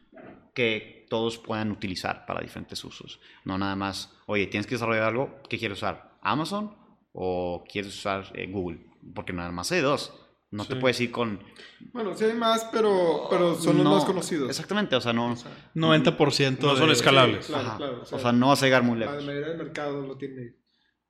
que 0.54 1.06
todos 1.10 1.38
puedan 1.38 1.72
utilizar 1.72 2.26
para 2.26 2.40
diferentes 2.40 2.84
usos. 2.84 3.20
No 3.44 3.58
nada 3.58 3.76
más, 3.76 4.14
oye, 4.26 4.46
tienes 4.46 4.66
que 4.66 4.76
desarrollar 4.76 5.04
algo, 5.04 5.40
¿qué 5.48 5.58
quieres 5.58 5.78
usar? 5.78 6.16
¿Amazon 6.22 6.76
o 7.12 7.64
quieres 7.68 7.96
usar 7.96 8.32
Google? 8.48 8.86
Porque 9.14 9.32
nada 9.32 9.50
más 9.50 9.72
hay 9.72 9.80
dos. 9.80 10.23
No 10.54 10.64
te 10.64 10.74
Sí. 10.74 10.80
puedes 10.80 11.00
ir 11.00 11.10
con... 11.10 11.40
Bueno, 11.92 12.16
sí 12.16 12.24
hay 12.24 12.34
más, 12.34 12.68
pero, 12.72 13.26
pero 13.28 13.54
son 13.56 13.76
los 13.76 13.84
No, 13.84 13.94
más 13.96 14.04
conocidos. 14.04 14.48
Exactamente, 14.48 14.94
o 14.94 15.00
sea, 15.00 15.12
no... 15.12 15.34
90% 15.74 16.58
No 16.60 16.76
son 16.76 16.86
de- 16.86 16.92
escalables. 16.92 17.46
Sí, 17.46 17.52
claro, 17.52 17.68
Ajá. 17.68 17.76
claro, 17.76 18.02
o 18.10 18.18
sea, 18.18 18.32
no 18.32 18.48
vas 18.48 18.62
a 18.62 18.66
llegar 18.66 18.82
muy 18.84 18.98
La 18.98 19.06
lejos. 19.06 19.24
mayoría 19.24 19.48
del 19.48 19.58
mercado 19.58 20.06
lo 20.06 20.16
tiene. 20.16 20.54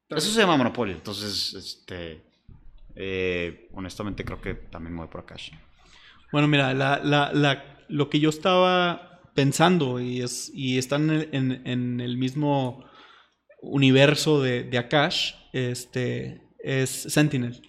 Eso 0.08 0.30
se 0.30 0.40
llama 0.40 0.56
monopolio. 0.56 0.94
Entonces, 0.94 1.52
este... 1.54 2.24
eh, 2.96 3.68
honestamente 3.74 4.24
creo 4.24 4.40
que 4.40 4.54
también 4.54 4.94
me 4.94 5.00
voy 5.00 5.08
por 5.08 5.20
Akash. 5.20 5.50
Bueno, 6.32 6.48
mira, 6.48 6.72
la, 6.74 7.00
la- 7.04 7.32
la- 7.32 7.84
lo 7.88 8.08
que 8.08 8.20
yo 8.20 8.30
estaba 8.30 9.20
pensando 9.34 10.00
y, 10.00 10.22
es, 10.22 10.50
y 10.54 10.78
está 10.78 10.96
en 10.96 11.10
el, 11.10 11.28
en- 11.32 11.66
en 11.66 12.00
el 12.00 12.16
mismo 12.16 12.84
universo 13.60 14.40
de, 14.42 14.62
de 14.64 14.78
Akash, 14.78 15.34
este, 15.52 16.42
es 16.58 16.88
Sentinel. 16.90 17.60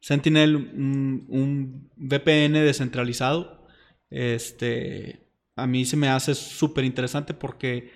Sentinel, 0.00 0.56
un, 0.56 1.26
un 1.28 1.90
VPN 1.96 2.52
descentralizado, 2.64 3.66
este, 4.10 5.28
a 5.56 5.66
mí 5.66 5.84
se 5.84 5.96
me 5.96 6.08
hace 6.08 6.34
súper 6.34 6.84
interesante 6.84 7.34
porque 7.34 7.90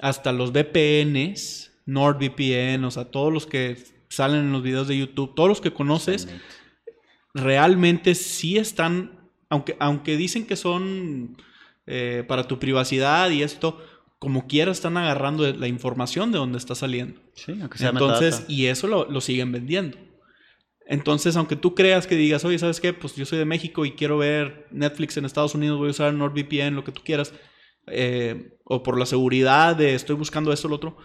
hasta 0.00 0.32
los 0.32 0.52
VPNs, 0.52 1.70
NordVPN, 1.86 2.84
o 2.84 2.90
sea, 2.90 3.04
todos 3.04 3.32
los 3.32 3.46
que 3.46 3.76
salen 4.08 4.40
en 4.40 4.52
los 4.52 4.62
videos 4.62 4.88
de 4.88 4.98
YouTube, 4.98 5.34
todos 5.34 5.48
los 5.48 5.60
que 5.60 5.72
conoces, 5.72 6.28
realmente 7.34 8.14
sí 8.14 8.56
están, 8.58 9.30
aunque, 9.48 9.76
aunque 9.78 10.16
dicen 10.16 10.46
que 10.46 10.56
son 10.56 11.36
eh, 11.86 12.24
para 12.26 12.48
tu 12.48 12.58
privacidad 12.58 13.30
y 13.30 13.42
esto, 13.42 13.82
como 14.18 14.46
quiera 14.46 14.70
están 14.72 14.96
agarrando 14.96 15.50
la 15.52 15.68
información 15.68 16.32
de 16.32 16.38
donde 16.38 16.58
está 16.58 16.74
saliendo. 16.74 17.20
Sí, 17.34 17.56
aunque 17.60 17.78
sea 17.78 17.90
Entonces, 17.90 18.34
metadata. 18.34 18.52
y 18.52 18.66
eso 18.66 18.86
lo, 18.86 19.10
lo 19.10 19.20
siguen 19.20 19.52
vendiendo. 19.52 19.98
Entonces, 20.86 21.36
aunque 21.36 21.56
tú 21.56 21.74
creas 21.74 22.06
que 22.06 22.16
digas, 22.16 22.44
oye, 22.44 22.58
¿sabes 22.58 22.80
qué? 22.80 22.92
Pues 22.92 23.14
yo 23.14 23.24
soy 23.24 23.38
de 23.38 23.44
México 23.44 23.84
y 23.84 23.92
quiero 23.92 24.18
ver 24.18 24.66
Netflix 24.70 25.16
en 25.16 25.24
Estados 25.24 25.54
Unidos, 25.54 25.78
voy 25.78 25.88
a 25.88 25.92
usar 25.92 26.12
NordVPN, 26.12 26.74
lo 26.74 26.84
que 26.84 26.92
tú 26.92 27.02
quieras, 27.04 27.32
eh, 27.86 28.58
o 28.64 28.82
por 28.82 28.98
la 28.98 29.06
seguridad 29.06 29.76
de 29.76 29.94
estoy 29.94 30.16
buscando 30.16 30.52
esto 30.52 30.68
o 30.68 30.70
lo 30.70 30.76
otro, 30.76 30.96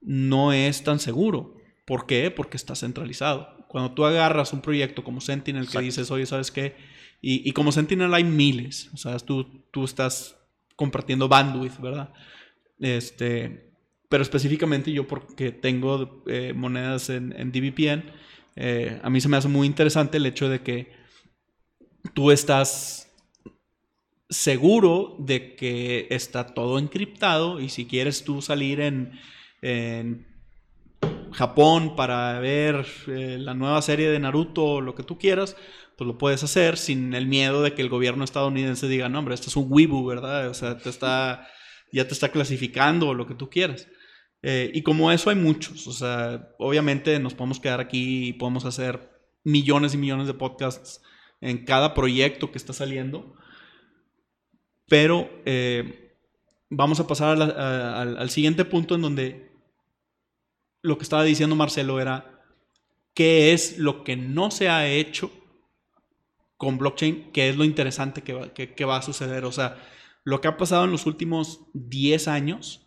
no 0.00 0.52
es 0.52 0.84
tan 0.84 0.98
seguro. 0.98 1.56
¿Por 1.84 2.06
qué? 2.06 2.30
Porque 2.30 2.56
está 2.56 2.74
centralizado. 2.74 3.66
Cuando 3.68 3.92
tú 3.92 4.04
agarras 4.04 4.52
un 4.52 4.60
proyecto 4.60 5.04
como 5.04 5.20
Sentinel 5.20 5.62
que 5.62 5.68
Exacto. 5.68 5.84
dices, 5.84 6.10
oye, 6.10 6.26
¿sabes 6.26 6.50
qué? 6.50 6.76
Y, 7.20 7.48
y 7.48 7.52
como 7.52 7.72
Sentinel 7.72 8.14
hay 8.14 8.24
miles, 8.24 8.90
o 8.94 8.96
sea, 8.96 9.18
tú, 9.18 9.44
tú 9.70 9.84
estás 9.84 10.36
compartiendo 10.76 11.28
bandwidth, 11.28 11.80
¿verdad? 11.80 12.12
Este, 12.78 13.72
pero 14.08 14.22
específicamente 14.22 14.92
yo 14.92 15.06
porque 15.06 15.52
tengo 15.52 16.22
eh, 16.26 16.52
monedas 16.54 17.10
en, 17.10 17.34
en 17.36 17.50
DVPN, 17.50 18.04
eh, 18.56 19.00
a 19.02 19.10
mí 19.10 19.20
se 19.20 19.28
me 19.28 19.36
hace 19.36 19.48
muy 19.48 19.66
interesante 19.66 20.18
el 20.18 20.26
hecho 20.26 20.48
de 20.48 20.62
que 20.62 20.92
tú 22.12 22.30
estás 22.30 23.12
seguro 24.28 25.16
de 25.18 25.54
que 25.54 26.06
está 26.10 26.46
todo 26.46 26.78
encriptado 26.78 27.60
y 27.60 27.68
si 27.68 27.86
quieres 27.86 28.24
tú 28.24 28.42
salir 28.42 28.80
en, 28.80 29.12
Japón 31.32 31.96
para 31.96 32.38
ver 32.38 32.86
eh, 33.08 33.38
la 33.40 33.54
nueva 33.54 33.82
serie 33.82 34.08
de 34.08 34.20
Naruto 34.20 34.64
o 34.64 34.80
lo 34.80 34.94
que 34.94 35.02
tú 35.02 35.18
quieras, 35.18 35.56
pues 35.96 36.06
lo 36.06 36.18
puedes 36.18 36.44
hacer 36.44 36.76
sin 36.76 37.14
el 37.14 37.26
miedo 37.26 37.62
de 37.62 37.74
que 37.74 37.82
el 37.82 37.88
gobierno 37.88 38.22
estadounidense 38.24 38.86
diga, 38.86 39.08
no, 39.08 39.18
hombre, 39.18 39.34
esto 39.34 39.48
es 39.48 39.56
un 39.56 39.66
wibu, 39.68 40.04
¿verdad? 40.06 40.48
O 40.48 40.54
sea, 40.54 40.78
te 40.78 40.90
está, 40.90 41.48
ya 41.92 42.06
te 42.06 42.14
está 42.14 42.28
clasificando 42.30 43.08
o 43.08 43.14
lo 43.14 43.26
que 43.26 43.34
tú 43.34 43.50
quieras. 43.50 43.88
Eh, 44.46 44.70
y 44.74 44.82
como 44.82 45.10
eso 45.10 45.30
hay 45.30 45.36
muchos, 45.36 45.86
o 45.86 45.92
sea, 45.92 46.50
obviamente 46.58 47.18
nos 47.18 47.32
podemos 47.32 47.58
quedar 47.58 47.80
aquí 47.80 48.28
y 48.28 48.32
podemos 48.34 48.66
hacer 48.66 49.10
millones 49.42 49.94
y 49.94 49.96
millones 49.96 50.26
de 50.26 50.34
podcasts 50.34 51.00
en 51.40 51.64
cada 51.64 51.94
proyecto 51.94 52.52
que 52.52 52.58
está 52.58 52.74
saliendo, 52.74 53.34
pero 54.86 55.30
eh, 55.46 56.14
vamos 56.68 57.00
a 57.00 57.06
pasar 57.06 57.40
al, 57.40 58.28
siguiente 58.28 58.66
punto 58.66 58.94
en 58.96 59.00
donde 59.00 59.50
lo 60.82 60.98
que 60.98 61.04
estaba 61.04 61.24
diciendo 61.24 61.56
Marcelo 61.56 61.98
era 61.98 62.42
qué 63.14 63.54
es 63.54 63.78
lo 63.78 64.04
que 64.04 64.14
no 64.14 64.50
se 64.50 64.68
ha 64.68 64.86
hecho 64.86 65.30
con 66.58 66.76
blockchain, 66.76 67.32
qué 67.32 67.48
es 67.48 67.56
lo 67.56 67.64
interesante 67.64 68.20
que 68.20 68.34
va, 68.34 68.52
que- 68.52 68.74
que 68.74 68.84
va 68.84 68.98
a 68.98 69.02
suceder. 69.02 69.46
O 69.46 69.52
sea, 69.52 69.78
lo 70.22 70.42
que 70.42 70.48
ha 70.48 70.58
pasado 70.58 70.84
en 70.84 70.90
los 70.90 71.06
últimos 71.06 71.60
10 71.72 72.28
años 72.28 72.83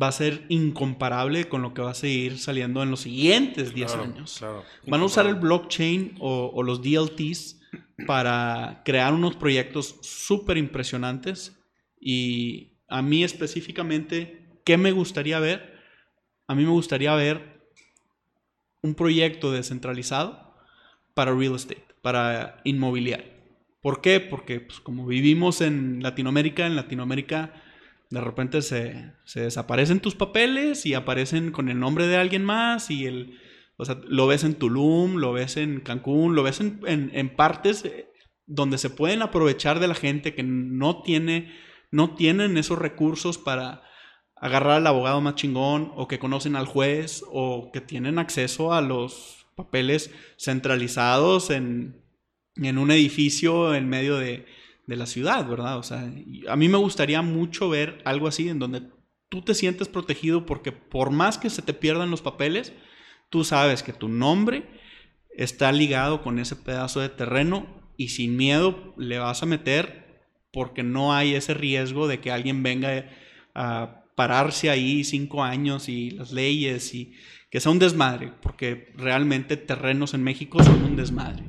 va 0.00 0.08
a 0.08 0.12
ser 0.12 0.44
incomparable 0.48 1.48
con 1.48 1.62
lo 1.62 1.72
que 1.74 1.82
va 1.82 1.92
a 1.92 1.94
seguir 1.94 2.38
saliendo 2.38 2.82
en 2.82 2.90
los 2.90 3.00
siguientes 3.00 3.74
10 3.74 3.92
Claro, 3.92 4.04
años. 4.12 4.36
claro. 4.38 4.64
Van 4.86 5.00
a 5.00 5.04
usar 5.04 5.26
el 5.26 5.36
blockchain 5.36 6.16
o, 6.18 6.50
o 6.54 6.62
los 6.62 6.82
DLTs 6.82 7.60
para 8.06 8.82
crear 8.84 9.14
unos 9.14 9.36
proyectos 9.36 9.96
súper 10.02 10.56
impresionantes. 10.58 11.58
Y 12.00 12.74
a 12.88 13.02
mí 13.02 13.24
específicamente, 13.24 14.60
¿qué 14.64 14.76
me 14.76 14.92
gustaría 14.92 15.38
ver? 15.40 15.76
A 16.46 16.54
mí 16.54 16.64
me 16.64 16.70
gustaría 16.70 17.14
ver 17.14 17.60
un 18.82 18.94
proyecto 18.94 19.50
descentralizado 19.50 20.54
para 21.14 21.34
real 21.34 21.54
estate, 21.56 21.84
para 22.02 22.60
inmobiliario. 22.64 23.32
¿Por 23.80 24.00
qué? 24.00 24.20
Porque 24.20 24.60
pues, 24.60 24.80
como 24.80 25.06
vivimos 25.06 25.60
en 25.60 26.02
Latinoamérica, 26.02 26.66
en 26.66 26.76
Latinoamérica 26.76 27.52
de 28.10 28.20
repente 28.20 28.62
se, 28.62 29.12
se 29.24 29.40
desaparecen 29.40 30.00
tus 30.00 30.14
papeles 30.14 30.86
y 30.86 30.94
aparecen 30.94 31.50
con 31.50 31.68
el 31.68 31.78
nombre 31.80 32.06
de 32.06 32.16
alguien 32.16 32.44
más 32.44 32.90
y 32.90 33.06
el, 33.06 33.38
o 33.76 33.84
sea, 33.84 33.98
lo 34.06 34.26
ves 34.26 34.44
en 34.44 34.54
Tulum, 34.54 35.16
lo 35.16 35.32
ves 35.32 35.56
en 35.56 35.80
Cancún, 35.80 36.34
lo 36.36 36.42
ves 36.42 36.60
en, 36.60 36.80
en- 36.86 37.10
en 37.14 37.34
partes 37.34 37.84
eh, 37.84 38.08
donde 38.46 38.78
se 38.78 38.90
pueden 38.90 39.22
aprovechar 39.22 39.80
de 39.80 39.88
la 39.88 39.94
gente 39.94 40.34
que 40.34 40.44
no 40.44 41.02
tiene, 41.02 41.52
no 41.90 42.14
tienen 42.14 42.56
esos 42.56 42.78
recursos 42.78 43.38
para 43.38 43.82
agarrar 44.36 44.76
al 44.76 44.86
abogado 44.86 45.20
más 45.20 45.34
chingón 45.34 45.92
o 45.96 46.06
que 46.08 46.18
conocen 46.18 46.56
al 46.56 46.66
juez 46.66 47.24
o 47.28 47.70
que 47.72 47.80
tienen 47.80 48.18
acceso 48.18 48.72
a 48.72 48.82
los 48.82 49.46
papeles 49.56 50.10
centralizados 50.38 51.50
en, 51.50 52.02
en 52.56 52.78
un 52.78 52.90
edificio 52.90 53.74
en 53.74 53.88
medio 53.88 54.16
de, 54.16 54.46
de 54.86 54.96
la 54.96 55.06
ciudad, 55.06 55.46
¿verdad? 55.48 55.78
O 55.78 55.82
sea, 55.82 56.10
a 56.48 56.56
mí 56.56 56.68
me 56.68 56.78
gustaría 56.78 57.22
mucho 57.22 57.68
ver 57.68 57.98
algo 58.04 58.28
así 58.28 58.48
en 58.48 58.58
donde 58.58 58.82
tú 59.28 59.42
te 59.42 59.54
sientes 59.54 59.88
protegido 59.88 60.46
porque 60.46 60.72
por 60.72 61.10
más 61.10 61.38
que 61.38 61.50
se 61.50 61.62
te 61.62 61.74
pierdan 61.74 62.10
los 62.10 62.22
papeles, 62.22 62.72
tú 63.30 63.44
sabes 63.44 63.82
que 63.82 63.92
tu 63.92 64.08
nombre 64.08 64.64
está 65.36 65.72
ligado 65.72 66.22
con 66.22 66.38
ese 66.38 66.56
pedazo 66.56 67.00
de 67.00 67.08
terreno 67.08 67.66
y 67.96 68.08
sin 68.08 68.36
miedo 68.36 68.94
le 68.96 69.18
vas 69.18 69.42
a 69.42 69.46
meter 69.46 70.06
porque 70.52 70.82
no 70.82 71.12
hay 71.12 71.34
ese 71.34 71.54
riesgo 71.54 72.06
de 72.06 72.20
que 72.20 72.30
alguien 72.30 72.62
venga 72.62 73.10
a 73.54 74.04
pararse 74.14 74.70
ahí 74.70 75.04
cinco 75.04 75.42
años 75.42 75.88
y 75.88 76.10
las 76.10 76.32
leyes 76.32 76.94
y 76.94 77.14
que 77.50 77.60
sea 77.60 77.72
un 77.72 77.78
desmadre, 77.78 78.32
porque 78.42 78.92
realmente 78.96 79.56
terrenos 79.56 80.14
en 80.14 80.22
México 80.22 80.62
son 80.62 80.82
un 80.82 80.96
desmadre. 80.96 81.44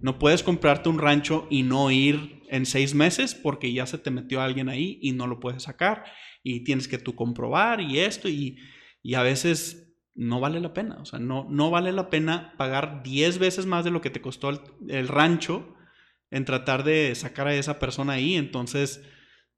No 0.00 0.18
puedes 0.18 0.42
comprarte 0.42 0.88
un 0.88 0.98
rancho 0.98 1.46
y 1.50 1.62
no 1.62 1.90
ir 1.90 2.35
en 2.50 2.66
seis 2.66 2.94
meses 2.94 3.34
porque 3.34 3.72
ya 3.72 3.86
se 3.86 3.98
te 3.98 4.10
metió 4.10 4.40
alguien 4.40 4.68
ahí 4.68 4.98
y 5.02 5.12
no 5.12 5.26
lo 5.26 5.40
puedes 5.40 5.64
sacar 5.64 6.04
y 6.42 6.64
tienes 6.64 6.88
que 6.88 6.98
tú 6.98 7.14
comprobar 7.14 7.80
y 7.80 7.98
esto 7.98 8.28
y, 8.28 8.58
y 9.02 9.14
a 9.14 9.22
veces 9.22 9.86
no 10.14 10.40
vale 10.40 10.60
la 10.60 10.72
pena. 10.72 10.96
O 11.00 11.04
sea, 11.04 11.18
no, 11.18 11.46
no 11.50 11.70
vale 11.70 11.92
la 11.92 12.10
pena 12.10 12.54
pagar 12.56 13.02
10 13.02 13.38
veces 13.38 13.66
más 13.66 13.84
de 13.84 13.90
lo 13.90 14.00
que 14.00 14.10
te 14.10 14.20
costó 14.20 14.50
el, 14.88 15.08
rancho 15.08 15.74
en 16.30 16.44
tratar 16.44 16.84
de 16.84 17.14
sacar 17.14 17.46
a 17.46 17.54
esa 17.54 17.78
persona 17.78 18.14
ahí. 18.14 18.34
Entonces 18.34 19.02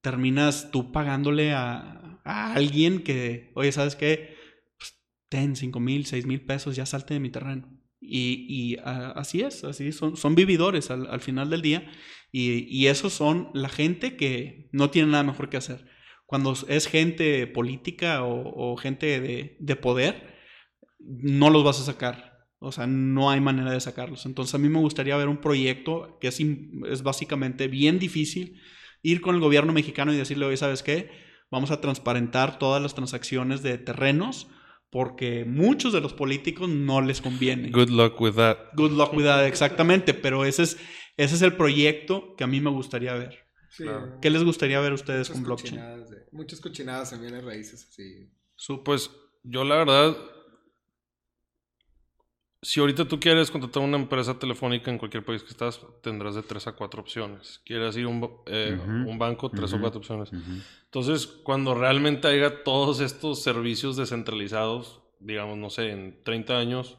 terminas 0.01 0.71
tú 0.71 0.93
pagándole 0.93 1.53
a, 1.53 2.21
a 2.25 2.55
alguien 2.55 3.03
que, 3.03 3.53
oye, 3.55 3.73
¿sabes 3.73 3.97
qué? 3.97 4.37
Pues, 4.79 5.01
ten 5.29 5.57
5 5.57 5.81
mil, 5.81 6.07
6 6.07 6.27
mil 6.27 6.45
pesos, 6.45 6.77
ya 6.77 6.87
salte 6.87 7.15
de 7.15 7.21
mi 7.21 7.31
terreno. 7.31 7.78
Y, 8.01 8.47
y 8.49 8.77
uh, 8.77 9.13
así 9.17 9.41
es, 9.41 9.65
así 9.65 9.93
son, 9.93 10.17
son 10.17 10.35
vividores 10.35 10.91
al, 10.91 11.07
al 11.07 11.21
final 11.21 11.51
del 11.51 11.63
día. 11.63 11.91
Y, 12.31 12.67
y, 12.69 12.89
esos 12.89 13.13
son 13.13 13.51
la 13.55 13.69
gente 13.69 14.17
que 14.17 14.69
no 14.73 14.91
tiene 14.91 15.11
nada 15.11 15.25
mejor 15.25 15.49
que 15.49 15.57
hacer. 15.57 15.87
Cuando 16.27 16.55
es 16.69 16.87
gente 16.87 17.47
política 17.47 18.23
o, 18.23 18.73
o 18.73 18.77
gente 18.77 19.21
de, 19.21 19.57
de, 19.59 19.77
poder, 19.77 20.37
no 20.99 21.49
los 21.49 21.65
vas 21.65 21.81
a 21.81 21.85
sacar. 21.85 22.47
O 22.61 22.71
sea, 22.71 22.87
no 22.87 23.31
hay 23.31 23.41
manera 23.41 23.73
de 23.73 23.81
sacarlos. 23.81 24.27
Entonces 24.27 24.55
a 24.55 24.59
mí 24.59 24.69
me 24.69 24.81
gustaría 24.81 25.17
ver 25.17 25.29
un 25.29 25.41
proyecto 25.41 26.19
que 26.21 26.29
es, 26.29 26.39
es 26.41 27.03
básicamente 27.03 27.67
bien 27.67 27.99
difícil, 27.99 28.61
ir 29.03 29.23
con 29.23 29.35
el 29.37 29.41
gobierno 29.41 29.73
mexicano 29.73 30.13
y 30.13 30.17
decirle, 30.17 30.45
oye, 30.45 30.57
¿sabes 30.59 30.83
qué? 30.83 31.11
Vamos 31.51 31.71
a 31.71 31.81
transparentar 31.81 32.59
todas 32.59 32.83
las 32.83 32.95
transacciones 32.95 33.63
de 33.63 33.79
terrenos 33.79 34.49
porque 34.91 35.45
muchos 35.45 35.93
de 35.93 36.01
los 36.01 36.15
políticos 36.15 36.69
no 36.69 37.01
les 37.01 37.21
conviene. 37.21 37.71
Good 37.71 37.91
luck 37.91 38.21
with 38.21 38.35
that. 38.35 38.59
Good 38.75 38.93
luck 38.93 39.13
with 39.13 39.25
that, 39.25 39.47
exactamente. 39.47 40.15
Pero 40.15 40.45
ese 40.45 40.63
es, 40.63 40.79
ese 41.17 41.35
es 41.35 41.43
el 41.43 41.55
proyecto 41.55 42.35
que 42.37 42.45
a 42.45 42.47
mí 42.47 42.61
me 42.61 42.71
gustaría 42.71 43.15
ver. 43.15 43.39
Sí, 43.71 43.85
claro. 43.85 44.19
¿Qué 44.21 44.31
les 44.31 44.45
gustaría 44.45 44.81
ver 44.81 44.93
a 44.93 44.95
ustedes 44.95 45.29
con 45.29 45.43
blockchain? 45.43 45.77
Cochinadas 45.77 46.11
de, 46.11 46.17
muchas 46.33 46.61
cochinadas 46.61 47.13
en 47.13 47.21
bienes 47.21 47.45
raíces, 47.45 47.87
así. 47.91 48.31
Pues 48.85 49.11
yo 49.43 49.65
la 49.65 49.77
verdad, 49.77 50.17
si 52.61 52.81
ahorita 52.81 53.07
tú 53.07 53.21
quieres 53.21 53.51
contratar 53.51 53.83
una 53.83 53.97
empresa 53.97 54.39
telefónica 54.39 54.91
en 54.91 54.99
cualquier 54.99 55.25
país 55.25 55.43
que 55.43 55.51
estás, 55.51 55.81
tendrás 56.03 56.35
de 56.35 56.43
tres 56.43 56.67
a 56.67 56.73
cuatro 56.73 57.01
opciones. 57.01 57.61
Quieres 57.65 57.97
ir 57.97 58.07
a 58.07 58.09
un, 58.09 58.25
eh, 58.47 58.77
uh 58.79 58.85
-huh. 58.85 59.11
un, 59.11 59.19
banco, 59.19 59.49
tres 59.49 59.73
uh 59.73 59.77
-huh. 59.77 59.79
o 59.79 59.81
cuatro 59.81 59.99
opciones. 60.01 60.33
Uh 60.33 60.37
-huh. 60.37 60.63
Entonces, 60.85 61.27
cuando 61.27 61.75
realmente 61.75 62.27
haya 62.27 62.65
todos 62.65 63.01
estos 63.01 63.43
servicios 63.43 63.97
descentralizados, 63.97 65.01
digamos, 65.21 65.57
no 65.57 65.71
sé, 65.71 65.91
en 65.91 66.23
30 66.25 66.59
años, 66.59 66.99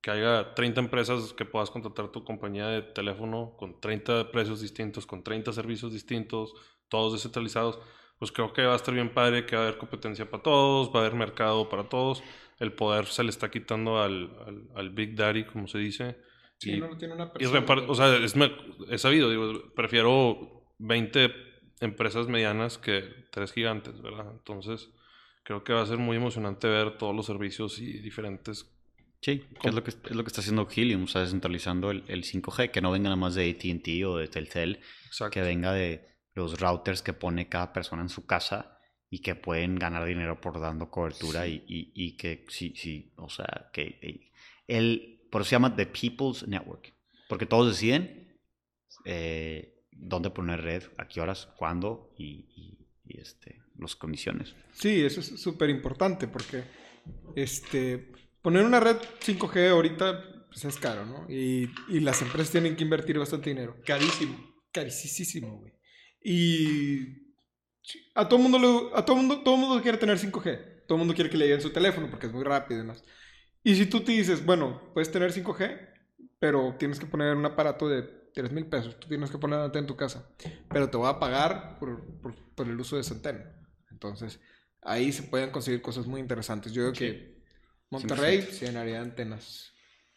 que 0.00 0.10
haya 0.10 0.54
30 0.54 0.80
empresas 0.80 1.32
que 1.34 1.44
puedas 1.44 1.70
contratar 1.70 2.08
tu 2.08 2.24
compañía 2.24 2.66
de 2.68 2.82
teléfono 2.82 3.54
con 3.58 3.78
30 3.78 4.32
precios 4.32 4.60
distintos, 4.60 5.06
con 5.06 5.22
30 5.22 5.52
servicios 5.52 5.92
distintos, 5.92 6.54
todos 6.88 7.12
descentralizados, 7.12 7.78
pues 8.18 8.32
creo 8.32 8.52
que 8.52 8.64
va 8.64 8.72
a 8.72 8.76
estar 8.76 8.94
bien 8.94 9.12
padre, 9.12 9.44
que 9.46 9.54
va 9.54 9.62
a 9.62 9.66
haber 9.66 9.78
competencia 9.78 10.28
para 10.30 10.42
todos, 10.42 10.88
va 10.88 11.00
a 11.00 11.02
haber 11.02 11.14
mercado 11.14 11.68
para 11.68 11.88
todos 11.88 12.22
el 12.58 12.72
poder 12.72 13.06
se 13.06 13.24
le 13.24 13.30
está 13.30 13.50
quitando 13.50 14.00
al, 14.00 14.30
al, 14.46 14.68
al 14.74 14.90
Big 14.90 15.14
Daddy, 15.14 15.44
como 15.44 15.66
se 15.66 15.78
dice. 15.78 16.16
Sí, 16.58 16.72
y, 16.72 16.80
no 16.80 16.96
tiene 16.96 17.14
una 17.14 17.32
persona. 17.32 17.60
Y 17.60 17.88
o 17.88 17.94
sea, 17.94 18.16
es, 18.16 18.34
es, 18.90 19.00
sabido, 19.00 19.30
digo, 19.30 19.72
prefiero 19.74 20.64
20 20.78 21.32
empresas 21.80 22.28
medianas 22.28 22.78
que 22.78 23.26
tres 23.30 23.52
gigantes, 23.52 24.00
¿verdad? 24.00 24.30
Entonces, 24.30 24.90
creo 25.42 25.64
que 25.64 25.72
va 25.72 25.82
a 25.82 25.86
ser 25.86 25.98
muy 25.98 26.16
emocionante 26.16 26.68
ver 26.68 26.98
todos 26.98 27.14
los 27.14 27.26
servicios 27.26 27.78
y 27.80 27.98
diferentes. 27.98 28.70
Sí, 29.20 29.44
que 29.60 29.68
es, 29.68 29.74
lo 29.74 29.84
que, 29.84 29.90
es 29.90 30.16
lo 30.16 30.24
que 30.24 30.28
está 30.28 30.40
haciendo 30.40 30.68
Helium, 30.68 31.04
o 31.04 31.06
sea, 31.06 31.20
descentralizando 31.20 31.90
el, 31.90 32.04
el 32.08 32.24
5G, 32.24 32.70
que 32.70 32.80
no 32.80 32.90
venga 32.90 33.04
nada 33.04 33.16
más 33.16 33.34
de 33.34 33.50
ATT 33.50 34.04
o 34.04 34.16
de 34.16 34.28
Telcel, 34.28 34.80
Exacto. 35.06 35.34
que 35.34 35.42
venga 35.42 35.72
de 35.72 36.08
los 36.34 36.58
routers 36.60 37.02
que 37.02 37.12
pone 37.12 37.48
cada 37.48 37.72
persona 37.72 38.02
en 38.02 38.08
su 38.08 38.26
casa 38.26 38.80
y 39.12 39.18
que 39.18 39.34
pueden 39.34 39.76
ganar 39.76 40.06
dinero 40.06 40.40
por 40.40 40.58
dando 40.58 40.90
cobertura 40.90 41.44
sí. 41.44 41.62
y, 41.68 41.76
y, 41.76 42.06
y, 42.06 42.16
que 42.16 42.46
sí, 42.48 42.72
sí, 42.74 43.12
o 43.16 43.28
sea, 43.28 43.68
que 43.70 44.30
él, 44.66 45.20
por 45.30 45.42
eso 45.42 45.50
se 45.50 45.56
llama 45.56 45.76
The 45.76 45.84
People's 45.84 46.48
Network, 46.48 46.94
porque 47.28 47.44
todos 47.44 47.72
deciden 47.72 48.38
eh, 49.04 49.84
dónde 49.90 50.30
poner 50.30 50.62
red, 50.62 50.84
a 50.96 51.06
qué 51.08 51.20
horas, 51.20 51.46
cuándo 51.58 52.14
y, 52.16 52.46
y 53.04 53.20
este, 53.20 53.60
las 53.78 53.96
condiciones. 53.96 54.54
Sí, 54.72 55.04
eso 55.04 55.20
es 55.20 55.38
súper 55.38 55.68
importante 55.68 56.26
porque 56.26 56.64
este, 57.36 58.12
poner 58.40 58.64
una 58.64 58.80
red 58.80 58.96
5G 58.96 59.72
ahorita 59.72 60.46
pues 60.48 60.64
es 60.64 60.78
caro, 60.78 61.04
¿no? 61.04 61.26
Y, 61.28 61.68
y 61.88 62.00
las 62.00 62.22
empresas 62.22 62.50
tienen 62.50 62.76
que 62.76 62.84
invertir 62.84 63.18
bastante 63.18 63.50
dinero. 63.50 63.76
Carísimo. 63.84 64.54
Carísimo, 64.72 65.58
güey. 65.58 65.72
Y 66.24 67.21
a 68.14 68.28
todo 68.28 68.38
mundo 68.38 68.58
le, 68.58 68.98
a 68.98 69.04
todo 69.04 69.16
mundo, 69.16 69.40
todo 69.42 69.56
mundo 69.56 69.82
quiere 69.82 69.98
tener 69.98 70.18
5G. 70.18 70.86
Todo 70.86 70.98
mundo 70.98 71.14
quiere 71.14 71.30
que 71.30 71.36
le 71.36 71.46
lleguen 71.46 71.60
su 71.60 71.70
teléfono 71.70 72.08
porque 72.10 72.26
es 72.26 72.32
muy 72.32 72.44
rápido 72.44 72.80
y 72.80 72.82
demás. 72.82 73.02
Y 73.64 73.76
si 73.76 73.86
tú 73.86 74.00
te 74.00 74.12
dices, 74.12 74.44
bueno, 74.44 74.90
puedes 74.92 75.10
tener 75.10 75.32
5G, 75.32 75.88
pero 76.38 76.74
tienes 76.78 76.98
que 76.98 77.06
poner 77.06 77.36
un 77.36 77.46
aparato 77.46 77.88
de 77.88 78.02
3 78.34 78.50
mil 78.52 78.66
pesos. 78.66 78.98
Tú 78.98 79.08
tienes 79.08 79.30
que 79.30 79.38
poner 79.38 79.70
en 79.74 79.86
tu 79.86 79.96
casa. 79.96 80.28
Pero 80.70 80.90
te 80.90 80.96
voy 80.96 81.08
a 81.08 81.18
pagar 81.18 81.78
por, 81.78 82.04
por, 82.20 82.34
por, 82.54 82.68
el 82.68 82.78
uso 82.78 82.96
de 82.96 83.02
esa 83.02 83.14
antena. 83.14 83.44
Entonces, 83.90 84.40
ahí 84.82 85.12
se 85.12 85.22
pueden 85.22 85.50
conseguir 85.50 85.82
cosas 85.82 86.06
muy 86.06 86.20
interesantes. 86.20 86.72
Yo 86.72 86.82
creo 86.82 86.94
sí. 86.94 86.98
que 86.98 87.42
Monterrey 87.90 88.42
se 88.42 88.66
llenaría 88.66 88.94
de 88.94 89.00
antenas. 89.00 89.71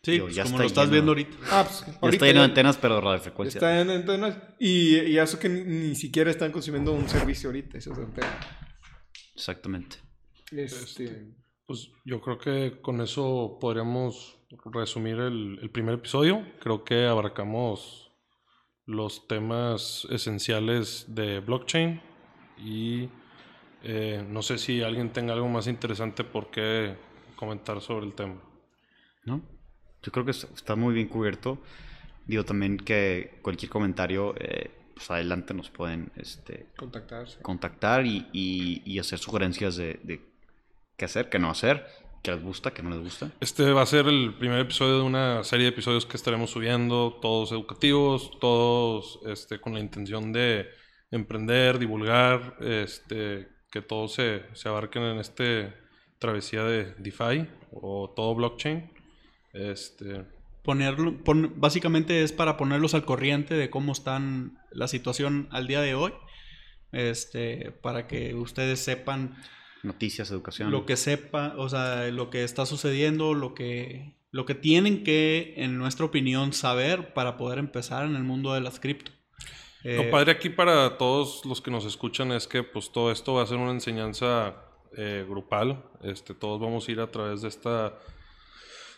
Sí, 0.05 0.19
pues, 0.19 0.39
como 0.39 0.59
lo 0.59 0.65
estás 0.65 0.85
lleno. 0.85 0.91
viendo 0.91 1.11
ahorita. 1.13 1.37
Ah, 1.49 1.63
pues, 1.63 1.81
ahorita 1.83 2.09
está 2.09 2.25
lleno 2.27 2.39
de 2.41 2.45
antenas, 2.45 2.77
pero 2.77 3.01
radiofrecuencia. 3.01 3.57
Está 3.57 3.75
lleno 3.75 3.91
de 3.91 3.97
antenas. 3.97 4.37
Y, 4.59 4.99
y, 4.99 5.17
eso 5.17 5.39
que 5.39 5.49
ni, 5.49 5.63
ni, 5.63 5.95
siquiera 5.95 6.29
están 6.29 6.51
consumiendo 6.51 6.91
un 6.91 7.09
servicio 7.09 7.49
ahorita, 7.49 7.79
esas 7.79 7.97
antenas. 7.97 8.29
Exactamente. 9.33 9.97
Este, 10.51 11.33
pues 11.65 11.89
yo 12.05 12.21
creo 12.21 12.37
que 12.37 12.79
con 12.81 13.01
eso 13.01 13.57
podríamos 13.59 14.37
resumir 14.65 15.15
el, 15.15 15.57
el, 15.59 15.71
primer 15.71 15.95
episodio. 15.95 16.45
Creo 16.59 16.83
que 16.83 17.07
abarcamos 17.07 18.11
los 18.85 19.27
temas 19.27 20.07
esenciales 20.11 21.05
de 21.07 21.39
blockchain 21.39 21.99
y 22.59 23.09
eh, 23.81 24.23
no 24.29 24.43
sé 24.43 24.59
si 24.59 24.83
alguien 24.83 25.11
tenga 25.11 25.33
algo 25.33 25.49
más 25.49 25.65
interesante 25.65 26.23
por 26.23 26.51
qué 26.51 26.95
comentar 27.35 27.81
sobre 27.81 28.05
el 28.05 28.13
tema. 28.13 28.39
¿No? 29.23 29.54
Yo 30.05 30.11
creo 30.11 30.23
que 30.23 30.31
está 30.31 30.75
muy 30.75 30.93
bien 30.93 31.07
cubierto. 31.07 31.57
Digo 32.27 32.45
también 32.45 32.77
que 32.77 33.39
cualquier 33.41 33.71
comentario, 33.71 34.35
eh, 34.37 34.69
pues 34.93 35.09
adelante 35.09 35.55
nos 35.55 35.71
pueden 35.71 36.11
este, 36.15 36.67
Contactarse. 36.77 37.41
contactar 37.41 38.05
y, 38.05 38.27
y, 38.31 38.83
y, 38.85 38.99
hacer 38.99 39.17
sugerencias 39.17 39.77
de, 39.77 39.99
de, 40.03 40.21
qué 40.95 41.05
hacer, 41.05 41.29
qué 41.29 41.39
no 41.39 41.49
hacer, 41.49 41.87
qué 42.21 42.31
les 42.31 42.43
gusta, 42.43 42.71
qué 42.71 42.83
no 42.83 42.91
les 42.91 42.99
gusta. 42.99 43.31
Este 43.39 43.71
va 43.71 43.81
a 43.81 43.85
ser 43.87 44.05
el 44.07 44.35
primer 44.37 44.59
episodio 44.59 44.97
de 44.97 45.03
una 45.03 45.43
serie 45.43 45.65
de 45.65 45.69
episodios 45.71 46.05
que 46.05 46.17
estaremos 46.17 46.51
subiendo, 46.51 47.17
todos 47.19 47.51
educativos, 47.51 48.31
todos 48.39 49.19
este, 49.25 49.59
con 49.59 49.73
la 49.73 49.79
intención 49.79 50.31
de 50.31 50.67
emprender, 51.09 51.79
divulgar, 51.79 52.57
este, 52.61 53.47
que 53.71 53.81
todos 53.81 54.13
se, 54.13 54.43
se 54.53 54.69
abarquen 54.69 55.01
en 55.01 55.17
este 55.17 55.73
travesía 56.19 56.63
de 56.63 56.93
DeFi 56.99 57.47
o 57.71 58.13
todo 58.15 58.35
blockchain. 58.35 58.94
Este... 59.55 60.25
Ponerlo, 60.63 61.23
pon, 61.23 61.53
básicamente 61.57 62.23
es 62.23 62.31
para 62.31 62.57
ponerlos 62.57 62.95
al 62.95 63.05
corriente 63.05 63.53
de 63.53 63.69
cómo 63.69 63.91
están 63.91 64.57
la 64.71 64.87
situación 64.87 65.47
al 65.51 65.67
día 65.67 65.79
de 65.79 65.93
hoy. 65.93 66.11
Este, 66.91 67.71
para 67.83 68.07
que 68.07 68.33
ustedes 68.33 68.79
sepan 68.79 69.35
noticias, 69.83 70.31
educación. 70.31 70.71
Lo 70.71 70.85
que 70.85 70.97
sepa, 70.97 71.53
o 71.57 71.69
sea, 71.69 72.07
lo 72.07 72.29
que 72.29 72.43
está 72.43 72.65
sucediendo, 72.65 73.33
lo 73.33 73.53
que 73.53 74.15
lo 74.31 74.45
que 74.45 74.53
tienen 74.53 75.05
que 75.05 75.53
en 75.55 75.77
nuestra 75.77 76.05
opinión 76.05 76.51
saber 76.51 77.13
para 77.13 77.37
poder 77.37 77.57
empezar 77.57 78.05
en 78.05 78.17
el 78.17 78.23
mundo 78.23 78.53
de 78.53 78.59
las 78.59 78.81
cripto. 78.81 79.13
Eh, 79.85 80.03
lo 80.03 80.11
padre 80.11 80.31
aquí 80.33 80.49
para 80.49 80.97
todos 80.97 81.45
los 81.45 81.61
que 81.61 81.71
nos 81.71 81.85
escuchan 81.85 82.33
es 82.33 82.45
que 82.45 82.61
pues 82.61 82.91
todo 82.91 83.13
esto 83.13 83.35
va 83.35 83.43
a 83.43 83.45
ser 83.45 83.55
una 83.57 83.71
enseñanza 83.71 84.55
eh, 84.97 85.25
grupal. 85.25 85.85
Este, 86.01 86.33
todos 86.33 86.59
vamos 86.59 86.85
a 86.85 86.91
ir 86.91 86.99
a 86.99 87.11
través 87.11 87.43
de 87.43 87.47
esta 87.47 87.93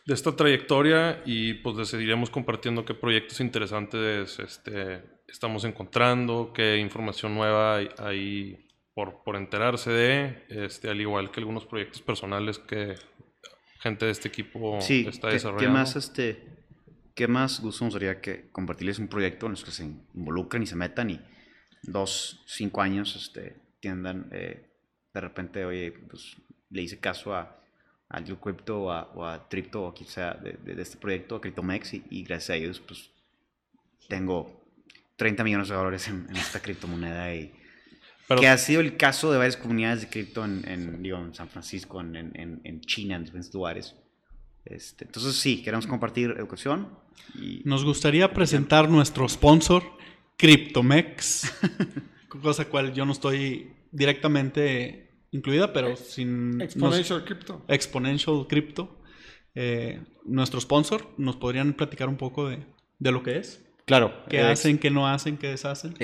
de 0.07 0.13
esta 0.13 0.33
trayectoria 0.33 1.21
y 1.25 1.55
pues 1.55 1.75
les 1.75 1.89
seguiremos 1.89 2.29
compartiendo 2.29 2.85
qué 2.85 2.93
proyectos 2.93 3.41
interesantes 3.41 4.39
este, 4.39 5.03
estamos 5.27 5.65
encontrando, 5.65 6.53
qué 6.53 6.77
información 6.77 7.35
nueva 7.35 7.75
hay, 7.75 7.89
hay 7.97 8.67
por, 8.93 9.21
por, 9.23 9.35
enterarse 9.35 9.91
de, 9.91 10.45
este, 10.47 10.89
al 10.89 11.01
igual 11.01 11.29
que 11.29 11.41
algunos 11.41 11.65
proyectos 11.65 12.01
personales 12.01 12.57
que 12.57 12.95
gente 13.79 14.05
de 14.05 14.11
este 14.11 14.29
equipo 14.29 14.79
sí, 14.79 15.05
está 15.05 15.27
¿qué, 15.27 15.33
desarrollando. 15.33 15.67
¿qué 15.67 15.77
más, 15.77 15.95
este, 15.97 16.43
¿Qué 17.13 17.27
más 17.27 17.59
gusto 17.59 17.83
nos 17.83 17.93
sería 17.93 18.21
que 18.21 18.49
compartirles 18.49 18.99
un 18.99 19.09
proyecto 19.09 19.47
en 19.47 19.51
los 19.51 19.65
que 19.65 19.71
se 19.71 19.83
involucren 19.83 20.63
y 20.63 20.67
se 20.67 20.77
metan 20.77 21.09
y 21.09 21.19
dos, 21.83 22.45
cinco 22.47 22.81
años 22.81 23.13
este, 23.17 23.57
tiendan 23.81 24.29
eh, 24.31 24.69
de 25.13 25.21
repente, 25.21 25.65
oye, 25.65 25.91
pues 25.91 26.37
le 26.69 26.81
hice 26.81 26.97
caso 26.97 27.35
a 27.35 27.57
a 28.09 28.23
Crypto 28.23 28.83
o 28.83 28.91
a, 28.91 29.11
o 29.15 29.25
a 29.25 29.49
Tripto 29.49 29.83
o 29.83 29.93
quizá 29.93 30.33
de, 30.35 30.53
de, 30.53 30.75
de, 30.75 30.81
este 30.81 30.97
proyecto, 30.97 31.35
a 31.35 31.41
CryptoMex, 31.41 31.93
y, 31.93 32.03
y, 32.09 32.23
gracias 32.23 32.49
a 32.51 32.55
ellos, 32.55 32.79
pues 32.79 33.09
tengo 34.07 34.63
30 35.17 35.43
millones 35.43 35.67
de 35.69 35.75
dólares 35.75 36.07
en, 36.07 36.27
en 36.29 36.35
esta 36.37 36.61
criptomoneda 36.61 37.33
y 37.35 37.51
Pero, 38.27 38.39
que 38.39 38.47
ha 38.47 38.57
sido 38.57 38.81
el 38.81 38.95
caso 38.95 39.31
de 39.31 39.37
varias 39.37 39.57
comunidades 39.57 40.01
de 40.01 40.09
cripto 40.09 40.45
en, 40.45 40.63
en, 40.67 41.03
digo, 41.03 41.17
en 41.17 41.33
San 41.33 41.49
Francisco, 41.49 41.99
en, 41.99 42.15
en, 42.15 42.61
en 42.63 42.81
China, 42.81 43.15
en 43.15 43.23
diferentes 43.23 43.53
lugares. 43.53 43.95
Este, 44.63 45.05
entonces 45.05 45.35
sí, 45.35 45.61
queremos 45.63 45.87
compartir 45.87 46.31
educación. 46.37 46.89
Y... 47.35 47.61
Nos 47.65 47.83
gustaría 47.83 48.33
presentar 48.33 48.89
nuestro 48.89 49.27
sponsor, 49.27 49.83
CryptoMex, 50.37 51.51
cosa 52.41 52.65
cual 52.65 52.93
yo 52.93 53.05
no 53.05 53.11
estoy 53.13 53.73
directamente 53.91 55.06
incluida, 55.31 55.73
pero 55.73 55.95
sin... 55.95 56.61
Exponential 56.61 57.23
Crypto. 57.25 57.63
Exponential 57.67 58.45
Crypto. 58.47 59.01
Eh, 59.55 60.01
nuestro 60.25 60.61
sponsor, 60.61 61.09
¿nos 61.17 61.35
podrían 61.35 61.73
platicar 61.73 62.09
un 62.09 62.17
poco 62.17 62.47
de, 62.47 62.65
de 62.99 63.11
lo 63.11 63.23
que 63.23 63.37
es? 63.37 63.63
Claro. 63.85 64.23
¿Qué 64.29 64.41
hacen, 64.41 64.77
qué 64.77 64.91
no 64.91 65.07
hacen, 65.07 65.37
qué 65.37 65.47
deshacen? 65.47 65.95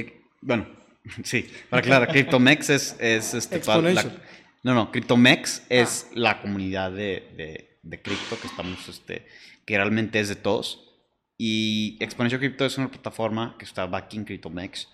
bueno, 0.42 0.68
sí, 1.24 1.48
para 1.70 1.82
aclarar, 1.82 2.10
CryptoMex 2.10 2.70
es, 2.70 2.96
es 3.00 3.34
este, 3.34 3.58
Exponential. 3.58 4.22
no, 4.64 4.74
no, 4.74 4.92
CryptoMex 4.92 5.64
es 5.70 6.10
la 6.14 6.42
comunidad 6.42 6.92
de, 6.92 7.32
de, 7.38 7.80
de 7.84 8.02
cripto 8.02 8.40
que 8.40 8.48
estamos, 8.48 8.88
este, 8.88 9.28
que 9.66 9.76
realmente 9.76 10.20
es 10.20 10.30
de 10.30 10.36
todos. 10.36 10.90
Y 11.38 11.98
Exponential 12.00 12.40
Crypto 12.40 12.66
es 12.66 12.78
una 12.78 12.90
plataforma 12.90 13.56
que 13.60 13.66
está 13.66 13.86
backing 13.86 14.26
CryptoMex. 14.26 14.88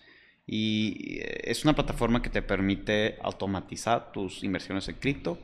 Y 0.51 1.19
es 1.43 1.63
una 1.63 1.75
plataforma 1.75 2.23
que 2.23 2.31
te 2.31 2.41
permite 2.41 3.19
automatizar 3.21 4.11
tus 4.11 4.43
inversiones 4.43 4.87
en 4.87 4.95
cripto 4.95 5.37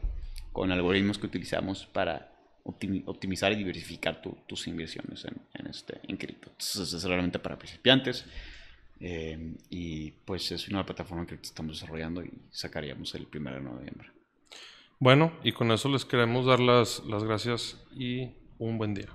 con 0.51 0.72
algoritmos 0.72 1.20
que 1.20 1.28
utilizamos 1.28 1.86
para 1.86 2.34
optimizar 2.64 3.51
y 3.51 3.56
diversificar 3.56 4.20
tus 4.47 4.68
inversiones 4.68 5.28
este, 5.70 5.99
en 6.08 6.18
cripto. 6.18 6.49
Entonces 6.49 6.91
es 6.91 7.03
realmente 7.03 7.38
para 7.38 7.56
principiantes. 7.56 8.26
Eh, 8.99 9.53
y 9.70 10.10
pues 10.10 10.51
es 10.51 10.68
una 10.70 10.84
plataforma 10.84 11.28
que 11.28 11.36
estamos 11.36 11.80
desarrollando 11.80 12.24
y 12.24 12.32
sacaríamos 12.49 13.14
el 13.14 13.28
1 13.32 13.53
de 13.53 13.62
noviembre. 13.62 14.10
Bueno, 14.97 15.34
y 15.43 15.51
con 15.51 15.72
eso 15.72 15.88
les 15.88 16.03
queremos 16.03 16.47
dar 16.47 16.60
las 16.60 17.01
gracias 17.06 17.80
y 17.93 18.32
un 18.58 18.80
buen 18.80 18.95
día. 18.95 19.10